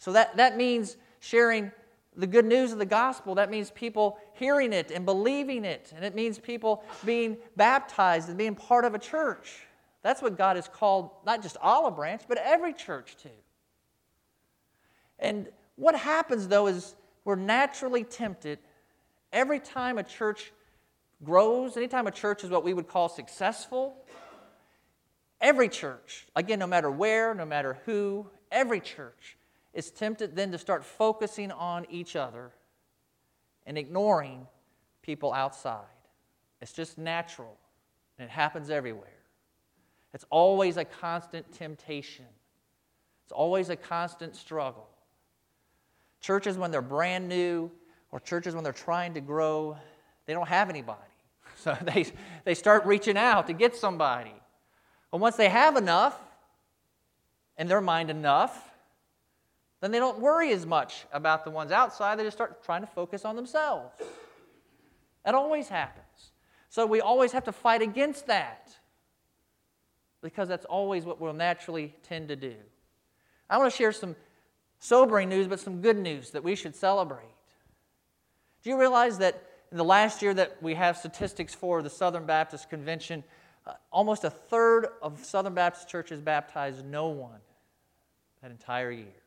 So 0.01 0.13
that, 0.13 0.37
that 0.37 0.57
means 0.57 0.97
sharing 1.21 1.71
the 2.17 2.27
good 2.27 2.45
news 2.45 2.73
of 2.73 2.79
the 2.79 2.87
gospel. 2.87 3.37
That 3.37 3.51
means 3.51 3.71
people 3.71 4.19
hearing 4.35 4.73
it 4.73 4.91
and 4.91 5.07
believing 5.07 5.65
it. 5.65 5.93
And 5.95 6.05
it 6.05 6.15
means 6.15 6.39
people 6.39 6.85
being 7.05 7.37
baptized 7.57 8.29
and 8.29 8.37
being 8.37 8.57
part 8.57 8.85
of 8.85 8.95
a 8.95 8.99
church. 8.99 9.61
That's 10.03 10.21
what 10.21 10.37
God 10.37 10.57
has 10.57 10.69
called 10.69 11.11
not 11.25 11.41
just 11.41 11.57
Olive 11.63 11.95
Branch, 11.95 12.21
but 12.29 12.37
every 12.39 12.73
church 12.73 13.17
to. 13.23 13.29
And 15.21 15.49
what 15.77 15.95
happens, 15.95 16.49
though, 16.49 16.67
is 16.67 16.97
we're 17.25 17.37
naturally 17.37 18.03
tempted 18.03 18.59
every 19.35 19.61
time 19.61 19.99
a 19.99 20.03
church 20.03 20.53
grows, 21.23 21.77
anytime 21.77 22.07
a 22.07 22.11
church 22.11 22.45
is 22.45 22.51
what 22.51 22.65
we 22.65 22.73
would 22.73 22.89
call 22.89 23.11
successful, 23.11 23.97
every 25.41 25.69
church, 25.69 26.27
again, 26.35 26.61
no 26.61 26.67
matter 26.67 26.91
where, 26.91 27.35
no 27.35 27.45
matter 27.45 27.79
who, 27.85 28.27
every 28.51 28.81
church 28.81 29.37
is 29.75 29.91
tempted 29.91 30.37
then 30.37 30.53
to 30.53 30.59
start 30.59 30.85
focusing 30.85 31.51
on 31.51 31.85
each 31.91 32.17
other 32.17 32.53
and 33.67 33.77
ignoring 33.77 34.47
people 35.03 35.33
outside. 35.33 35.83
It's 36.63 36.73
just 36.73 36.97
natural, 36.97 37.59
and 38.19 38.27
it 38.27 38.31
happens 38.31 38.71
everywhere. 38.71 39.09
It's 40.15 40.25
always 40.31 40.77
a 40.77 40.85
constant 40.85 41.53
temptation, 41.53 42.27
it's 43.25 43.33
always 43.33 43.69
a 43.69 43.77
constant 43.77 44.37
struggle. 44.37 44.89
Churches, 46.21 46.57
when 46.57 46.71
they're 46.71 46.81
brand 46.81 47.29
new, 47.29 47.71
or 48.15 48.21
churches, 48.21 48.55
when 48.55 48.63
they're 48.63 48.73
trying 48.73 49.13
to 49.15 49.21
grow, 49.21 49.77
they 50.27 50.33
don't 50.33 50.49
have 50.49 50.71
anybody. 50.71 51.01
So 51.57 51.75
they, 51.81 52.05
they 52.45 52.53
start 52.53 52.85
reaching 52.85 53.17
out 53.17 53.47
to 53.47 53.55
get 53.55 53.75
somebody. 53.75 54.35
But 55.11 55.19
once 55.19 55.37
they 55.37 55.49
have 55.49 55.79
enough, 55.79 56.19
in 57.57 57.69
their 57.69 57.81
mind 57.81 58.11
enough, 58.11 58.71
then 59.81 59.91
they 59.91 59.99
don't 59.99 60.21
worry 60.21 60.53
as 60.53 60.67
much 60.67 61.07
about 61.11 61.45
the 61.45 61.51
ones 61.51 61.73
outside. 61.73 62.19
They 62.19 62.25
just 62.25 62.37
start 62.37 62.63
trying 62.65 62.83
to 62.83 62.87
focus 62.87 63.25
on 63.25 63.35
themselves. 63.35 63.95
That 65.25 65.35
always 65.35 65.69
happens. 65.69 66.33
So 66.69 66.85
we 66.85 67.01
always 67.01 67.33
have 67.33 67.45
to 67.45 67.53
fight 67.53 67.81
against 67.81 68.27
that 68.27 68.77
because 70.21 70.49
that's 70.49 70.67
always 70.67 71.07
what 71.07 71.19
we'll 71.19 71.33
naturally 71.33 71.95
tend 72.03 72.29
to 72.29 72.37
do. 72.37 72.57
I 73.49 73.57
want 73.57 73.73
to 73.73 73.77
share 73.77 73.93
some 73.93 74.17
sobering 74.81 75.31
news, 75.31 75.47
but 75.49 75.61
some 75.61 75.81
good 75.81 75.97
news 75.97 76.31
that 76.33 76.45
we 76.45 76.57
should 76.57 76.77
celebrate. 76.77 77.34
Do 78.65 78.71
you 78.71 78.81
realize 78.81 79.19
that 79.19 79.43
in 79.71 79.77
the 79.77 79.85
last 79.85 80.23
year 80.23 80.33
that 80.35 80.57
we 80.63 80.75
have 80.75 80.97
statistics 80.97 81.55
for 81.55 81.83
the 81.83 81.91
Southern 81.91 82.25
Baptist 82.25 82.71
Convention, 82.71 83.23
uh, 83.67 83.75
almost 83.93 84.25
a 84.25 84.31
third 84.31 84.89
of 85.03 85.23
Southern 85.23 85.53
Baptist 85.53 85.87
churches 85.89 86.19
baptized 86.19 86.83
no 86.83 87.09
one 87.09 87.41
that 88.41 88.51
entire 88.51 88.91
year? 88.91 89.23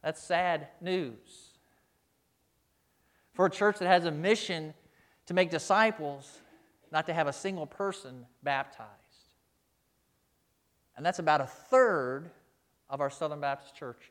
That's 0.00 0.22
sad 0.22 0.68
news. 0.80 1.50
For 3.34 3.46
a 3.46 3.50
church 3.50 3.80
that 3.80 3.88
has 3.88 4.04
a 4.04 4.12
mission 4.12 4.72
to 5.26 5.34
make 5.34 5.50
disciples, 5.50 6.38
not 6.92 7.06
to 7.06 7.14
have 7.14 7.26
a 7.26 7.32
single 7.32 7.66
person 7.66 8.26
baptized. 8.44 8.88
And 10.96 11.04
that's 11.04 11.18
about 11.18 11.40
a 11.40 11.46
third 11.46 12.30
of 12.88 13.00
our 13.00 13.10
Southern 13.10 13.40
Baptist 13.40 13.74
churches. 13.74 14.10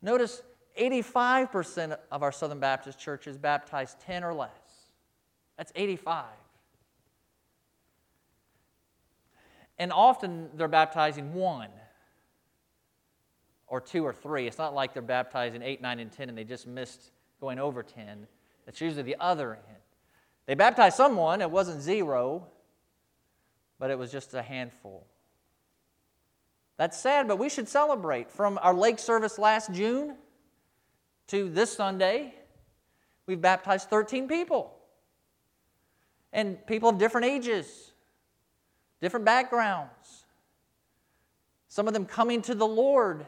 Notice 0.00 0.42
85% 0.80 1.96
of 2.10 2.22
our 2.22 2.32
Southern 2.32 2.58
Baptist 2.58 2.98
churches 2.98 3.36
baptize 3.36 3.96
10 4.06 4.24
or 4.24 4.34
less. 4.34 4.50
That's 5.56 5.72
85. 5.76 6.24
And 9.78 9.92
often 9.92 10.48
they're 10.54 10.68
baptizing 10.68 11.34
one 11.34 11.68
or 13.66 13.80
two 13.80 14.04
or 14.04 14.12
three. 14.12 14.46
It's 14.46 14.58
not 14.58 14.74
like 14.74 14.92
they're 14.92 15.02
baptizing 15.02 15.62
eight, 15.62 15.80
nine, 15.80 16.00
and 16.00 16.10
10 16.10 16.28
and 16.28 16.36
they 16.36 16.44
just 16.44 16.66
missed 16.66 17.12
going 17.40 17.58
over 17.58 17.82
10. 17.82 18.26
That's 18.66 18.80
usually 18.80 19.02
the 19.02 19.16
other 19.20 19.54
end. 19.54 19.76
They 20.46 20.54
baptized 20.54 20.96
someone, 20.96 21.40
it 21.40 21.50
wasn't 21.50 21.80
zero, 21.80 22.46
but 23.78 23.90
it 23.90 23.98
was 23.98 24.10
just 24.10 24.34
a 24.34 24.42
handful. 24.42 25.06
That's 26.76 26.98
sad, 26.98 27.28
but 27.28 27.38
we 27.38 27.48
should 27.48 27.68
celebrate. 27.68 28.30
From 28.30 28.58
our 28.62 28.74
lake 28.74 28.98
service 28.98 29.38
last 29.38 29.72
June 29.72 30.16
to 31.30 31.48
this 31.48 31.72
Sunday, 31.72 32.34
we've 33.26 33.40
baptized 33.40 33.88
13 33.88 34.26
people. 34.26 34.72
And 36.32 36.64
people 36.66 36.88
of 36.88 36.98
different 36.98 37.26
ages, 37.26 37.92
different 39.00 39.24
backgrounds. 39.24 40.24
Some 41.68 41.86
of 41.86 41.94
them 41.94 42.04
coming 42.04 42.42
to 42.42 42.54
the 42.54 42.66
Lord 42.66 43.26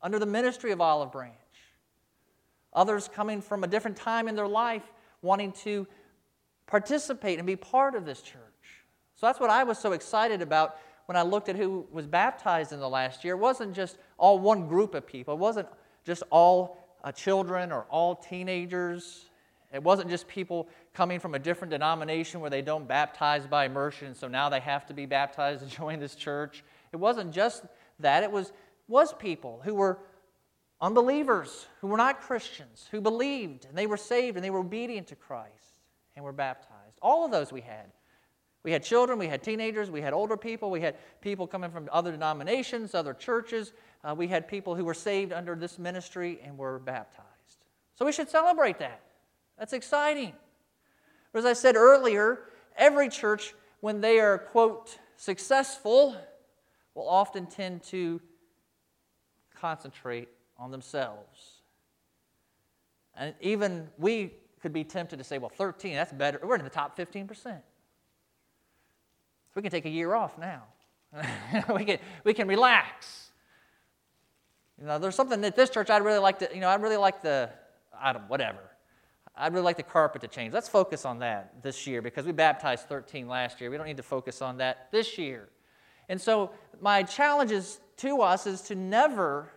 under 0.00 0.18
the 0.18 0.26
ministry 0.26 0.70
of 0.70 0.80
Olive 0.80 1.10
Branch. 1.10 1.34
Others 2.72 3.10
coming 3.12 3.42
from 3.42 3.64
a 3.64 3.66
different 3.66 3.96
time 3.96 4.28
in 4.28 4.36
their 4.36 4.48
life 4.48 4.84
wanting 5.22 5.52
to 5.52 5.86
participate 6.66 7.38
and 7.38 7.46
be 7.46 7.56
part 7.56 7.96
of 7.96 8.06
this 8.06 8.22
church. 8.22 8.38
So 9.16 9.26
that's 9.26 9.40
what 9.40 9.50
I 9.50 9.64
was 9.64 9.76
so 9.78 9.92
excited 9.92 10.40
about 10.40 10.78
when 11.06 11.16
I 11.16 11.22
looked 11.22 11.48
at 11.48 11.56
who 11.56 11.86
was 11.90 12.06
baptized 12.06 12.72
in 12.72 12.78
the 12.78 12.88
last 12.88 13.24
year. 13.24 13.34
It 13.34 13.38
wasn't 13.38 13.74
just 13.74 13.98
all 14.18 14.38
one 14.38 14.68
group 14.68 14.94
of 14.94 15.04
people, 15.04 15.34
it 15.34 15.40
wasn't 15.40 15.66
just 16.04 16.22
all 16.30 16.79
uh, 17.04 17.12
children 17.12 17.72
or 17.72 17.82
all 17.90 18.14
teenagers. 18.14 19.26
It 19.72 19.82
wasn't 19.82 20.10
just 20.10 20.26
people 20.26 20.68
coming 20.94 21.20
from 21.20 21.34
a 21.34 21.38
different 21.38 21.70
denomination 21.70 22.40
where 22.40 22.50
they 22.50 22.62
don't 22.62 22.88
baptize 22.88 23.46
by 23.46 23.66
immersion, 23.66 24.14
so 24.14 24.26
now 24.26 24.48
they 24.48 24.60
have 24.60 24.86
to 24.86 24.94
be 24.94 25.06
baptized 25.06 25.62
to 25.68 25.76
join 25.76 26.00
this 26.00 26.14
church. 26.14 26.64
It 26.92 26.96
wasn't 26.96 27.32
just 27.32 27.64
that, 28.00 28.22
it 28.22 28.30
was 28.30 28.52
was 28.90 29.14
people 29.14 29.60
who 29.64 29.74
were 29.74 29.98
unbelievers, 30.80 31.66
who 31.80 31.86
were 31.86 31.96
not 31.96 32.20
Christians, 32.20 32.88
who 32.90 33.00
believed 33.00 33.64
and 33.66 33.78
they 33.78 33.86
were 33.86 33.96
saved 33.96 34.36
and 34.36 34.44
they 34.44 34.50
were 34.50 34.58
obedient 34.58 35.06
to 35.08 35.16
Christ 35.16 35.78
and 36.16 36.24
were 36.24 36.32
baptized. 36.32 36.98
All 37.00 37.24
of 37.24 37.30
those 37.30 37.52
we 37.52 37.60
had. 37.60 37.92
We 38.62 38.72
had 38.72 38.82
children, 38.82 39.18
we 39.18 39.26
had 39.26 39.42
teenagers, 39.42 39.90
we 39.90 40.02
had 40.02 40.12
older 40.12 40.36
people, 40.36 40.70
we 40.70 40.82
had 40.82 40.96
people 41.22 41.46
coming 41.46 41.70
from 41.70 41.88
other 41.90 42.10
denominations, 42.10 42.94
other 42.94 43.14
churches. 43.14 43.72
Uh, 44.02 44.14
we 44.16 44.28
had 44.28 44.48
people 44.48 44.74
who 44.74 44.84
were 44.84 44.94
saved 44.94 45.32
under 45.32 45.54
this 45.54 45.78
ministry 45.78 46.40
and 46.44 46.56
were 46.56 46.78
baptized. 46.78 47.26
So 47.94 48.06
we 48.06 48.12
should 48.12 48.30
celebrate 48.30 48.78
that. 48.78 49.02
That's 49.58 49.72
exciting. 49.72 50.32
But 51.32 51.40
as 51.40 51.44
I 51.44 51.52
said 51.52 51.76
earlier, 51.76 52.40
every 52.76 53.08
church, 53.08 53.54
when 53.80 54.00
they 54.00 54.18
are, 54.18 54.38
quote, 54.38 54.98
successful, 55.16 56.16
will 56.94 57.08
often 57.08 57.46
tend 57.46 57.82
to 57.84 58.20
concentrate 59.54 60.28
on 60.58 60.70
themselves. 60.70 61.60
And 63.14 63.34
even 63.40 63.88
we 63.98 64.32
could 64.62 64.72
be 64.72 64.84
tempted 64.84 65.18
to 65.18 65.24
say, 65.24 65.38
well, 65.38 65.50
13, 65.50 65.94
that's 65.94 66.12
better. 66.12 66.40
We're 66.42 66.56
in 66.56 66.64
the 66.64 66.70
top 66.70 66.96
15%. 66.96 67.28
So 67.44 67.60
we 69.56 69.62
can 69.62 69.70
take 69.70 69.86
a 69.86 69.90
year 69.90 70.14
off 70.14 70.38
now. 70.38 70.62
we, 71.74 71.84
can, 71.84 71.98
we 72.24 72.34
can 72.34 72.46
relax. 72.46 73.29
You 74.80 74.86
know, 74.86 74.98
there's 74.98 75.14
something 75.14 75.44
at 75.44 75.54
this 75.54 75.68
church 75.68 75.90
I'd 75.90 76.02
really 76.04 76.18
like 76.18 76.38
to, 76.38 76.48
you 76.54 76.60
know, 76.60 76.68
I'd 76.68 76.80
really 76.80 76.96
like 76.96 77.20
the, 77.20 77.50
I 77.98 78.14
don't, 78.14 78.28
whatever. 78.28 78.58
I'd 79.36 79.52
really 79.52 79.64
like 79.64 79.76
the 79.76 79.82
carpet 79.82 80.22
to 80.22 80.28
change. 80.28 80.54
Let's 80.54 80.68
focus 80.68 81.04
on 81.04 81.18
that 81.18 81.62
this 81.62 81.86
year 81.86 82.02
because 82.02 82.24
we 82.24 82.32
baptized 82.32 82.88
13 82.88 83.28
last 83.28 83.60
year. 83.60 83.70
We 83.70 83.76
don't 83.76 83.86
need 83.86 83.98
to 83.98 84.02
focus 84.02 84.40
on 84.42 84.56
that 84.58 84.90
this 84.90 85.18
year. 85.18 85.48
And 86.08 86.20
so, 86.20 86.50
my 86.80 87.02
challenge 87.02 87.52
is 87.52 87.78
to 87.98 88.22
us 88.22 88.46
is 88.46 88.62
to 88.62 88.74
never 88.74 89.50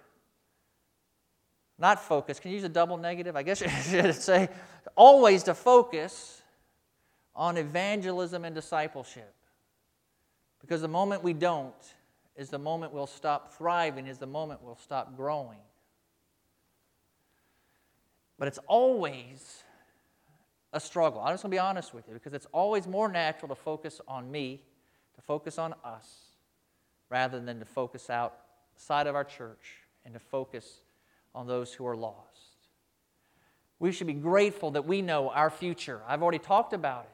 not 1.79 1.99
focus. 1.99 2.39
Can 2.39 2.51
you 2.51 2.55
use 2.55 2.63
a 2.63 2.69
double 2.69 2.97
negative? 2.97 3.35
I 3.35 3.43
guess 3.43 3.61
you 3.61 3.69
should 3.69 4.15
say 4.15 4.49
always 4.95 5.43
to 5.43 5.53
focus 5.53 6.41
on 7.35 7.57
evangelism 7.57 8.45
and 8.45 8.53
discipleship. 8.53 9.33
Because 10.61 10.81
the 10.81 10.87
moment 10.87 11.23
we 11.23 11.33
don't 11.33 11.73
is 12.35 12.49
the 12.49 12.59
moment 12.59 12.93
we'll 12.93 13.07
stop 13.07 13.53
thriving, 13.53 14.07
is 14.07 14.17
the 14.17 14.27
moment 14.27 14.61
we'll 14.63 14.77
stop 14.77 15.15
growing. 15.15 15.59
But 18.39 18.47
it's 18.47 18.59
always 18.67 19.63
a 20.73 20.79
struggle. 20.79 21.21
I'm 21.21 21.33
just 21.33 21.43
going 21.43 21.51
to 21.51 21.55
be 21.55 21.59
honest 21.59 21.93
with 21.93 22.07
you 22.07 22.15
because 22.15 22.33
it's 22.33 22.47
always 22.51 22.87
more 22.87 23.07
natural 23.07 23.49
to 23.49 23.55
focus 23.55 24.01
on 24.07 24.31
me, 24.31 24.63
to 25.15 25.21
focus 25.21 25.59
on 25.59 25.75
us, 25.83 26.07
rather 27.09 27.39
than 27.39 27.59
to 27.59 27.65
focus 27.65 28.09
outside 28.09 29.05
of 29.05 29.15
our 29.15 29.23
church 29.23 29.83
and 30.03 30.13
to 30.15 30.19
focus 30.19 30.81
on 31.35 31.45
those 31.47 31.73
who 31.73 31.85
are 31.85 31.95
lost. 31.95 32.17
We 33.79 33.91
should 33.91 34.07
be 34.07 34.13
grateful 34.13 34.71
that 34.71 34.85
we 34.85 35.01
know 35.01 35.29
our 35.29 35.49
future. 35.49 36.01
I've 36.07 36.23
already 36.23 36.39
talked 36.39 36.73
about 36.73 37.03
it. 37.03 37.09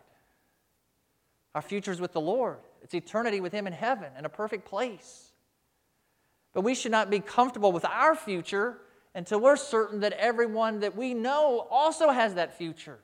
Our 1.55 1.61
future 1.61 1.91
is 1.91 1.99
with 1.99 2.13
the 2.13 2.21
Lord, 2.21 2.59
it's 2.81 2.93
eternity 2.93 3.41
with 3.41 3.53
Him 3.53 3.67
in 3.67 3.73
heaven 3.73 4.11
in 4.17 4.25
a 4.25 4.29
perfect 4.29 4.65
place. 4.65 5.31
But 6.53 6.61
we 6.61 6.75
should 6.75 6.91
not 6.91 7.09
be 7.09 7.19
comfortable 7.19 7.71
with 7.71 7.85
our 7.85 8.15
future 8.15 8.77
until 9.13 9.39
we're 9.39 9.55
certain 9.55 10.01
that 10.01 10.13
everyone 10.13 10.79
that 10.81 10.95
we 10.95 11.13
know 11.13 11.67
also 11.69 12.09
has 12.09 12.35
that 12.35 12.57
future. 12.57 12.99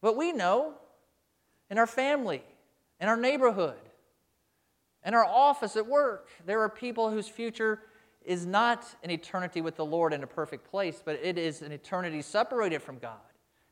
But 0.00 0.16
we 0.16 0.32
know 0.32 0.74
in 1.70 1.78
our 1.78 1.86
family, 1.86 2.42
in 3.00 3.08
our 3.08 3.16
neighborhood, 3.16 3.74
in 5.04 5.14
our 5.14 5.24
office 5.24 5.76
at 5.76 5.86
work, 5.86 6.28
there 6.44 6.60
are 6.60 6.68
people 6.68 7.10
whose 7.10 7.28
future 7.28 7.80
is 8.24 8.44
not 8.44 8.84
an 9.04 9.10
eternity 9.10 9.60
with 9.60 9.76
the 9.76 9.84
Lord 9.84 10.12
in 10.12 10.22
a 10.22 10.26
perfect 10.26 10.68
place, 10.68 11.00
but 11.04 11.18
it 11.22 11.38
is 11.38 11.62
an 11.62 11.70
eternity 11.70 12.22
separated 12.22 12.82
from 12.82 12.98
God 12.98 13.14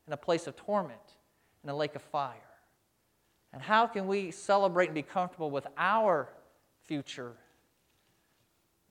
in 0.07 0.13
a 0.13 0.17
place 0.17 0.47
of 0.47 0.55
torment, 0.55 0.99
in 1.63 1.69
a 1.69 1.75
lake 1.75 1.95
of 1.95 2.01
fire. 2.01 2.54
And 3.55 3.63
how 3.63 3.87
can 3.87 4.05
we 4.05 4.31
celebrate 4.31 4.87
and 4.87 4.95
be 4.95 5.01
comfortable 5.01 5.49
with 5.49 5.65
our 5.77 6.27
future 6.83 7.31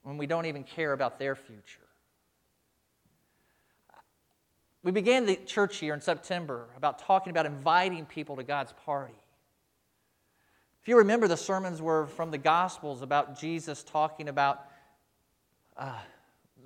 when 0.04 0.16
we 0.16 0.26
don't 0.26 0.46
even 0.46 0.64
care 0.64 0.94
about 0.94 1.18
their 1.18 1.36
future? 1.36 1.82
We 4.82 4.90
began 4.90 5.26
the 5.26 5.36
church 5.36 5.82
year 5.82 5.92
in 5.92 6.00
September 6.00 6.70
about 6.78 6.98
talking 6.98 7.30
about 7.30 7.44
inviting 7.44 8.06
people 8.06 8.36
to 8.36 8.42
God's 8.42 8.72
party. 8.86 9.20
If 10.80 10.88
you 10.88 10.96
remember, 10.96 11.28
the 11.28 11.36
sermons 11.36 11.82
were 11.82 12.06
from 12.06 12.30
the 12.30 12.38
Gospels 12.38 13.02
about 13.02 13.38
Jesus 13.38 13.82
talking 13.82 14.30
about 14.30 14.64
uh, 15.76 15.92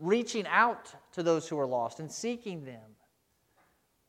reaching 0.00 0.46
out 0.46 0.94
to 1.14 1.24
those 1.24 1.48
who 1.48 1.58
are 1.58 1.66
lost 1.66 1.98
and 1.98 2.12
seeking 2.12 2.64
them. 2.64 2.80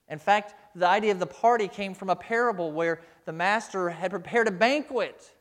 In 0.09 0.19
fact, 0.19 0.55
the 0.75 0.87
idea 0.87 1.11
of 1.11 1.19
the 1.19 1.27
party 1.27 1.67
came 1.67 1.93
from 1.93 2.09
a 2.09 2.15
parable 2.15 2.71
where 2.71 3.01
the 3.25 3.33
master 3.33 3.89
had 3.89 4.11
prepared 4.11 4.47
a 4.47 4.51
banquet, 4.51 5.35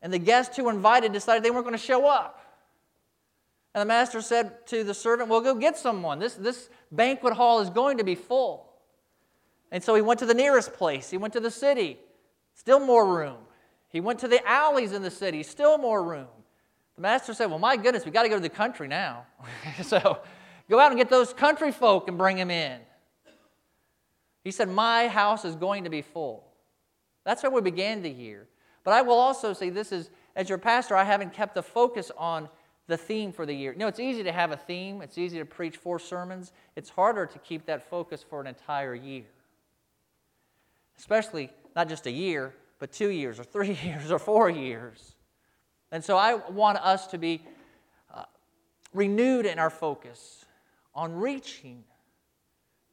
and 0.00 0.12
the 0.12 0.18
guests 0.18 0.56
who 0.56 0.64
were 0.64 0.72
invited 0.72 1.12
decided 1.12 1.42
they 1.42 1.50
weren't 1.50 1.64
going 1.64 1.76
to 1.76 1.84
show 1.84 2.06
up. 2.06 2.40
And 3.74 3.82
the 3.82 3.86
master 3.86 4.22
said 4.22 4.66
to 4.68 4.84
the 4.84 4.94
servant, 4.94 5.28
Well, 5.28 5.40
go 5.40 5.54
get 5.54 5.76
someone. 5.76 6.18
This, 6.18 6.34
this 6.34 6.70
banquet 6.92 7.34
hall 7.34 7.60
is 7.60 7.70
going 7.70 7.98
to 7.98 8.04
be 8.04 8.14
full. 8.14 8.70
And 9.72 9.82
so 9.82 9.94
he 9.94 10.02
went 10.02 10.20
to 10.20 10.26
the 10.26 10.34
nearest 10.34 10.72
place. 10.72 11.10
He 11.10 11.16
went 11.16 11.32
to 11.32 11.40
the 11.40 11.50
city, 11.50 11.98
still 12.54 12.78
more 12.78 13.06
room. 13.06 13.38
He 13.88 14.00
went 14.00 14.20
to 14.20 14.28
the 14.28 14.46
alleys 14.48 14.92
in 14.92 15.02
the 15.02 15.10
city, 15.10 15.42
still 15.42 15.78
more 15.78 16.02
room. 16.02 16.28
The 16.96 17.02
master 17.02 17.34
said, 17.34 17.46
Well, 17.46 17.58
my 17.58 17.76
goodness, 17.76 18.04
we've 18.04 18.14
got 18.14 18.22
to 18.22 18.28
go 18.28 18.36
to 18.36 18.40
the 18.40 18.48
country 18.48 18.88
now. 18.88 19.26
so 19.82 20.20
go 20.70 20.78
out 20.78 20.92
and 20.92 20.98
get 20.98 21.10
those 21.10 21.32
country 21.32 21.72
folk 21.72 22.08
and 22.08 22.16
bring 22.16 22.36
them 22.36 22.50
in. 22.50 22.78
He 24.44 24.50
said, 24.50 24.68
My 24.68 25.08
house 25.08 25.44
is 25.44 25.56
going 25.56 25.84
to 25.84 25.90
be 25.90 26.02
full. 26.02 26.44
That's 27.24 27.42
how 27.42 27.50
we 27.50 27.62
began 27.62 28.02
the 28.02 28.10
year. 28.10 28.46
But 28.84 28.92
I 28.92 29.00
will 29.02 29.18
also 29.18 29.54
say 29.54 29.70
this 29.70 29.90
is, 29.90 30.10
as 30.36 30.48
your 30.48 30.58
pastor, 30.58 30.94
I 30.94 31.04
haven't 31.04 31.32
kept 31.32 31.54
the 31.54 31.62
focus 31.62 32.12
on 32.18 32.50
the 32.86 32.98
theme 32.98 33.32
for 33.32 33.46
the 33.46 33.54
year. 33.54 33.72
You 33.72 33.78
know, 33.78 33.88
it's 33.88 33.98
easy 33.98 34.22
to 34.22 34.32
have 34.32 34.52
a 34.52 34.56
theme, 34.58 35.00
it's 35.00 35.16
easy 35.16 35.38
to 35.38 35.46
preach 35.46 35.78
four 35.78 35.98
sermons. 35.98 36.52
It's 36.76 36.90
harder 36.90 37.24
to 37.24 37.38
keep 37.38 37.64
that 37.66 37.88
focus 37.88 38.22
for 38.22 38.42
an 38.42 38.46
entire 38.46 38.94
year. 38.94 39.24
Especially 40.98 41.50
not 41.74 41.88
just 41.88 42.06
a 42.06 42.10
year, 42.10 42.54
but 42.78 42.92
two 42.92 43.08
years, 43.08 43.40
or 43.40 43.44
three 43.44 43.72
years, 43.82 44.10
or 44.10 44.18
four 44.18 44.50
years. 44.50 45.14
And 45.90 46.04
so 46.04 46.18
I 46.18 46.34
want 46.34 46.78
us 46.78 47.06
to 47.08 47.18
be 47.18 47.42
uh, 48.12 48.24
renewed 48.92 49.46
in 49.46 49.58
our 49.58 49.70
focus 49.70 50.44
on 50.94 51.14
reaching 51.14 51.84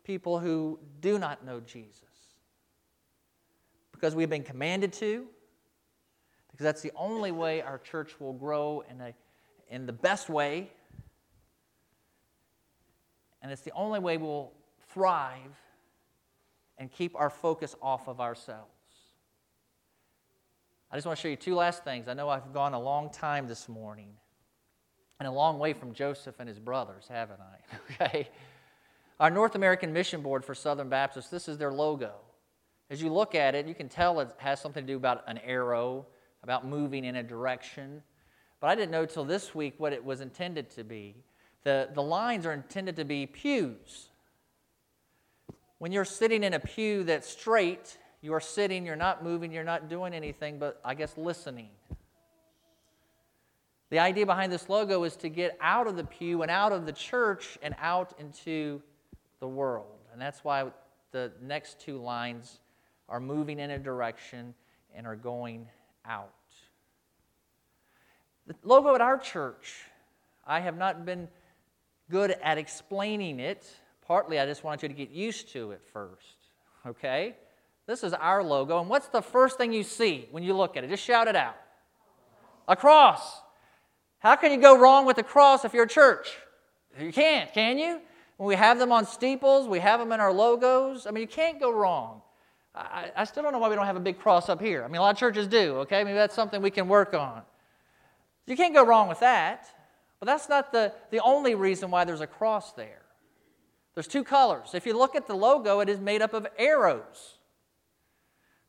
people 0.04 0.40
who 0.40 0.80
do 1.00 1.20
not 1.20 1.46
know 1.46 1.60
Jesus. 1.60 2.04
Because 3.92 4.16
we've 4.16 4.30
been 4.30 4.44
commanded 4.44 4.94
to, 4.94 5.28
because 6.52 6.64
that's 6.64 6.82
the 6.82 6.92
only 6.96 7.32
way 7.32 7.62
our 7.62 7.78
church 7.78 8.20
will 8.20 8.34
grow 8.34 8.84
in, 8.90 9.00
a, 9.02 9.14
in 9.70 9.86
the 9.86 9.94
best 9.94 10.30
way, 10.30 10.72
and 13.42 13.52
it's 13.52 13.62
the 13.62 13.74
only 13.74 14.00
way 14.00 14.18
we'll 14.18 14.52
thrive 14.90 15.58
and 16.78 16.92
keep 16.92 17.16
our 17.16 17.30
focus 17.30 17.76
off 17.82 18.08
of 18.08 18.20
ourselves. 18.20 18.70
I 20.92 20.98
just 20.98 21.06
want 21.06 21.18
to 21.18 21.22
show 21.22 21.30
you 21.30 21.38
two 21.38 21.56
last 21.56 21.84
things. 21.84 22.08
I 22.08 22.14
know 22.14 22.28
I've 22.28 22.54
gone 22.54 22.74
a 22.74 22.80
long 22.80 23.12
time 23.12 23.48
this 23.48 23.70
morning 23.70 24.10
and 25.20 25.28
a 25.28 25.32
long 25.32 25.58
way 25.58 25.72
from 25.74 25.94
Joseph 25.94 26.40
and 26.40 26.50
his 26.50 26.60
brothers, 26.60 27.06
haven't 27.08 27.40
I? 27.40 28.04
okay. 28.06 28.30
Our 29.22 29.30
North 29.30 29.54
American 29.54 29.94
Mission 29.94 30.24
Board 30.24 30.44
for 30.44 30.56
Southern 30.56 30.90
Baptists, 30.90 31.30
this 31.30 31.48
is 31.48 31.60
their 31.60 31.72
logo. 31.72 32.14
As 32.90 33.04
you 33.04 33.14
look 33.14 33.36
at 33.36 33.54
it, 33.54 33.68
you 33.68 33.76
can 33.76 33.88
tell 33.88 34.20
it 34.20 34.30
has 34.38 34.60
something 34.60 34.84
to 34.84 34.94
do 34.94 34.98
about 34.98 35.24
an 35.28 35.38
arrow, 35.46 36.08
about 36.42 36.66
moving 36.66 37.06
in 37.06 37.16
a 37.16 37.22
direction. 37.22 38.02
But 38.60 38.72
I 38.72 38.76
didn't 38.76 38.90
know 38.90 39.06
till 39.06 39.24
this 39.24 39.54
week 39.54 39.76
what 39.78 39.94
it 39.94 40.04
was 40.04 40.22
intended 40.22 40.72
to 40.72 40.84
be. 40.84 41.18
The, 41.62 41.90
the 41.94 42.02
lines 42.02 42.48
are 42.48 42.52
intended 42.52 42.96
to 42.96 43.06
be 43.06 43.28
pews. 43.28 44.10
When 45.78 45.92
you're 45.92 46.04
sitting 46.04 46.44
in 46.44 46.56
a 46.56 46.60
pew 46.60 47.04
that's 47.04 47.30
straight, 47.30 48.00
you 48.22 48.34
are 48.34 48.42
sitting, 48.42 48.88
you're 48.88 48.96
not 48.96 49.24
moving, 49.24 49.52
you're 49.52 49.64
not 49.64 49.88
doing 49.88 50.16
anything, 50.16 50.58
but 50.58 50.82
I 50.84 50.96
guess 50.96 51.16
listening. 51.16 51.70
The 53.92 54.00
idea 54.00 54.26
behind 54.26 54.52
this 54.52 54.68
logo 54.68 55.04
is 55.04 55.16
to 55.18 55.30
get 55.30 55.60
out 55.62 55.86
of 55.86 55.96
the 55.96 56.06
pew 56.06 56.42
and 56.42 56.50
out 56.50 56.72
of 56.72 56.88
the 56.88 56.92
church 56.92 57.60
and 57.62 57.76
out 57.80 58.16
into 58.18 58.82
the 59.42 59.48
world. 59.48 59.98
And 60.14 60.22
that's 60.22 60.46
why 60.46 60.72
the 61.12 61.34
next 61.42 61.82
two 61.82 61.98
lines 61.98 62.62
are 63.10 63.20
moving 63.20 63.60
in 63.60 63.72
a 63.72 63.78
direction 63.78 64.54
and 64.96 65.06
are 65.06 65.18
going 65.18 65.68
out. 66.06 66.32
The 68.48 68.56
logo 68.64 68.96
at 68.96 69.02
our 69.02 69.18
church, 69.18 69.76
I 70.48 70.62
have 70.62 70.78
not 70.78 71.06
been 71.06 71.28
good 72.10 72.32
at 72.42 72.58
explaining 72.58 73.40
it. 73.40 73.70
Partly, 74.08 74.40
I 74.40 74.46
just 74.46 74.64
wanted 74.64 74.84
you 74.84 74.88
to 74.90 74.96
get 74.96 75.10
used 75.10 75.52
to 75.54 75.72
it 75.72 75.82
first, 75.92 76.38
okay? 76.86 77.36
This 77.88 78.04
is 78.04 78.14
our 78.14 78.44
logo. 78.44 78.80
And 78.80 78.90
what's 78.90 79.08
the 79.08 79.22
first 79.22 79.58
thing 79.58 79.74
you 79.74 79.84
see 79.84 80.28
when 80.32 80.44
you 80.44 80.54
look 80.54 80.78
at 80.78 80.84
it? 80.84 80.90
Just 80.90 81.04
shout 81.04 81.28
it 81.28 81.36
out. 81.36 81.56
A 82.68 82.76
cross. 82.76 83.42
How 84.20 84.36
can 84.36 84.52
you 84.52 84.60
go 84.60 84.78
wrong 84.78 85.06
with 85.06 85.18
a 85.18 85.24
cross 85.24 85.66
if 85.66 85.74
you're 85.74 85.86
a 85.86 85.90
church? 85.90 86.30
You 87.00 87.12
can't, 87.12 87.52
can 87.54 87.78
you? 87.78 88.02
When 88.38 88.48
we 88.48 88.56
have 88.56 88.80
them 88.80 88.92
on 88.92 89.06
steeples, 89.06 89.68
we 89.68 89.80
have 89.80 90.00
them 90.00 90.12
in 90.12 90.20
our 90.20 90.34
logos. 90.34 91.06
I 91.06 91.12
mean, 91.12 91.22
you 91.22 91.28
can't 91.28 91.60
go 91.60 91.72
wrong. 91.72 92.22
I, 92.74 93.12
I 93.16 93.24
still 93.26 93.44
don't 93.44 93.52
know 93.52 93.60
why 93.60 93.70
we 93.70 93.76
don't 93.76 93.86
have 93.86 93.98
a 93.98 94.02
big 94.02 94.20
cross 94.20 94.50
up 94.50 94.62
here. 94.62 94.84
I 94.84 94.88
mean, 94.88 94.98
a 94.98 95.02
lot 95.02 95.14
of 95.14 95.18
churches 95.18 95.48
do, 95.48 95.78
okay? 95.80 96.04
Maybe 96.04 96.16
that's 96.16 96.34
something 96.34 96.62
we 96.62 96.72
can 96.72 96.88
work 96.88 97.14
on. 97.14 97.42
You 98.48 98.56
can't 98.56 98.74
go 98.74 98.86
wrong 98.86 99.08
with 99.08 99.20
that. 99.20 99.68
But 100.22 100.28
that's 100.28 100.48
not 100.48 100.72
the, 100.72 100.94
the 101.10 101.20
only 101.20 101.56
reason 101.56 101.90
why 101.90 102.06
there's 102.06 102.22
a 102.22 102.28
cross 102.28 102.74
there. 102.74 103.02
There's 103.96 104.08
two 104.08 104.24
colors. 104.24 104.70
If 104.76 104.86
you 104.86 104.96
look 104.96 105.16
at 105.16 105.26
the 105.26 105.34
logo, 105.34 105.80
it 105.80 105.90
is 105.90 106.00
made 106.00 106.22
up 106.22 106.36
of 106.36 106.46
arrows. 106.60 107.40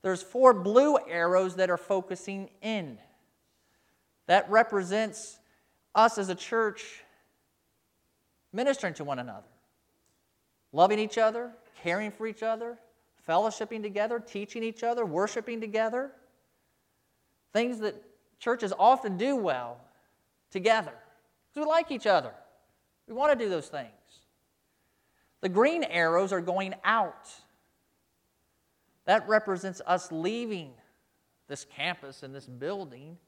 There's 0.01 0.23
four 0.23 0.55
blue 0.55 0.97
arrows 1.07 1.57
that 1.57 1.69
are 1.69 1.77
focusing 1.77 2.49
in. 2.63 2.99
That 4.29 4.51
represents 4.51 5.39
us 5.95 6.17
as 6.17 6.31
a 6.31 6.35
church 6.35 7.05
ministering 8.51 8.95
to 8.95 9.05
one 9.05 9.19
another, 9.19 9.47
loving 10.73 10.99
each 10.99 11.19
other, 11.19 11.51
caring 11.83 12.11
for 12.11 12.27
each 12.27 12.43
other, 12.43 12.79
fellowshipping 13.29 13.83
together, 13.83 14.19
teaching 14.19 14.63
each 14.63 14.83
other, 14.83 15.05
worshiping 15.05 15.61
together. 15.61 16.13
things 17.53 17.81
that 17.81 17.95
churches 18.39 18.73
often 18.79 19.17
do 19.19 19.37
well 19.37 19.79
together. 20.51 20.93
Because 21.53 21.67
we 21.67 21.71
like 21.71 21.91
each 21.91 22.07
other. 22.07 22.33
We 23.07 23.15
want 23.15 23.39
to 23.39 23.45
do 23.45 23.51
those 23.51 23.69
things. 23.69 23.91
The 25.43 25.49
green 25.49 25.85
arrows 25.85 26.33
are 26.33 26.41
going 26.41 26.75
out. 26.83 27.29
That 29.05 29.29
represents 29.29 29.83
us 29.87 30.11
leaving 30.11 30.71
this 31.49 31.67
campus 31.77 32.23
and 32.23 32.35
this 32.35 32.47
building 32.47 33.19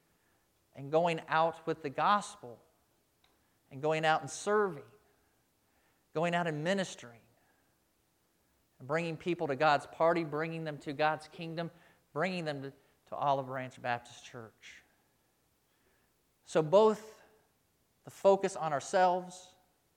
and 0.75 0.91
going 0.91 1.21
out 1.29 1.67
with 1.67 1.83
the 1.83 1.91
gospel 1.91 2.59
and 3.71 3.83
going 3.83 4.05
out 4.05 4.21
and 4.23 4.31
serving, 4.31 4.85
going 6.15 6.35
out 6.35 6.47
and 6.47 6.65
ministering, 6.65 7.19
bringing 8.87 9.17
people 9.17 9.47
to 9.49 9.57
God's 9.57 9.87
party, 9.87 10.25
bringing 10.25 10.65
them 10.65 10.79
to 10.79 10.93
God's 10.93 11.29
kingdom, 11.29 11.71
bringing 12.13 12.45
them 12.45 12.63
to, 12.63 12.73
to 13.09 13.15
Olive 13.15 13.47
Branch 13.47 13.81
Baptist 13.81 14.25
Church. 14.25 14.83
So, 16.47 16.63
both 16.63 17.03
the 18.05 18.11
focus 18.11 18.57
on 18.57 18.73
ourselves 18.73 19.49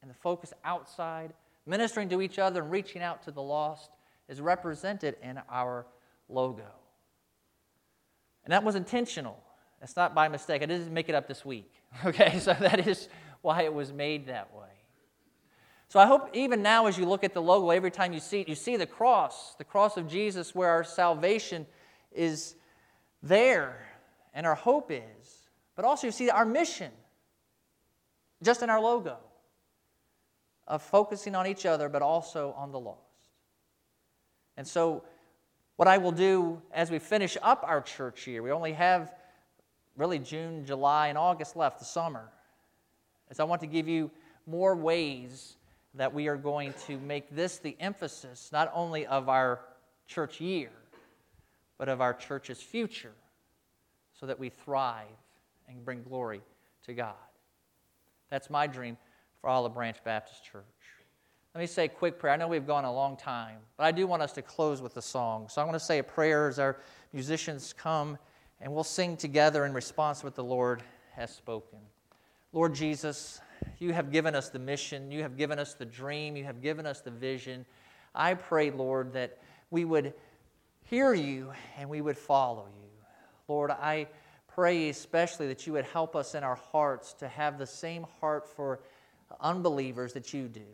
and 0.01 0.09
the 0.09 0.15
focus 0.15 0.53
outside, 0.63 1.33
ministering 1.65 2.09
to 2.09 2.21
each 2.21 2.39
other 2.39 2.61
and 2.61 2.71
reaching 2.71 3.01
out 3.01 3.23
to 3.23 3.31
the 3.31 3.41
lost, 3.41 3.91
is 4.29 4.41
represented 4.41 5.15
in 5.21 5.39
our 5.49 5.85
logo. 6.29 6.71
And 8.43 8.53
that 8.53 8.63
was 8.63 8.75
intentional. 8.75 9.38
It's 9.81 9.95
not 9.95 10.15
by 10.15 10.27
mistake. 10.27 10.61
I 10.63 10.65
didn't 10.65 10.93
make 10.93 11.09
it 11.09 11.15
up 11.15 11.27
this 11.27 11.45
week. 11.45 11.71
Okay, 12.05 12.38
so 12.39 12.53
that 12.53 12.85
is 12.85 13.07
why 13.41 13.63
it 13.63 13.73
was 13.73 13.93
made 13.93 14.27
that 14.27 14.53
way. 14.53 14.76
So 15.89 15.99
I 15.99 16.05
hope 16.05 16.29
even 16.33 16.61
now, 16.61 16.88
as 16.88 16.97
you 16.97 17.05
look 17.05 17.23
at 17.23 17.33
the 17.33 17.41
logo, 17.41 17.69
every 17.69 17.91
time 17.91 18.11
you 18.11 18.19
see 18.19 18.41
it, 18.41 18.49
you 18.49 18.55
see 18.55 18.75
the 18.75 18.85
cross, 18.85 19.55
the 19.55 19.63
cross 19.63 19.95
of 19.95 20.07
Jesus, 20.07 20.53
where 20.53 20.69
our 20.69 20.83
salvation 20.83 21.65
is 22.11 22.55
there 23.23 23.88
and 24.33 24.45
our 24.45 24.55
hope 24.55 24.91
is. 24.91 25.49
But 25.75 25.85
also, 25.85 26.07
you 26.07 26.11
see 26.11 26.29
our 26.29 26.45
mission 26.45 26.91
just 28.43 28.63
in 28.63 28.69
our 28.69 28.81
logo 28.81 29.17
of 30.67 30.81
focusing 30.81 31.35
on 31.35 31.47
each 31.47 31.65
other, 31.65 31.88
but 31.88 32.01
also 32.01 32.53
on 32.57 32.71
the 32.71 32.79
lost. 32.79 32.99
And 34.57 34.67
so, 34.67 35.03
what 35.77 35.88
I 35.88 35.99
will 35.99 36.11
do 36.11 36.61
as 36.73 36.91
we 36.91 36.99
finish 36.99 37.38
up 37.41 37.63
our 37.65 37.79
church 37.79 38.27
year, 38.27 38.41
we 38.41 38.51
only 38.51 38.73
have 38.73 39.13
really 39.95 40.19
June, 40.19 40.65
July, 40.65 41.07
and 41.07 41.17
August 41.17 41.55
left, 41.55 41.79
the 41.79 41.85
summer, 41.85 42.29
is 43.29 43.39
I 43.39 43.43
want 43.45 43.61
to 43.61 43.67
give 43.67 43.88
you 43.88 44.11
more 44.45 44.75
ways 44.75 45.57
that 45.98 46.14
we 46.14 46.28
are 46.28 46.38
going 46.38 46.74
to 46.88 46.98
make 47.00 47.30
this 47.36 47.58
the 47.58 47.76
emphasis 47.80 48.50
not 48.52 48.72
only 48.74 49.06
of 49.06 49.30
our 49.30 49.62
church 50.08 50.39
year, 50.39 50.70
but 51.78 51.89
of 51.89 52.02
our 52.02 52.14
church's 52.14 52.62
future, 52.62 53.14
so 54.20 54.26
that 54.26 54.39
we 54.39 54.50
thrive 54.50 55.06
and 55.68 55.84
bring 55.84 56.02
glory 56.04 56.41
to 56.86 56.93
God. 56.93 57.14
That's 58.30 58.50
my 58.50 58.68
dream 58.68 58.98
for 59.41 59.50
Olive 59.50 59.74
Branch 59.74 59.98
Baptist 60.04 60.43
Church. 60.43 60.64
Let 61.54 61.62
me 61.62 61.68
say 61.68 61.86
a 61.86 61.89
quick 61.89 62.20
prayer. 62.20 62.34
I 62.34 62.38
know 62.38 62.48
we've 62.48 62.68
gone 62.68 62.86
a 62.86 62.93
long 62.93 63.18
time, 63.18 63.58
but 63.78 63.86
I 63.86 63.91
do 63.91 64.06
want 64.06 64.22
us 64.22 64.32
to 64.34 64.41
close 64.41 64.82
with 64.82 64.95
a 64.98 65.02
song. 65.02 65.50
So 65.50 65.62
I'm 65.62 65.68
going 65.68 65.80
to 65.80 65.84
say 65.84 66.00
a 66.00 66.04
prayer 66.04 66.48
as 66.48 66.60
our 66.60 66.78
musicians 67.14 67.74
come, 67.74 68.18
and 68.62 68.72
we'll 68.72 68.84
sing 68.84 69.18
together 69.18 69.66
in 69.66 69.74
response 69.74 70.20
to 70.20 70.28
what 70.28 70.36
the 70.36 70.43
Lord 70.43 70.84
has 71.16 71.34
spoken. 71.34 71.80
Lord 72.54 72.76
Jesus, 72.76 73.39
you 73.80 73.93
have 73.93 74.12
given 74.12 74.36
us 74.36 74.49
the 74.49 74.60
mission, 74.60 75.12
you 75.12 75.22
have 75.22 75.38
given 75.38 75.60
us 75.60 75.74
the 75.74 75.86
dream, 75.86 76.36
you 76.36 76.43
have 76.43 76.62
given 76.62 76.86
us 76.86 77.01
the 77.01 77.12
vision. 77.12 77.66
I 78.14 78.34
pray, 78.34 78.72
Lord, 78.72 79.14
that 79.14 79.38
we 79.70 79.86
would 79.86 80.14
hear 80.84 81.14
you 81.14 81.51
and 81.78 81.89
we 81.89 82.01
would 82.01 82.18
follow 82.18 82.68
you. 82.82 82.89
Lord, 83.47 83.72
I 83.72 84.08
pray 84.47 84.89
especially 84.89 85.47
that 85.47 85.68
you 85.68 85.74
would 85.74 85.86
help 85.86 86.16
us 86.16 86.34
in 86.34 86.43
our 86.43 86.55
hearts 86.55 87.14
to 87.14 87.28
have 87.28 87.58
the 87.58 87.68
same 87.68 88.05
heart 88.20 88.47
for 88.47 88.80
unbelievers 89.39 90.14
that 90.14 90.34
you 90.34 90.47
do, 90.47 90.66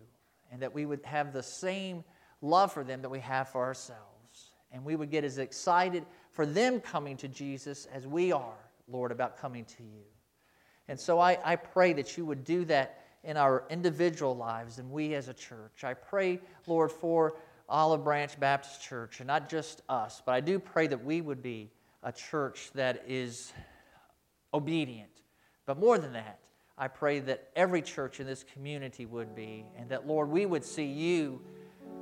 and 0.52 0.62
that 0.62 0.74
we 0.74 0.86
would 0.86 1.02
have 1.04 1.34
the 1.34 1.44
same 1.44 2.04
love 2.42 2.72
for 2.72 2.84
them 2.84 3.02
that 3.02 3.10
we 3.10 3.20
have 3.20 3.50
for 3.50 3.64
ourselves. 3.64 4.00
And 4.72 4.86
we 4.86 4.96
would 4.96 5.12
get 5.12 5.24
as 5.24 5.38
excited 5.38 6.06
for 6.32 6.46
them 6.46 6.80
coming 6.80 7.18
to 7.18 7.28
Jesus 7.28 7.88
as 7.94 8.08
we 8.08 8.32
are, 8.32 8.70
Lord, 8.88 9.12
about 9.12 9.38
coming 9.38 9.66
to 9.66 9.84
you. 9.84 10.04
And 10.88 11.00
so 11.00 11.20
I, 11.20 11.38
I 11.44 11.56
pray 11.56 11.94
that 11.94 12.18
you 12.18 12.26
would 12.26 12.44
do 12.44 12.66
that 12.66 13.04
in 13.24 13.38
our 13.38 13.64
individual 13.70 14.36
lives 14.36 14.80
and 14.80 14.92
we 14.92 15.14
as 15.16 15.30
a 15.30 15.34
church. 15.34 15.84
I 15.84 15.94
pray, 15.94 16.40
Lord, 16.68 16.92
for 16.92 17.36
Olive 17.70 18.04
Branch 18.04 18.38
Baptist 18.40 18.82
Church, 18.82 19.20
and 19.20 19.28
not 19.28 19.50
just 19.50 19.82
us, 19.88 20.22
but 20.26 20.34
I 20.34 20.42
do 20.42 20.60
pray 20.60 20.88
that 20.88 21.04
we 21.04 21.22
would 21.22 21.42
be 21.42 21.72
a 22.04 22.12
church 22.12 22.70
that 22.76 23.06
is 23.08 23.54
obedient. 24.54 25.10
But 25.66 25.80
more 25.80 25.98
than 25.98 26.14
that, 26.14 26.40
I 26.78 26.90
pray 26.90 27.20
that 27.22 27.50
every 27.56 27.82
church 27.82 28.20
in 28.20 28.28
this 28.28 28.44
community 28.44 29.06
would 29.06 29.34
be, 29.36 29.66
and 29.78 29.90
that, 29.90 30.06
Lord, 30.06 30.30
we 30.30 30.46
would 30.46 30.66
see 30.66 30.86
you 30.86 31.42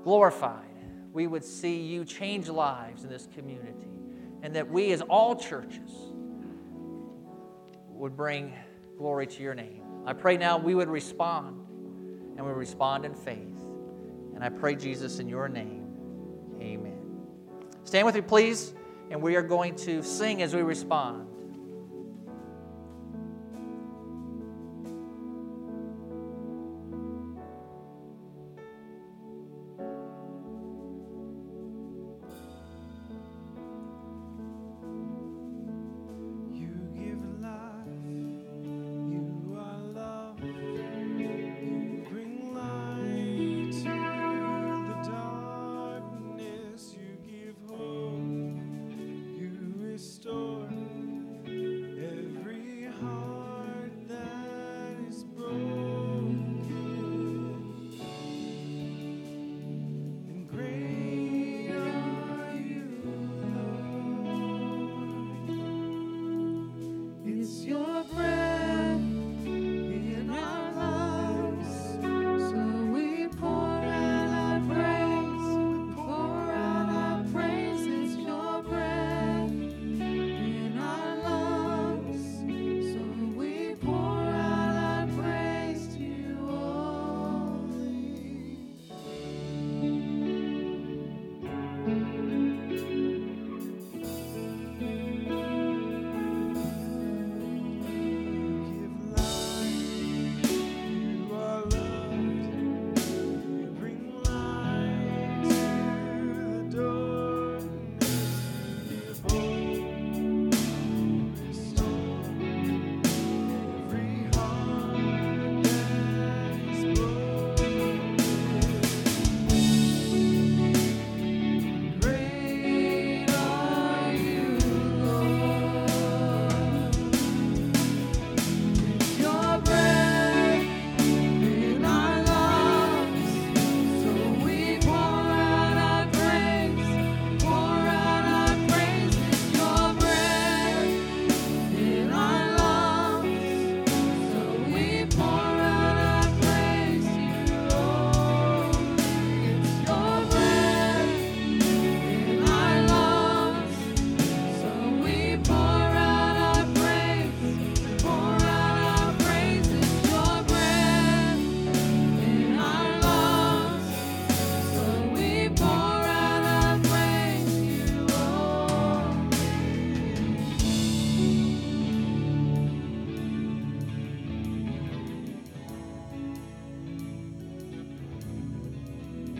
glorified. 0.03 0.65
We 1.13 1.27
would 1.27 1.43
see 1.43 1.81
you 1.81 2.05
change 2.05 2.49
lives 2.49 3.03
in 3.03 3.09
this 3.09 3.27
community, 3.35 3.89
and 4.41 4.55
that 4.55 4.69
we, 4.69 4.91
as 4.93 5.01
all 5.01 5.35
churches, 5.35 5.91
would 7.89 8.17
bring 8.17 8.53
glory 9.01 9.25
to 9.25 9.41
your 9.41 9.55
name. 9.55 9.81
I 10.05 10.13
pray 10.13 10.37
now 10.37 10.59
we 10.59 10.75
would 10.75 10.87
respond, 10.87 11.65
and 12.37 12.45
we 12.45 12.51
respond 12.51 13.03
in 13.03 13.15
faith. 13.15 13.59
And 14.35 14.43
I 14.43 14.49
pray, 14.49 14.75
Jesus, 14.75 15.17
in 15.17 15.27
your 15.27 15.49
name, 15.49 15.87
amen. 16.61 16.99
Stand 17.83 18.05
with 18.05 18.13
me, 18.13 18.21
please, 18.21 18.75
and 19.09 19.19
we 19.19 19.35
are 19.35 19.41
going 19.41 19.75
to 19.77 20.03
sing 20.03 20.43
as 20.43 20.53
we 20.53 20.61
respond. 20.61 21.27